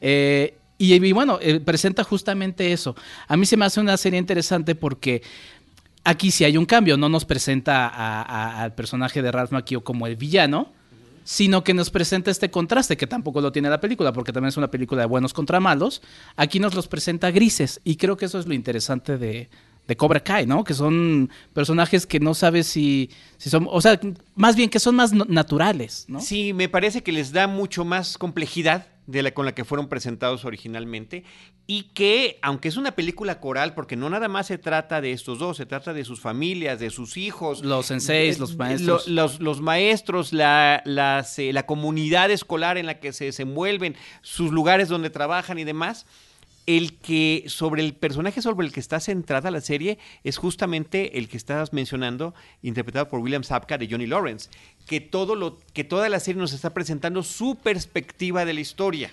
Eh, 0.02 0.56
y, 0.80 1.12
bueno, 1.12 1.38
eh, 1.42 1.60
presenta 1.60 2.04
justamente 2.04 2.72
eso. 2.72 2.96
A 3.28 3.36
mí 3.38 3.46
se 3.46 3.58
me 3.58 3.66
hace 3.66 3.80
una 3.80 3.98
serie 3.98 4.18
interesante 4.18 4.74
porque 4.76 5.22
aquí 6.04 6.32
sí 6.32 6.46
hay 6.46 6.58
un 6.58 6.66
cambio, 6.66 6.98
no 6.98 7.10
nos 7.10 7.26
presenta 7.26 7.88
a- 7.88 8.64
al 8.64 8.74
personaje 8.74 9.22
de 9.22 9.32
Ralph 9.32 9.52
Macchio 9.52 9.84
como 9.84 10.08
el 10.08 10.16
villano, 10.16 10.72
sino 11.24 11.64
que 11.64 11.74
nos 11.76 11.92
presenta 11.92 12.32
este 12.32 12.50
contraste, 12.50 12.98
que 12.98 13.06
tampoco 13.06 13.40
lo 13.42 13.52
tiene 13.52 13.70
la 13.70 13.80
película, 13.80 14.12
porque 14.14 14.34
también 14.34 14.50
es 14.50 14.58
una 14.58 14.72
película 14.72 15.02
de 15.02 15.08
buenos 15.08 15.34
contra 15.34 15.60
malos. 15.60 16.02
Aquí 16.36 16.60
nos 16.60 16.74
los 16.74 16.88
presenta 16.88 17.30
grises, 17.30 17.82
y 17.84 17.98
creo 17.98 18.18
que 18.18 18.26
eso 18.26 18.40
es 18.40 18.48
lo 18.48 18.54
interesante 18.56 19.18
de, 19.18 19.48
Cobra 19.98 20.20
Kai, 20.20 20.46
¿no? 20.46 20.64
Que 20.64 20.76
son 20.76 21.32
personajes 21.54 22.06
que 22.06 22.20
no 22.20 22.36
sabes 22.36 22.68
si, 22.68 23.10
si 23.38 23.50
son, 23.50 23.68
o 23.70 23.82
sea, 23.82 24.00
más 24.36 24.56
bien 24.56 24.70
que 24.70 24.80
son 24.80 24.96
más 24.96 25.14
naturales, 25.14 26.06
¿no? 26.08 26.20
Sí, 26.22 26.54
me 26.54 26.70
parece 26.70 27.02
que 27.02 27.12
les 27.12 27.32
da 27.32 27.48
mucho 27.48 27.86
más 27.86 28.18
complejidad 28.18 28.86
de 29.10 29.24
la 29.24 29.32
con 29.32 29.46
la 29.46 29.56
que 29.56 29.66
fueron 29.66 29.90
presentados 29.90 30.46
originalmente 30.46 31.24
y 31.66 31.84
que, 31.94 32.38
aunque 32.42 32.68
es 32.68 32.78
una 32.78 32.92
película 32.92 33.40
coral, 33.40 33.74
porque 33.74 33.96
no 33.96 34.10
nada 34.10 34.28
más 34.28 34.48
se 34.48 34.58
trata 34.58 35.02
de 35.02 35.12
estos 35.12 35.40
dos, 35.40 35.58
se 35.58 35.66
trata 35.66 35.94
de 35.94 36.06
sus 36.06 36.20
familias, 36.22 36.80
de 36.80 36.90
sus 36.92 37.18
hijos, 37.18 37.64
Los 37.64 37.88
senseis, 37.88 38.38
eh, 38.38 38.40
los 38.40 38.52
lo- 38.52 38.58
maestros. 38.58 39.08
los, 39.08 39.40
los 39.40 39.62
maestros, 39.62 40.32
la, 40.34 40.82
las, 40.86 41.40
eh, 41.40 41.54
la 41.54 41.66
comunidad 41.66 42.30
escolar 42.32 42.78
en 42.78 42.86
la 42.86 43.00
que 43.00 43.12
se 43.14 43.26
desenvuelven, 43.26 43.96
sus 44.22 44.52
lugares 44.52 44.90
donde 44.90 45.10
trabajan 45.10 45.58
y 45.60 45.64
demás. 45.64 46.06
El 46.70 47.00
que 47.00 47.46
sobre 47.48 47.84
el 47.84 47.96
personaje 47.96 48.44
sobre 48.44 48.68
el 48.68 48.72
que 48.72 48.80
está 48.80 49.00
centrada 49.00 49.50
la 49.50 49.60
serie 49.60 49.98
es 50.24 50.38
justamente 50.38 51.18
el 51.18 51.28
que 51.28 51.36
estabas 51.36 51.74
mencionando, 51.74 52.36
interpretado 52.62 53.08
por 53.08 53.22
William 53.22 53.44
Sapka 53.44 53.80
de 53.80 53.88
Johnny 53.90 54.06
Lawrence, 54.06 54.52
que 54.86 55.02
todo 55.02 55.34
lo 55.34 55.58
que 55.74 55.84
toda 55.84 56.08
la 56.10 56.20
serie 56.20 56.40
nos 56.40 56.54
está 56.54 56.72
presentando 56.72 57.24
su 57.24 57.56
perspectiva 57.56 58.46
de 58.46 58.54
la 58.54 58.60
historia. 58.60 59.12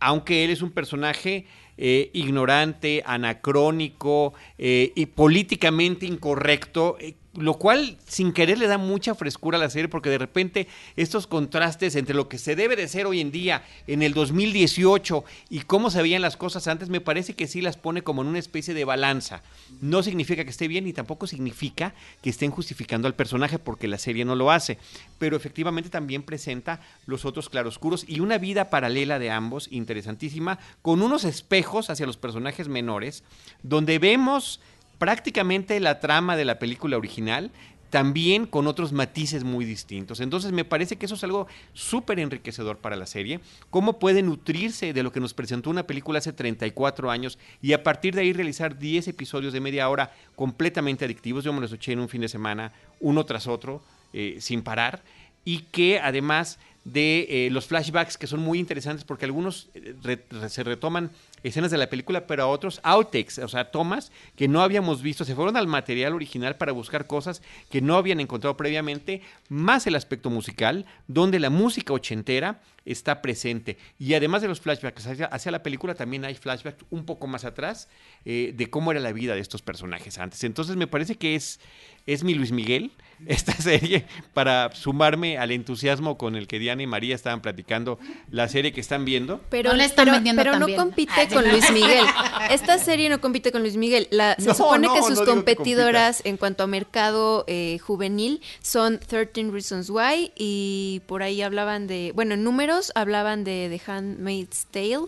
Aunque 0.00 0.42
él 0.42 0.50
es 0.50 0.60
un 0.60 0.72
personaje 0.72 1.46
eh, 1.78 2.10
ignorante, 2.14 3.04
anacrónico 3.06 4.34
eh, 4.58 4.90
y 4.96 5.06
políticamente 5.06 6.04
incorrecto, 6.04 6.96
eh, 6.98 7.14
lo 7.34 7.54
cual 7.54 7.96
sin 8.06 8.32
querer 8.32 8.58
le 8.58 8.66
da 8.66 8.76
mucha 8.76 9.14
frescura 9.14 9.56
a 9.56 9.60
la 9.60 9.70
serie 9.70 9.88
porque 9.88 10.10
de 10.10 10.18
repente 10.18 10.68
estos 10.96 11.26
contrastes 11.26 11.96
entre 11.96 12.14
lo 12.14 12.28
que 12.28 12.36
se 12.36 12.56
debe 12.56 12.76
de 12.76 12.88
ser 12.88 13.06
hoy 13.06 13.20
en 13.20 13.32
día 13.32 13.64
en 13.86 14.02
el 14.02 14.12
2018 14.12 15.24
y 15.48 15.60
cómo 15.60 15.90
se 15.90 16.02
veían 16.02 16.20
las 16.20 16.36
cosas 16.36 16.66
antes 16.68 16.90
me 16.90 17.00
parece 17.00 17.34
que 17.34 17.46
sí 17.46 17.62
las 17.62 17.78
pone 17.78 18.02
como 18.02 18.20
en 18.22 18.28
una 18.28 18.38
especie 18.38 18.74
de 18.74 18.84
balanza. 18.84 19.42
No 19.80 20.02
significa 20.02 20.44
que 20.44 20.50
esté 20.50 20.68
bien 20.68 20.86
y 20.86 20.92
tampoco 20.92 21.26
significa 21.26 21.94
que 22.20 22.30
estén 22.30 22.50
justificando 22.50 23.08
al 23.08 23.14
personaje 23.14 23.58
porque 23.58 23.88
la 23.88 23.98
serie 23.98 24.26
no 24.26 24.36
lo 24.36 24.50
hace, 24.50 24.78
pero 25.18 25.36
efectivamente 25.36 25.88
también 25.88 26.22
presenta 26.22 26.80
los 27.06 27.24
otros 27.24 27.48
claroscuros 27.48 28.04
y 28.06 28.20
una 28.20 28.36
vida 28.36 28.68
paralela 28.68 29.18
de 29.18 29.30
ambos 29.30 29.68
interesantísima 29.70 30.58
con 30.82 31.00
unos 31.00 31.24
espejos 31.24 31.88
hacia 31.88 32.06
los 32.06 32.18
personajes 32.18 32.68
menores 32.68 33.24
donde 33.62 33.98
vemos 33.98 34.60
prácticamente 35.02 35.80
la 35.80 35.98
trama 35.98 36.36
de 36.36 36.44
la 36.44 36.60
película 36.60 36.96
original, 36.96 37.50
también 37.90 38.46
con 38.46 38.68
otros 38.68 38.92
matices 38.92 39.42
muy 39.42 39.64
distintos. 39.64 40.20
Entonces 40.20 40.52
me 40.52 40.64
parece 40.64 40.94
que 40.94 41.06
eso 41.06 41.16
es 41.16 41.24
algo 41.24 41.48
súper 41.72 42.20
enriquecedor 42.20 42.78
para 42.78 42.94
la 42.94 43.06
serie, 43.06 43.40
cómo 43.68 43.98
puede 43.98 44.22
nutrirse 44.22 44.92
de 44.92 45.02
lo 45.02 45.10
que 45.10 45.18
nos 45.18 45.34
presentó 45.34 45.70
una 45.70 45.88
película 45.88 46.20
hace 46.20 46.32
34 46.32 47.10
años 47.10 47.36
y 47.60 47.72
a 47.72 47.82
partir 47.82 48.14
de 48.14 48.20
ahí 48.20 48.32
realizar 48.32 48.78
10 48.78 49.08
episodios 49.08 49.52
de 49.52 49.58
media 49.58 49.88
hora 49.88 50.12
completamente 50.36 51.04
adictivos. 51.04 51.42
Yo 51.42 51.52
me 51.52 51.60
los 51.60 51.72
eché 51.72 51.90
en 51.90 51.98
un 51.98 52.08
fin 52.08 52.20
de 52.20 52.28
semana, 52.28 52.70
uno 53.00 53.26
tras 53.26 53.48
otro, 53.48 53.82
eh, 54.12 54.36
sin 54.38 54.62
parar, 54.62 55.02
y 55.44 55.62
que 55.72 55.98
además 55.98 56.60
de 56.84 57.26
eh, 57.28 57.50
los 57.50 57.66
flashbacks 57.66 58.16
que 58.18 58.28
son 58.28 58.38
muy 58.38 58.60
interesantes 58.60 59.04
porque 59.04 59.24
algunos 59.24 59.68
eh, 59.74 60.18
se 60.48 60.62
retoman 60.62 61.10
escenas 61.42 61.70
de 61.70 61.78
la 61.78 61.88
película, 61.88 62.26
pero 62.26 62.44
a 62.44 62.46
otros 62.46 62.80
outtakes, 62.82 63.38
o 63.38 63.48
sea, 63.48 63.70
tomas 63.70 64.12
que 64.36 64.48
no 64.48 64.62
habíamos 64.62 65.02
visto, 65.02 65.24
se 65.24 65.34
fueron 65.34 65.56
al 65.56 65.66
material 65.66 66.14
original 66.14 66.56
para 66.56 66.72
buscar 66.72 67.06
cosas 67.06 67.42
que 67.70 67.80
no 67.80 67.96
habían 67.96 68.20
encontrado 68.20 68.56
previamente, 68.56 69.22
más 69.48 69.86
el 69.86 69.96
aspecto 69.96 70.30
musical, 70.30 70.86
donde 71.06 71.38
la 71.40 71.50
música 71.50 71.92
ochentera 71.92 72.60
está 72.84 73.22
presente. 73.22 73.78
Y 73.98 74.14
además 74.14 74.42
de 74.42 74.48
los 74.48 74.60
flashbacks 74.60 75.06
hacia, 75.06 75.26
hacia 75.26 75.52
la 75.52 75.62
película, 75.62 75.94
también 75.94 76.24
hay 76.24 76.34
flashbacks 76.34 76.84
un 76.90 77.04
poco 77.04 77.26
más 77.26 77.44
atrás 77.44 77.88
eh, 78.24 78.52
de 78.56 78.70
cómo 78.70 78.90
era 78.90 79.00
la 79.00 79.12
vida 79.12 79.34
de 79.34 79.40
estos 79.40 79.62
personajes 79.62 80.18
antes. 80.18 80.42
Entonces 80.44 80.76
me 80.76 80.86
parece 80.86 81.16
que 81.16 81.36
es, 81.36 81.60
es 82.06 82.24
mi 82.24 82.34
Luis 82.34 82.52
Miguel 82.52 82.90
esta 83.26 83.52
serie 83.52 84.04
para 84.34 84.72
sumarme 84.74 85.38
al 85.38 85.52
entusiasmo 85.52 86.18
con 86.18 86.34
el 86.34 86.48
que 86.48 86.58
Diana 86.58 86.82
y 86.82 86.86
María 86.88 87.14
estaban 87.14 87.40
platicando 87.40 88.00
la 88.30 88.48
serie 88.48 88.72
que 88.72 88.80
están 88.80 89.04
viendo. 89.04 89.40
Pero, 89.48 89.70
No 89.70 89.76
le 89.76 89.84
están 89.84 90.06
pero, 90.06 90.16
vendiendo 90.16 90.42
pero 90.42 90.58
no 90.58 90.66
compite 90.74 91.12
Ah. 91.14 91.28
Con 91.32 91.48
Luis 91.48 91.70
Miguel. 91.72 92.04
Esta 92.50 92.78
serie 92.78 93.08
no 93.08 93.20
compite 93.20 93.52
con 93.52 93.62
Luis 93.62 93.76
Miguel. 93.76 94.08
La, 94.10 94.36
se 94.38 94.46
No, 94.46 94.54
supone 94.54 94.86
no, 94.86 94.94
que 94.94 95.00
no 95.00 95.06
sus 95.08 95.20
que 95.20 95.26
competidoras 95.26 96.22
en 96.24 96.36
cuanto 96.36 96.62
a 96.62 96.66
mercado 96.66 97.44
eh, 97.46 97.78
juvenil 97.80 98.40
son 98.62 98.98
13 98.98 99.50
Reasons 99.50 99.90
Why 99.90 100.32
y 100.36 101.02
por 101.06 101.22
ahí 101.22 101.42
hablaban 101.42 101.86
de, 101.86 102.12
bueno, 102.14 102.34
en 102.34 102.44
números 102.44 102.92
hablaban 102.94 103.44
de 103.44 103.68
The 103.84 103.90
Handmaid's 103.92 104.66
Tale. 104.70 105.06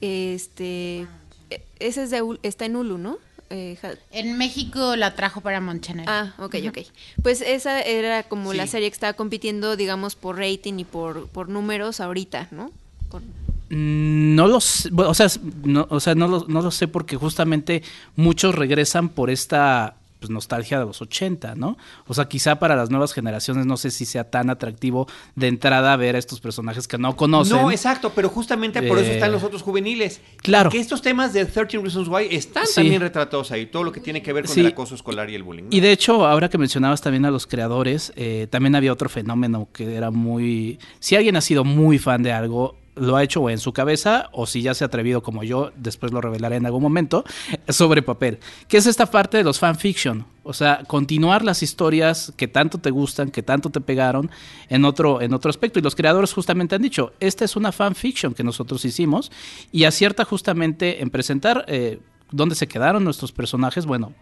Este, 0.00 1.06
eh, 1.50 1.62
ese 1.78 2.02
es 2.04 2.10
de, 2.10 2.22
está 2.42 2.66
en 2.66 2.76
Hulu, 2.76 2.98
¿no? 2.98 3.18
Eh, 3.50 3.76
En 4.10 4.36
México 4.38 4.96
la 4.96 5.14
trajo 5.14 5.40
para 5.40 5.60
Monchannel. 5.60 6.06
Ah, 6.08 6.34
ok, 6.38 6.56
ok. 6.68 6.78
Pues 7.22 7.40
esa 7.40 7.80
era 7.82 8.22
como 8.24 8.52
la 8.52 8.66
serie 8.66 8.88
que 8.90 8.94
estaba 8.94 9.12
compitiendo, 9.12 9.76
digamos, 9.76 10.16
por 10.16 10.38
rating 10.38 10.78
y 10.78 10.84
por, 10.84 11.28
por 11.28 11.48
números 11.48 12.00
ahorita, 12.00 12.48
¿no? 12.50 12.72
Con- 13.08 13.22
No 13.74 14.46
lo 14.46 14.60
sé, 14.60 14.88
o 14.94 15.14
sea, 15.14 15.26
no, 15.64 15.86
o 15.90 15.98
sea, 16.00 16.14
no 16.14 16.28
lo, 16.28 16.44
no 16.48 16.62
lo 16.62 16.70
sé 16.70 16.86
porque 16.88 17.16
justamente 17.16 17.82
muchos 18.16 18.54
regresan 18.54 19.08
por 19.08 19.30
esta 19.30 19.96
pues, 20.20 20.30
nostalgia 20.30 20.78
de 20.78 20.86
los 20.86 21.02
80, 21.02 21.54
¿no? 21.56 21.76
O 22.06 22.14
sea, 22.14 22.26
quizá 22.26 22.58
para 22.58 22.76
las 22.76 22.88
nuevas 22.88 23.12
generaciones 23.12 23.66
no 23.66 23.76
sé 23.76 23.90
si 23.90 24.06
sea 24.06 24.30
tan 24.30 24.48
atractivo 24.48 25.06
de 25.34 25.48
entrada 25.48 25.94
ver 25.96 26.14
a 26.16 26.18
estos 26.18 26.40
personajes 26.40 26.88
que 26.88 26.96
no 26.98 27.14
conocen. 27.16 27.56
No, 27.56 27.70
exacto, 27.70 28.12
pero 28.14 28.28
justamente 28.30 28.80
por 28.82 28.98
eso 28.98 29.10
están 29.10 29.30
Eh, 29.30 29.32
los 29.32 29.42
otros 29.42 29.60
juveniles. 29.62 30.20
claro. 30.38 30.70
Que 30.70 30.78
estos 30.78 31.02
temas 31.02 31.32
de 31.34 31.44
13 31.44 31.78
Reasons 31.78 32.08
Why 32.08 32.28
están 32.30 32.66
Sí. 32.66 32.76
también 32.76 33.00
retratados 33.02 33.50
ahí, 33.50 33.66
todo 33.66 33.82
lo 33.84 33.92
que 33.92 34.00
tiene 34.00 34.22
que 34.22 34.32
ver 34.32 34.44
con 34.46 34.54
Sí. 34.54 34.60
el 34.60 34.66
acoso 34.68 34.94
escolar 34.94 35.28
y 35.28 35.34
el 35.34 35.42
bullying. 35.42 35.64
¿no? 35.64 35.68
Y 35.72 35.80
de 35.80 35.92
hecho, 35.92 36.24
ahora 36.26 36.48
que 36.48 36.56
mencionabas 36.58 37.02
también 37.02 37.24
a 37.26 37.30
los 37.30 37.46
creadores, 37.46 38.12
eh, 38.16 38.46
también 38.50 38.74
había 38.76 38.92
otro 38.92 39.08
fenómeno 39.10 39.68
que 39.74 39.94
era 39.94 40.10
muy... 40.10 40.78
Si 41.00 41.16
alguien 41.16 41.36
ha 41.36 41.40
sido 41.42 41.64
muy 41.64 41.98
fan 41.98 42.22
de 42.22 42.32
algo, 42.32 42.76
lo 42.96 43.16
ha 43.16 43.22
hecho 43.22 43.48
en 43.50 43.58
su 43.58 43.72
cabeza 43.72 44.28
o 44.32 44.46
si 44.46 44.62
ya 44.62 44.74
se 44.74 44.84
ha 44.84 44.86
atrevido 44.86 45.22
como 45.22 45.42
yo, 45.42 45.72
después 45.76 46.12
lo 46.12 46.20
revelaré 46.20 46.56
en 46.56 46.66
algún 46.66 46.82
momento, 46.82 47.24
sobre 47.68 48.02
papel. 48.02 48.38
Que 48.68 48.76
es 48.76 48.86
esta 48.86 49.06
parte 49.06 49.36
de 49.36 49.44
los 49.44 49.58
fanfiction. 49.58 50.26
O 50.42 50.52
sea, 50.52 50.82
continuar 50.86 51.42
las 51.42 51.62
historias 51.62 52.32
que 52.36 52.48
tanto 52.48 52.78
te 52.78 52.90
gustan, 52.90 53.30
que 53.30 53.42
tanto 53.42 53.70
te 53.70 53.80
pegaron 53.80 54.30
en 54.68 54.84
otro, 54.84 55.20
en 55.20 55.32
otro 55.32 55.50
aspecto. 55.50 55.78
Y 55.78 55.82
los 55.82 55.94
creadores 55.94 56.32
justamente 56.32 56.74
han 56.74 56.82
dicho, 56.82 57.12
esta 57.18 57.44
es 57.44 57.56
una 57.56 57.72
fanfiction 57.72 58.34
que 58.34 58.44
nosotros 58.44 58.84
hicimos 58.84 59.32
y 59.72 59.84
acierta 59.84 60.24
justamente 60.24 61.02
en 61.02 61.10
presentar 61.10 61.64
eh, 61.66 62.00
dónde 62.30 62.54
se 62.54 62.68
quedaron 62.68 63.04
nuestros 63.04 63.32
personajes. 63.32 63.86
Bueno, 63.86 64.12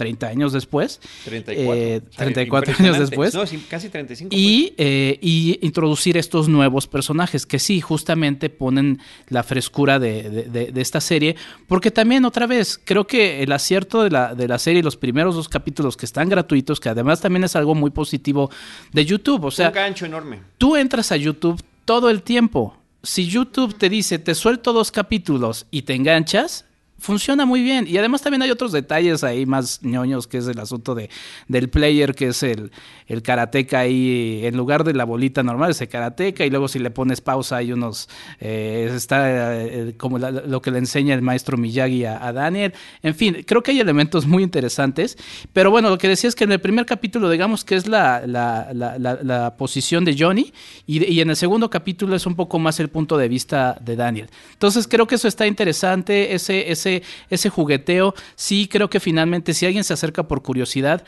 30 0.00 0.28
años 0.28 0.52
después. 0.54 0.98
34. 1.26 1.74
eh, 1.74 2.00
O 2.08 2.12
sea, 2.12 2.24
34 2.24 2.74
años 2.78 2.98
después. 2.98 3.34
No, 3.34 3.42
casi 3.68 3.90
35. 3.90 4.30
pues. 4.30 4.40
Y, 4.40 4.72
eh, 4.78 5.18
y 5.20 5.58
introducir 5.60 6.16
estos 6.16 6.48
nuevos 6.48 6.86
personajes 6.86 7.44
que 7.44 7.58
sí, 7.58 7.82
justamente 7.82 8.48
ponen 8.48 8.98
la 9.28 9.42
frescura 9.42 9.98
de, 9.98 10.22
de- 10.30 10.42
de- 10.44 10.72
de 10.72 10.80
esta 10.80 11.02
serie. 11.02 11.36
Porque 11.68 11.90
también, 11.90 12.24
otra 12.24 12.46
vez, 12.46 12.80
creo 12.82 13.06
que 13.06 13.42
el 13.42 13.52
acierto 13.52 14.02
de 14.02 14.10
la, 14.10 14.34
de 14.34 14.48
la 14.48 14.58
serie, 14.58 14.82
los 14.82 14.96
primeros 14.96 15.34
dos 15.34 15.48
capítulos 15.50 15.98
que 15.98 16.06
están 16.06 16.30
gratuitos, 16.30 16.80
que 16.80 16.88
además 16.88 17.20
también 17.20 17.44
es 17.44 17.54
algo 17.56 17.74
muy 17.74 17.90
positivo 17.90 18.50
de 18.92 19.04
YouTube. 19.04 19.36
O 19.36 19.40
pues. 19.42 19.56
sea, 19.56 19.68
un 19.68 19.74
gancho 19.74 20.06
enorme. 20.06 20.40
tú 20.56 20.76
entras 20.76 21.12
a 21.12 21.16
YouTube 21.18 21.62
todo 21.84 22.08
el 22.08 22.22
tiempo. 22.22 22.74
Si 23.02 23.26
YouTube 23.26 23.76
te 23.76 23.88
dice, 23.90 24.18
te 24.18 24.34
suelto 24.34 24.72
dos 24.72 24.90
capítulos 24.90 25.66
y 25.70 25.82
te 25.82 25.94
enganchas, 25.94 26.64
funciona 27.00 27.44
muy 27.46 27.62
bien. 27.62 27.86
Y 27.88 27.96
además 27.98 28.22
también 28.22 28.42
hay 28.42 28.50
otros 28.50 28.72
detalles 28.72 29.24
ahí 29.24 29.46
más 29.46 29.82
ñoños, 29.82 30.26
que 30.26 30.38
es 30.38 30.46
el 30.46 30.58
asunto 30.60 30.94
de, 30.94 31.10
del 31.48 31.68
player, 31.68 32.14
que 32.14 32.28
es 32.28 32.42
el, 32.42 32.70
el 33.06 33.22
karateca 33.22 33.80
ahí, 33.80 34.40
en 34.44 34.56
lugar 34.56 34.84
de 34.84 34.94
la 34.94 35.04
bolita 35.04 35.42
normal, 35.42 35.72
es 35.72 35.80
el 35.80 35.88
karateca, 35.88 36.44
y 36.44 36.50
luego 36.50 36.68
si 36.68 36.78
le 36.78 36.90
pones 36.90 37.20
pausa 37.20 37.56
hay 37.56 37.72
unos, 37.72 38.08
eh, 38.38 38.90
está 38.94 39.56
eh, 39.64 39.94
como 39.96 40.18
la- 40.18 40.30
lo 40.30 40.60
que 40.62 40.70
le 40.70 40.78
enseña 40.78 41.14
el 41.14 41.22
maestro 41.22 41.56
Miyagi 41.56 42.04
a, 42.04 42.32
Daniel. 42.32 42.72
En 43.02 43.14
fin, 43.14 43.44
creo 43.46 43.62
que 43.62 43.72
hay 43.72 43.80
elementos 43.80 44.26
muy 44.26 44.42
interesantes. 44.42 45.16
Pero 45.52 45.70
bueno, 45.70 45.88
lo 45.90 45.98
que 45.98 46.08
decía 46.08 46.28
es 46.28 46.34
que 46.34 46.44
en 46.44 46.52
el 46.52 46.60
primer 46.60 46.86
capítulo, 46.86 47.30
digamos 47.30 47.64
que 47.64 47.74
es 47.76 47.86
la, 47.86 48.22
la, 48.26 48.72
la, 48.72 49.56
posición 49.56 50.04
de 50.04 50.16
Johnny, 50.18 50.52
y, 50.86 51.04
y 51.04 51.20
en 51.20 51.30
el 51.30 51.36
segundo 51.36 51.70
capítulo 51.70 52.14
es 52.14 52.26
un 52.26 52.36
poco 52.36 52.58
más 52.58 52.78
el 52.80 52.88
punto 52.88 53.16
de 53.18 53.28
vista 53.28 53.76
de 53.80 53.96
Daniel. 53.96 54.28
Entonces 54.52 54.86
creo 54.86 55.06
que 55.06 55.16
eso 55.16 55.26
está 55.28 55.46
interesante, 55.46 56.34
ese, 56.34 56.70
ese, 56.70 56.89
ese 57.28 57.48
jugueteo. 57.48 58.14
Sí, 58.34 58.68
creo 58.70 58.90
que 58.90 59.00
finalmente 59.00 59.54
si 59.54 59.66
alguien 59.66 59.84
se 59.84 59.92
acerca 59.92 60.28
por 60.28 60.42
curiosidad, 60.42 61.04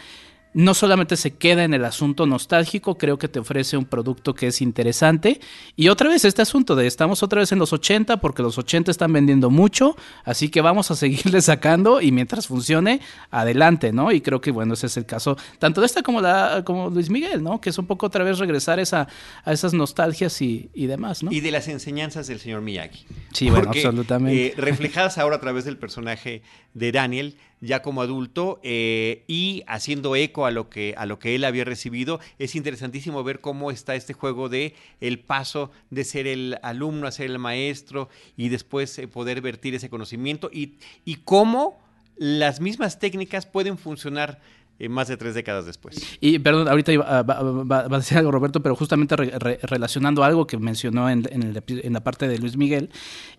no 0.54 0.74
solamente 0.74 1.16
se 1.16 1.32
queda 1.32 1.64
en 1.64 1.74
el 1.74 1.84
asunto 1.84 2.26
nostálgico, 2.26 2.98
creo 2.98 3.18
que 3.18 3.28
te 3.28 3.38
ofrece 3.38 3.76
un 3.76 3.84
producto 3.84 4.34
que 4.34 4.48
es 4.48 4.60
interesante. 4.60 5.40
Y 5.76 5.88
otra 5.88 6.08
vez 6.08 6.24
este 6.24 6.42
asunto 6.42 6.76
de 6.76 6.86
estamos 6.86 7.22
otra 7.22 7.40
vez 7.40 7.52
en 7.52 7.58
los 7.58 7.72
80 7.72 8.18
porque 8.18 8.42
los 8.42 8.58
80 8.58 8.90
están 8.90 9.12
vendiendo 9.12 9.50
mucho, 9.50 9.96
así 10.24 10.48
que 10.48 10.60
vamos 10.60 10.90
a 10.90 10.96
seguirle 10.96 11.40
sacando 11.40 12.00
y 12.00 12.12
mientras 12.12 12.46
funcione, 12.46 13.00
adelante, 13.30 13.92
¿no? 13.92 14.12
Y 14.12 14.20
creo 14.20 14.40
que 14.40 14.50
bueno, 14.50 14.74
ese 14.74 14.86
es 14.86 14.96
el 14.96 15.06
caso 15.06 15.36
tanto 15.58 15.80
de 15.80 15.86
esta 15.86 16.02
como 16.02 16.20
la 16.20 16.62
como 16.64 16.90
Luis 16.90 17.10
Miguel, 17.10 17.42
¿no? 17.42 17.60
Que 17.60 17.70
es 17.70 17.78
un 17.78 17.86
poco 17.86 18.06
otra 18.06 18.24
vez 18.24 18.38
regresar 18.38 18.78
esa, 18.78 19.08
a 19.44 19.52
esas 19.52 19.72
nostalgias 19.74 20.40
y, 20.42 20.70
y 20.74 20.86
demás, 20.86 21.22
¿no? 21.22 21.32
Y 21.32 21.40
de 21.40 21.50
las 21.50 21.68
enseñanzas 21.68 22.26
del 22.26 22.38
señor 22.38 22.60
Miyagi. 22.62 23.06
Sí, 23.32 23.50
bueno, 23.50 23.70
absolutamente. 23.70 24.46
eh, 24.48 24.54
reflejadas 24.56 25.18
ahora 25.18 25.36
a 25.36 25.40
través 25.40 25.64
del 25.64 25.78
personaje 25.78 26.42
de 26.74 26.92
Daniel, 26.92 27.36
ya 27.62 27.80
como 27.80 28.02
adulto, 28.02 28.58
eh, 28.64 29.22
y 29.28 29.62
haciendo 29.68 30.16
eco 30.16 30.46
a 30.46 30.50
lo, 30.50 30.68
que, 30.68 30.94
a 30.98 31.06
lo 31.06 31.20
que 31.20 31.36
él 31.36 31.44
había 31.44 31.64
recibido. 31.64 32.18
Es 32.40 32.56
interesantísimo 32.56 33.22
ver 33.22 33.40
cómo 33.40 33.70
está 33.70 33.94
este 33.94 34.14
juego 34.14 34.48
de 34.48 34.74
el 35.00 35.20
paso 35.20 35.70
de 35.88 36.02
ser 36.02 36.26
el 36.26 36.58
alumno 36.62 37.06
a 37.06 37.12
ser 37.12 37.30
el 37.30 37.38
maestro 37.38 38.08
y 38.36 38.48
después 38.48 38.98
eh, 38.98 39.06
poder 39.06 39.40
vertir 39.40 39.76
ese 39.76 39.88
conocimiento 39.88 40.50
y, 40.52 40.74
y 41.04 41.14
cómo 41.24 41.80
las 42.16 42.60
mismas 42.60 42.98
técnicas 42.98 43.46
pueden 43.46 43.78
funcionar 43.78 44.40
eh, 44.80 44.88
más 44.88 45.06
de 45.06 45.16
tres 45.16 45.34
décadas 45.34 45.64
después. 45.64 46.18
Y 46.20 46.40
perdón, 46.40 46.66
ahorita 46.66 46.92
ah, 47.06 47.22
va, 47.22 47.78
a 47.78 47.98
decir 47.98 48.18
algo 48.18 48.32
Roberto, 48.32 48.60
pero 48.60 48.74
justamente 48.74 49.14
re- 49.14 49.38
re- 49.38 49.60
relacionando 49.62 50.24
algo 50.24 50.48
que 50.48 50.58
mencionó 50.58 51.08
en, 51.08 51.28
en 51.30 51.92
la 51.92 52.02
parte 52.02 52.26
de 52.26 52.38
Luis 52.38 52.56
Miguel, 52.56 52.90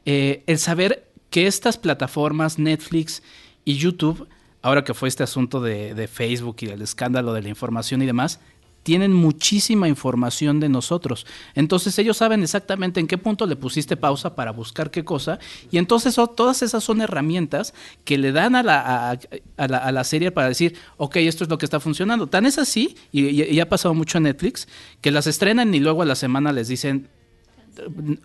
el 0.05 0.57
saber 0.59 1.11
que 1.29 1.47
estas 1.47 1.77
plataformas, 1.77 2.57
Netflix 2.59 3.21
y 3.65 3.75
YouTube, 3.77 4.27
ahora 4.61 4.83
que 4.83 4.93
fue 4.93 5.09
este 5.09 5.23
asunto 5.23 5.61
de, 5.61 5.93
de 5.93 6.07
Facebook 6.07 6.57
y 6.61 6.65
el 6.67 6.81
escándalo 6.81 7.33
de 7.33 7.41
la 7.41 7.49
información 7.49 8.01
y 8.01 8.05
demás, 8.05 8.39
tienen 8.83 9.13
muchísima 9.13 9.87
información 9.87 10.59
de 10.59 10.67
nosotros. 10.67 11.25
Entonces 11.55 11.97
ellos 11.99 12.17
saben 12.17 12.43
exactamente 12.43 12.99
en 12.99 13.07
qué 13.07 13.17
punto 13.17 13.45
le 13.45 13.55
pusiste 13.55 13.95
pausa 13.95 14.35
para 14.35 14.51
buscar 14.51 14.91
qué 14.91 15.05
cosa. 15.05 15.39
Y 15.71 15.77
entonces 15.77 16.17
oh, 16.17 16.27
todas 16.27 16.61
esas 16.63 16.83
son 16.83 16.99
herramientas 16.99 17.73
que 18.03 18.17
le 18.17 18.33
dan 18.33 18.55
a 18.57 18.63
la, 18.63 19.11
a, 19.11 19.17
a 19.55 19.67
la, 19.69 19.77
a 19.77 19.91
la 19.93 20.03
serie 20.03 20.31
para 20.31 20.49
decir, 20.49 20.75
ok, 20.97 21.15
esto 21.15 21.45
es 21.45 21.49
lo 21.49 21.57
que 21.57 21.65
está 21.65 21.79
funcionando. 21.79 22.27
Tan 22.27 22.45
es 22.45 22.57
así, 22.57 22.97
y, 23.13 23.27
y- 23.27 23.43
y 23.43 23.59
ha 23.61 23.69
pasado 23.69 23.93
mucho 23.93 24.17
en 24.17 24.25
Netflix, 24.25 24.67
que 24.99 25.11
las 25.11 25.27
estrenan 25.27 25.73
y 25.73 25.79
luego 25.79 26.01
a 26.01 26.05
la 26.05 26.15
semana 26.15 26.51
les 26.51 26.67
dicen 26.67 27.07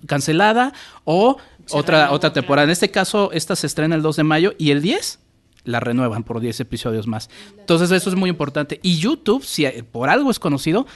cancelada 0.06 0.72
o 1.04 1.36
otra, 1.70 2.10
otra 2.12 2.32
temporada. 2.32 2.64
En 2.64 2.70
este 2.70 2.90
caso, 2.90 3.30
esta 3.32 3.56
se 3.56 3.66
estrena 3.66 3.94
el 3.94 4.02
2 4.02 4.16
de 4.16 4.24
mayo 4.24 4.54
y 4.58 4.70
el 4.72 4.82
10 4.82 5.20
la 5.68 5.80
renuevan 5.80 6.24
por 6.24 6.40
10 6.40 6.60
episodios 6.60 7.06
más. 7.06 7.28
Entonces 7.58 7.90
eso 7.90 8.10
es 8.10 8.16
muy 8.16 8.30
importante. 8.30 8.80
Y 8.82 8.98
YouTube, 8.98 9.44
si 9.44 9.66
por 9.92 10.08
algo 10.08 10.30
es 10.30 10.38
conocido, 10.38 10.86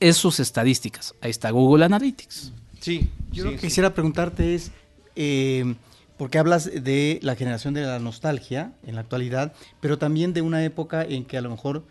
es 0.00 0.16
sus 0.16 0.40
estadísticas. 0.40 1.14
Ahí 1.20 1.30
está 1.30 1.50
Google 1.50 1.84
Analytics. 1.84 2.52
Sí, 2.80 3.08
Yo 3.30 3.42
sí, 3.42 3.48
lo 3.48 3.50
que 3.52 3.58
sí. 3.58 3.66
quisiera 3.66 3.94
preguntarte 3.94 4.54
es, 4.54 4.72
eh, 5.16 5.74
porque 6.16 6.38
hablas 6.38 6.70
de 6.72 7.18
la 7.22 7.36
generación 7.36 7.74
de 7.74 7.82
la 7.82 7.98
nostalgia 7.98 8.72
en 8.84 8.94
la 8.94 9.02
actualidad, 9.02 9.52
pero 9.80 9.98
también 9.98 10.32
de 10.32 10.42
una 10.42 10.64
época 10.64 11.04
en 11.04 11.24
que 11.24 11.36
a 11.36 11.40
lo 11.40 11.50
mejor 11.50 11.84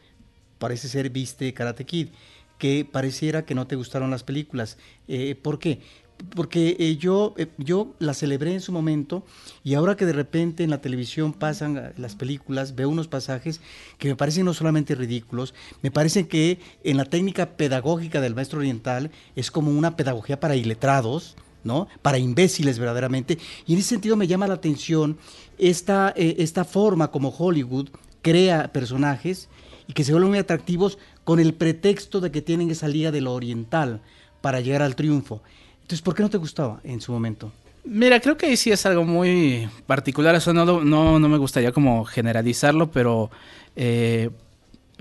parece 0.58 0.88
ser 0.88 1.10
viste 1.10 1.54
Karate 1.54 1.86
Kid, 1.86 2.10
que 2.58 2.86
pareciera 2.90 3.44
que 3.44 3.56
no 3.56 3.66
te 3.66 3.76
gustaron 3.76 4.12
las 4.12 4.24
películas. 4.24 4.78
Eh, 5.08 5.36
¿Por 5.36 5.58
qué? 5.60 5.82
Porque 6.36 6.76
eh, 6.80 6.98
yo, 6.98 7.34
eh, 7.38 7.48
yo 7.58 7.94
la 8.00 8.14
celebré 8.14 8.54
en 8.54 8.62
su 8.62 8.72
momento 8.72 9.24
y 9.64 9.74
ahora 9.74 9.96
que 9.96 10.06
de 10.06 10.14
repente 10.14 10.64
en 10.64 10.70
la 10.70 10.82
televisión 10.82 11.34
pasan 11.34 11.78
eh, 11.78 11.94
las 11.98 12.16
películas, 12.16 12.76
veo 12.76 12.90
unos 12.90 13.08
pasajes 13.08 13.62
que 13.98 14.08
me 14.08 14.16
parecen 14.16 14.46
no 14.46 14.54
solamente 14.54 14.96
ridículos, 14.96 15.54
me 15.82 15.92
parece 15.92 16.28
que 16.28 16.60
en 16.84 16.98
la 16.98 17.06
técnica 17.06 17.58
pedagógica 17.58 18.22
del 18.22 18.36
maestro 18.36 18.60
oriental 18.60 19.12
es 19.36 19.52
como 19.52 19.72
una 19.72 19.98
pedagogía 19.98 20.40
para 20.40 20.56
iletrados, 20.56 21.36
¿no? 21.64 21.88
Para 22.02 22.18
imbéciles 22.18 22.80
verdaderamente. 22.80 23.38
Y 23.66 23.74
en 23.74 23.80
ese 23.80 23.90
sentido 23.90 24.16
me 24.16 24.28
llama 24.28 24.48
la 24.48 24.56
atención 24.56 25.18
esta, 25.58 26.14
eh, 26.16 26.36
esta 26.40 26.66
forma 26.66 27.12
como 27.12 27.30
Hollywood 27.30 27.90
crea 28.22 28.72
personajes 28.72 29.50
y 29.88 29.94
que 29.94 30.04
se 30.04 30.12
vuelven 30.12 30.32
muy 30.32 30.40
atractivos 30.40 30.98
con 31.24 31.40
el 31.40 31.54
pretexto 31.54 32.20
de 32.20 32.32
que 32.32 32.42
tienen 32.42 32.72
esa 32.72 32.88
liga 32.88 33.12
de 33.12 33.22
lo 33.22 33.34
oriental 33.34 34.02
para 34.42 34.60
llegar 34.60 34.82
al 34.82 34.96
triunfo. 34.96 35.42
Entonces, 35.92 36.06
¿por 36.06 36.16
qué 36.16 36.24
no 36.24 36.30
te 36.30 36.38
gustaba 36.38 36.80
en 36.86 37.02
su 37.02 37.12
momento? 37.12 37.52
Mira, 37.84 38.22
creo 38.22 38.38
que 38.38 38.46
ahí 38.46 38.56
sí 38.56 38.72
es 38.72 38.86
algo 38.86 39.04
muy 39.04 39.68
particular. 39.88 40.34
Eso 40.36 40.54
no, 40.54 40.64
no, 40.86 41.20
no 41.20 41.28
me 41.28 41.38
gustaría 41.38 41.74
como 41.74 42.06
generalizarlo, 42.06 42.92
pero 42.92 43.30
eh, 43.76 44.30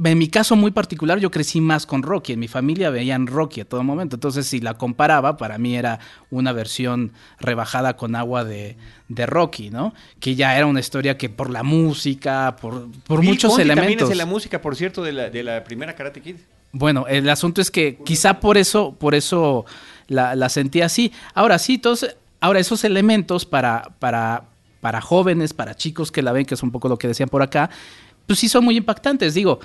en 0.03 0.19
mi 0.19 0.27
caso 0.27 0.57
muy 0.57 0.73
particular 0.73 1.21
yo 1.21 1.31
crecí 1.31 1.61
más 1.61 1.87
con 1.87 2.03
Rocky. 2.03 2.33
En 2.33 2.41
mi 2.41 2.49
familia 2.49 2.91
veían 2.91 3.29
Rocky 3.29 3.61
a 3.61 3.67
todo 3.67 3.85
momento. 3.85 4.17
Entonces, 4.17 4.49
si 4.49 4.59
la 4.59 4.75
comparaba, 4.75 5.37
para 5.37 5.59
mí 5.59 5.77
era 5.77 6.01
una 6.29 6.53
versión 6.53 7.13
rebajada 7.39 7.95
con 7.97 8.17
agua 8.17 8.43
de, 8.43 8.77
de 9.07 9.27
Rocky, 9.27 9.71
¿no? 9.71 9.95
Que 10.19 10.35
ya 10.35 10.57
era 10.57 10.67
una 10.67 10.81
historia 10.81 11.17
que 11.17 11.29
por 11.29 11.51
la 11.51 11.63
música, 11.63 12.57
por, 12.61 12.91
por 13.07 13.21
Bill 13.21 13.31
muchos 13.31 13.51
Conti 13.51 13.63
elementos. 13.63 13.91
También 13.91 14.03
es 14.03 14.09
de 14.09 14.17
la 14.17 14.27
música, 14.27 14.61
por 14.61 14.75
cierto, 14.75 15.05
de 15.05 15.13
la, 15.13 15.31
de 15.31 15.45
la 15.45 15.63
primera 15.63 15.95
Karate 15.95 16.21
Kid. 16.21 16.35
Bueno, 16.73 17.07
el 17.09 17.29
asunto 17.29 17.61
es 17.61 17.71
que 17.71 17.99
quizá 18.05 18.39
por 18.39 18.57
eso, 18.57 18.95
por 18.95 19.15
eso 19.15 19.67
la, 20.11 20.35
la 20.35 20.51
sentí 20.51 20.83
así. 20.83 21.13
Ahora 21.33 21.59
sí, 21.59 21.75
entonces, 21.75 22.17
ahora 22.41 22.59
esos 22.59 22.85
elementos 22.85 23.47
para, 23.47 23.91
para, 23.99 24.45
para 24.83 25.01
jóvenes, 25.01 25.55
para 25.55 25.75
chicos 25.75 26.13
que 26.13 26.21
la 26.21 26.33
ven, 26.33 26.45
que 26.45 26.55
es 26.55 26.63
un 26.63 26.73
poco 26.73 26.89
lo 26.89 26.99
que 26.99 27.09
decían 27.09 27.29
por 27.29 27.43
acá, 27.43 27.71
pues 28.27 28.41
sí 28.41 28.49
son 28.49 28.65
muy 28.65 28.77
impactantes. 28.77 29.33
Digo, 29.33 29.61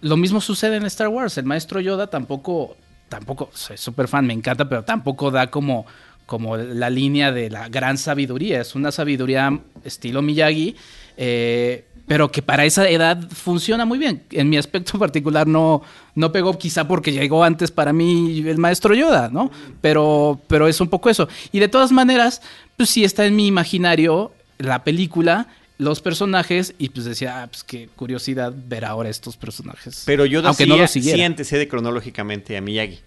lo 0.00 0.16
mismo 0.16 0.40
sucede 0.40 0.76
en 0.76 0.86
Star 0.86 1.08
Wars. 1.08 1.38
El 1.38 1.44
maestro 1.44 1.78
Yoda 1.80 2.08
tampoco, 2.08 2.76
tampoco, 3.08 3.50
soy 3.52 3.76
súper 3.76 4.08
fan, 4.08 4.26
me 4.26 4.32
encanta, 4.32 4.68
pero 4.68 4.82
tampoco 4.82 5.30
da 5.30 5.50
como 5.50 5.86
como 6.26 6.56
la 6.56 6.90
línea 6.90 7.30
de 7.32 7.50
la 7.50 7.68
gran 7.68 7.96
sabiduría. 7.96 8.60
Es 8.60 8.74
una 8.74 8.90
sabiduría 8.90 9.60
estilo 9.84 10.22
Miyagi, 10.22 10.74
eh, 11.16 11.85
pero 12.06 12.30
que 12.30 12.42
para 12.42 12.64
esa 12.64 12.88
edad 12.88 13.28
funciona 13.30 13.84
muy 13.84 13.98
bien. 13.98 14.22
En 14.30 14.48
mi 14.48 14.56
aspecto 14.56 14.98
particular 14.98 15.46
no, 15.46 15.82
no 16.14 16.32
pegó 16.32 16.58
quizá 16.58 16.86
porque 16.86 17.12
llegó 17.12 17.44
antes 17.44 17.70
para 17.70 17.92
mí 17.92 18.44
el 18.46 18.58
maestro 18.58 18.94
Yoda, 18.94 19.28
¿no? 19.30 19.50
Pero, 19.80 20.40
pero 20.46 20.68
es 20.68 20.80
un 20.80 20.88
poco 20.88 21.10
eso. 21.10 21.28
Y 21.52 21.58
de 21.58 21.68
todas 21.68 21.92
maneras, 21.92 22.42
pues 22.76 22.90
sí 22.90 23.04
está 23.04 23.26
en 23.26 23.36
mi 23.36 23.46
imaginario 23.46 24.32
la 24.58 24.84
película 24.84 25.48
los 25.78 26.00
personajes 26.00 26.74
y 26.78 26.88
pues 26.88 27.04
decía, 27.04 27.42
ah, 27.42 27.46
pues 27.48 27.62
qué 27.62 27.88
curiosidad 27.96 28.52
ver 28.66 28.84
ahora 28.84 29.10
estos 29.10 29.36
personajes. 29.36 30.04
Pero 30.06 30.24
Yoda 30.24 30.48
Aunque 30.48 30.64
sí, 30.64 30.70
no 30.70 30.76
lo 30.78 30.86
sí 30.86 31.22
antecede 31.22 31.68
cronológicamente 31.68 32.56
a 32.56 32.60
Miyagi. 32.60 32.96
Por, 32.96 33.04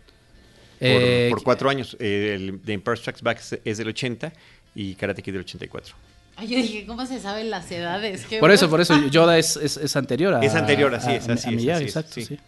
eh, 0.80 1.32
cuatro 1.44 1.70
años. 1.70 1.98
Eh, 2.00 2.36
el 2.36 2.60
The 2.64 2.74
Empire 2.74 2.98
Strikes 2.98 3.22
Back 3.22 3.42
es 3.66 3.78
del 3.78 3.88
80 3.88 4.32
y 4.76 4.94
Karate 4.96 5.22
Kid 5.22 5.34
del 5.34 5.42
84. 5.42 5.96
Ay, 6.40 6.48
yo 6.48 6.58
dije, 6.58 6.86
¿cómo 6.86 7.06
se 7.06 7.20
saben 7.20 7.50
las 7.50 7.70
edades? 7.72 8.26
por 8.40 8.52
eso, 8.52 8.70
por 8.70 8.80
eso, 8.80 8.96
Yoda 9.08 9.38
es, 9.38 9.58
es, 9.58 9.96
anterior 9.96 10.34
a... 10.36 10.40
Es 10.40 10.56
anterior, 10.56 10.94
así 10.96 11.12
es, 11.12 11.28
así, 11.28 11.50
Miyagi, 11.52 11.84
exacto, 11.84 12.22
sí. 12.22 12.40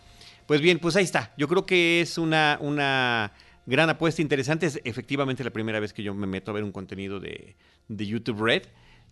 Pues 0.45 0.61
bien, 0.61 0.79
pues 0.79 0.95
ahí 0.95 1.03
está. 1.03 1.33
Yo 1.37 1.47
creo 1.47 1.65
que 1.65 2.01
es 2.01 2.17
una, 2.17 2.57
una 2.61 3.33
gran 3.65 3.89
apuesta 3.89 4.21
interesante. 4.21 4.65
Es 4.65 4.79
efectivamente 4.83 5.43
la 5.43 5.51
primera 5.51 5.79
vez 5.79 5.93
que 5.93 6.03
yo 6.03 6.13
me 6.13 6.27
meto 6.27 6.51
a 6.51 6.53
ver 6.53 6.63
un 6.63 6.71
contenido 6.71 7.19
de, 7.19 7.55
de 7.87 8.05
YouTube 8.05 8.41
Red 8.41 8.63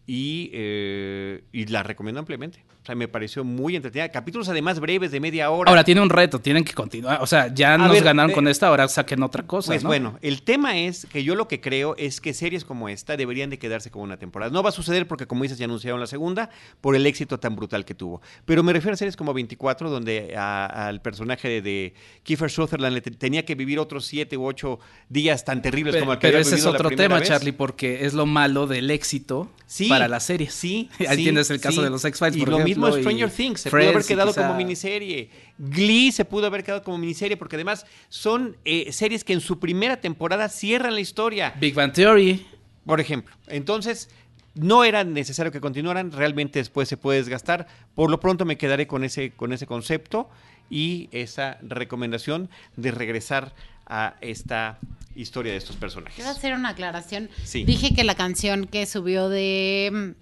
y, 0.09 0.49
eh, 0.53 1.43
y 1.51 1.67
la 1.67 1.83
recomiendo 1.83 2.19
ampliamente. 2.19 2.63
O 2.81 2.85
sea, 2.85 2.95
me 2.95 3.07
pareció 3.07 3.43
muy 3.43 3.75
entretenida. 3.75 4.09
Capítulos 4.09 4.49
además 4.49 4.79
breves 4.79 5.11
de 5.11 5.19
media 5.19 5.51
hora. 5.51 5.69
Ahora 5.69 5.83
tiene 5.83 6.01
un 6.01 6.09
reto, 6.09 6.39
tienen 6.39 6.63
que 6.63 6.73
continuar. 6.73 7.21
O 7.21 7.27
sea, 7.27 7.53
ya 7.53 7.77
nos 7.77 8.01
ganaron 8.01 8.31
con 8.31 8.47
esta, 8.47 8.69
ahora 8.69 8.87
saquen 8.87 9.21
otra 9.21 9.45
cosa. 9.45 9.73
Pues 9.73 9.83
bueno, 9.83 10.17
el 10.23 10.41
tema 10.41 10.79
es 10.79 11.05
que 11.05 11.23
yo 11.23 11.35
lo 11.35 11.47
que 11.47 11.61
creo 11.61 11.93
es 11.97 12.21
que 12.21 12.33
series 12.33 12.65
como 12.65 12.89
esta 12.89 13.17
deberían 13.17 13.51
de 13.51 13.59
quedarse 13.59 13.91
como 13.91 14.05
una 14.05 14.17
temporada. 14.17 14.49
No 14.49 14.63
va 14.63 14.69
a 14.69 14.71
suceder 14.71 15.07
porque, 15.07 15.27
como 15.27 15.43
dices, 15.43 15.59
ya 15.59 15.65
anunciaron 15.65 15.99
la 15.99 16.07
segunda 16.07 16.49
por 16.81 16.95
el 16.95 17.05
éxito 17.05 17.39
tan 17.39 17.55
brutal 17.55 17.85
que 17.85 17.93
tuvo. 17.93 18.21
Pero 18.45 18.63
me 18.63 18.73
refiero 18.73 18.95
a 18.95 18.97
series 18.97 19.15
como 19.15 19.33
24, 19.33 19.91
donde 19.91 20.35
al 20.35 21.01
personaje 21.01 21.61
de, 21.61 21.93
Kiefer 22.23 22.49
Sutherland 22.49 22.95
le 22.95 23.01
tenía 23.01 23.45
que 23.45 23.55
vivir 23.55 23.77
otros 23.77 24.05
7 24.05 24.37
u 24.37 24.45
8 24.45 24.79
días 25.09 25.45
tan 25.45 25.61
terribles 25.61 25.97
como 25.97 26.13
el 26.13 26.19
que 26.19 26.27
Pero 26.27 26.39
ese 26.39 26.55
es 26.55 26.65
otro 26.65 26.89
tema, 26.89 27.21
Charlie, 27.21 27.51
porque 27.51 28.05
es 28.05 28.13
lo 28.13 28.25
malo 28.25 28.65
del 28.67 28.89
éxito 28.89 29.51
para 29.89 29.98
la 30.07 30.19
serie. 30.19 30.49
Sí. 30.49 30.89
Ahí 31.07 31.17
tienes 31.17 31.49
el 31.49 31.59
caso 31.59 31.81
de 31.81 31.89
los 31.89 32.05
X-Files, 32.05 32.37
por 32.37 32.49
ejemplo 32.49 32.65
mismo 32.65 32.91
Stranger 32.91 33.29
Things 33.29 33.61
se 33.61 33.69
pudo 33.69 33.89
haber 33.89 34.05
quedado 34.05 34.33
como 34.33 34.53
miniserie. 34.53 35.29
Glee 35.57 36.11
se 36.11 36.25
pudo 36.25 36.47
haber 36.47 36.63
quedado 36.63 36.83
como 36.83 36.97
miniserie 36.97 37.37
porque 37.37 37.55
además 37.55 37.85
son 38.09 38.57
eh, 38.65 38.91
series 38.91 39.23
que 39.23 39.33
en 39.33 39.41
su 39.41 39.59
primera 39.59 39.99
temporada 39.99 40.49
cierran 40.49 40.95
la 40.95 41.01
historia. 41.01 41.53
Big 41.59 41.73
Bang 41.73 41.93
Theory. 41.93 42.45
Por 42.85 42.99
ejemplo. 42.99 43.35
Entonces, 43.47 44.09
no 44.55 44.83
era 44.83 45.03
necesario 45.03 45.51
que 45.51 45.61
continuaran, 45.61 46.11
realmente 46.11 46.59
después 46.59 46.89
se 46.89 46.97
puede 46.97 47.19
desgastar. 47.19 47.67
Por 47.95 48.09
lo 48.09 48.19
pronto 48.19 48.45
me 48.45 48.57
quedaré 48.57 48.87
con 48.87 49.03
ese, 49.03 49.31
con 49.31 49.53
ese 49.53 49.67
concepto 49.67 50.29
y 50.69 51.09
esa 51.11 51.57
recomendación 51.61 52.49
de 52.75 52.91
regresar 52.91 53.53
a 53.89 54.15
esta 54.21 54.79
historia 55.15 55.51
de 55.51 55.57
estos 55.57 55.75
personajes. 55.75 56.15
Quiero 56.15 56.29
hacer 56.29 56.53
una 56.53 56.69
aclaración. 56.69 57.29
Dije 57.53 57.93
que 57.93 58.03
la 58.03 58.15
canción 58.15 58.67
que 58.67 58.85
subió 58.85 59.29
de 59.29 60.15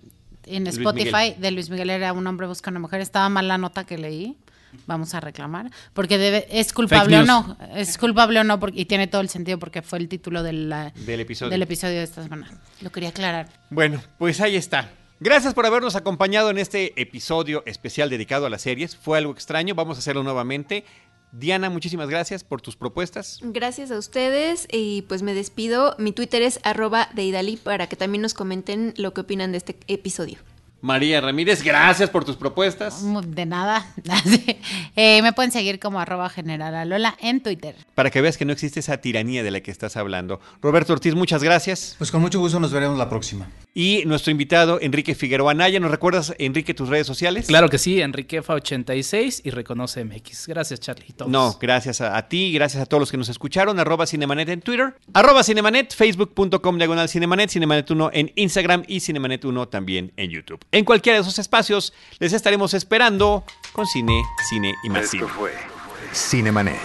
en 0.46 0.68
Spotify 0.68 1.36
de 1.38 1.52
Luis 1.52 1.70
Miguel 1.70 1.90
era 1.90 2.14
un 2.14 2.26
hombre 2.26 2.48
busca 2.48 2.72
una 2.72 2.80
mujer. 2.80 3.02
Estaba 3.02 3.30
mal 3.30 3.48
la 3.48 3.58
nota 3.58 3.86
que 3.86 3.98
leí. 3.98 4.38
Vamos 4.86 5.14
a 5.14 5.20
reclamar. 5.20 5.72
Porque 5.94 6.18
debe, 6.18 6.48
es 6.50 6.74
culpable 6.74 7.18
o 7.20 7.26
no. 7.26 7.58
Es 7.76 7.98
culpable 7.98 8.40
o 8.40 8.44
no. 8.44 8.60
Porque, 8.60 8.82
y 8.82 8.86
tiene 8.86 9.08
todo 9.08 9.22
el 9.22 9.30
sentido 9.30 9.60
porque 9.60 9.82
fue 9.82 10.00
el 10.00 10.08
título 10.08 10.44
del, 10.44 10.72
episodio. 11.08 11.52
del 11.52 11.62
episodio 11.62 11.98
de 11.98 12.04
esta 12.04 12.24
semana. 12.24 12.50
Lo 12.82 12.92
quería 12.92 13.10
aclarar. 13.10 13.50
Bueno, 13.70 14.02
pues 14.18 14.40
ahí 14.42 14.56
está. 14.56 14.90
Gracias 15.20 15.56
por 15.56 15.66
habernos 15.66 15.96
acompañado 15.96 16.52
en 16.52 16.60
este 16.60 16.94
episodio 17.02 17.64
especial 17.66 18.10
dedicado 18.10 18.46
a 18.46 18.50
las 18.50 18.62
series. 18.62 18.96
Fue 18.96 19.18
algo 19.18 19.32
extraño. 19.32 19.74
Vamos 19.74 19.98
a 19.98 20.00
hacerlo 20.00 20.22
nuevamente. 20.24 20.86
Diana, 21.32 21.70
muchísimas 21.70 22.10
gracias 22.10 22.44
por 22.44 22.62
tus 22.62 22.76
propuestas. 22.76 23.40
Gracias 23.44 23.92
a 23.92 23.98
ustedes 23.98 24.68
y 24.72 25.04
pues 25.04 25.22
me 25.22 25.34
despido. 25.34 25.96
Mi 26.00 26.12
Twitter 26.12 26.42
es 26.42 26.60
arroba 26.64 27.10
de 27.14 27.60
para 27.64 27.88
que 27.88 27.96
también 27.96 28.22
nos 28.22 28.34
comenten 28.34 28.94
lo 28.98 29.14
que 29.14 29.22
opinan 29.22 29.52
de 29.52 29.58
este 29.58 29.78
episodio. 29.88 30.40
María 30.82 31.22
Ramírez, 31.22 31.64
gracias 31.64 32.10
por 32.10 32.24
tus 32.24 32.36
propuestas. 32.36 33.04
De 33.28 33.46
nada. 33.46 33.86
Eh, 34.96 35.22
me 35.22 35.32
pueden 35.32 35.52
seguir 35.52 35.80
como 35.80 36.00
arroba 36.00 36.28
general 36.28 36.90
Lola 36.90 37.16
en 37.22 37.42
Twitter. 37.42 37.76
Para 37.94 38.10
que 38.10 38.20
veas 38.20 38.36
que 38.36 38.46
no 38.46 38.52
existe 38.52 38.80
esa 38.80 38.98
tiranía 38.98 39.44
de 39.44 39.52
la 39.52 39.62
que 39.62 39.70
estás 39.70 39.96
hablando. 39.96 40.40
Roberto 40.60 40.94
Ortiz, 40.94 41.14
muchas 41.14 41.44
gracias. 41.44 41.96
Pues 42.00 42.10
con 42.10 42.22
mucho 42.22 42.40
gusto 42.40 42.60
nos 42.60 42.72
veremos 42.72 42.98
la 42.98 43.08
próxima. 43.08 43.48
Y 43.80 44.02
nuestro 44.08 44.32
invitado, 44.32 44.80
Enrique 44.82 45.14
Figueroa 45.14 45.54
Naya. 45.54 45.80
¿Nos 45.80 45.92
recuerdas, 45.92 46.34
Enrique, 46.40 46.74
tus 46.74 46.90
redes 46.90 47.06
sociales? 47.06 47.46
Claro 47.46 47.70
que 47.70 47.78
sí, 47.78 47.98
Enriquefa86 47.98 49.42
y 49.44 49.52
Reconoce 49.52 50.04
MX. 50.04 50.48
Gracias, 50.48 50.80
Charlie. 50.80 51.14
No, 51.28 51.56
gracias 51.62 52.02
a, 52.02 52.28
ti, 52.28 52.52
gracias 52.54 52.82
a 52.82 52.88
todos 52.88 53.02
los 53.02 53.12
que 53.12 53.18
nos 53.18 53.30
escucharon. 53.30 53.80
Arroba 53.80 54.08
Cinemanet 54.08 54.50
en 54.50 54.62
Twitter, 54.62 54.96
arroba 55.14 55.44
Cinemanet, 55.44 55.94
facebook.com 55.94 56.78
diagonal 56.80 57.08
Cinemanet, 57.08 57.52
Cinemanet1 57.52 58.10
en 58.14 58.32
Instagram 58.36 58.84
y 58.88 58.98
Cinemanet1 58.98 59.70
también 59.70 60.12
en 60.18 60.32
YouTube. 60.32 60.60
En 60.72 60.84
cualquiera 60.84 61.18
de 61.18 61.22
esos 61.22 61.38
espacios 61.38 61.94
les 62.18 62.34
estaremos 62.34 62.74
esperando 62.74 63.44
con 63.74 63.86
cine, 63.86 64.24
cine 64.50 64.74
y 64.84 64.90
más 64.90 65.14
Esto 65.14 65.28
fue 65.28 65.52
Cinemanet. 66.16 66.80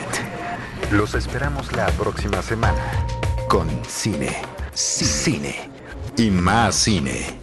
Los 0.90 1.14
esperamos 1.14 1.72
la 1.72 1.86
próxima 1.86 2.43
semana 2.43 3.07
con 3.49 3.66
cine, 3.86 4.36
cine 4.74 5.72
y 6.17 6.31
más 6.31 6.75
cine. 6.75 7.39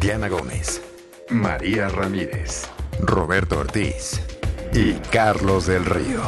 Diana 0.00 0.28
Gómez, 0.28 0.82
María 1.30 1.88
Ramírez, 1.88 2.64
Roberto 3.00 3.58
Ortiz 3.60 4.20
y 4.72 4.94
Carlos 5.10 5.66
del 5.66 5.84
Río. 5.84 6.22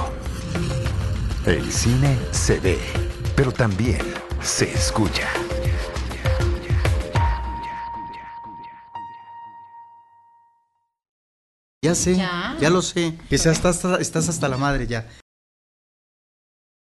El 1.47 1.71
cine 1.73 2.19
se 2.31 2.61
ve, 2.61 2.79
pero 3.37 3.53
también 3.53 4.01
se 4.43 4.71
escucha. 4.73 5.29
Ya 11.83 11.95
sé, 11.95 12.17
ya, 12.17 12.71
lo 12.71 12.81
sé. 12.81 13.15
Que 13.29 13.37
estás 13.37 13.75
hasta 14.29 14.49
la 14.49 14.57
madre 14.57 14.87
ya. 14.87 15.07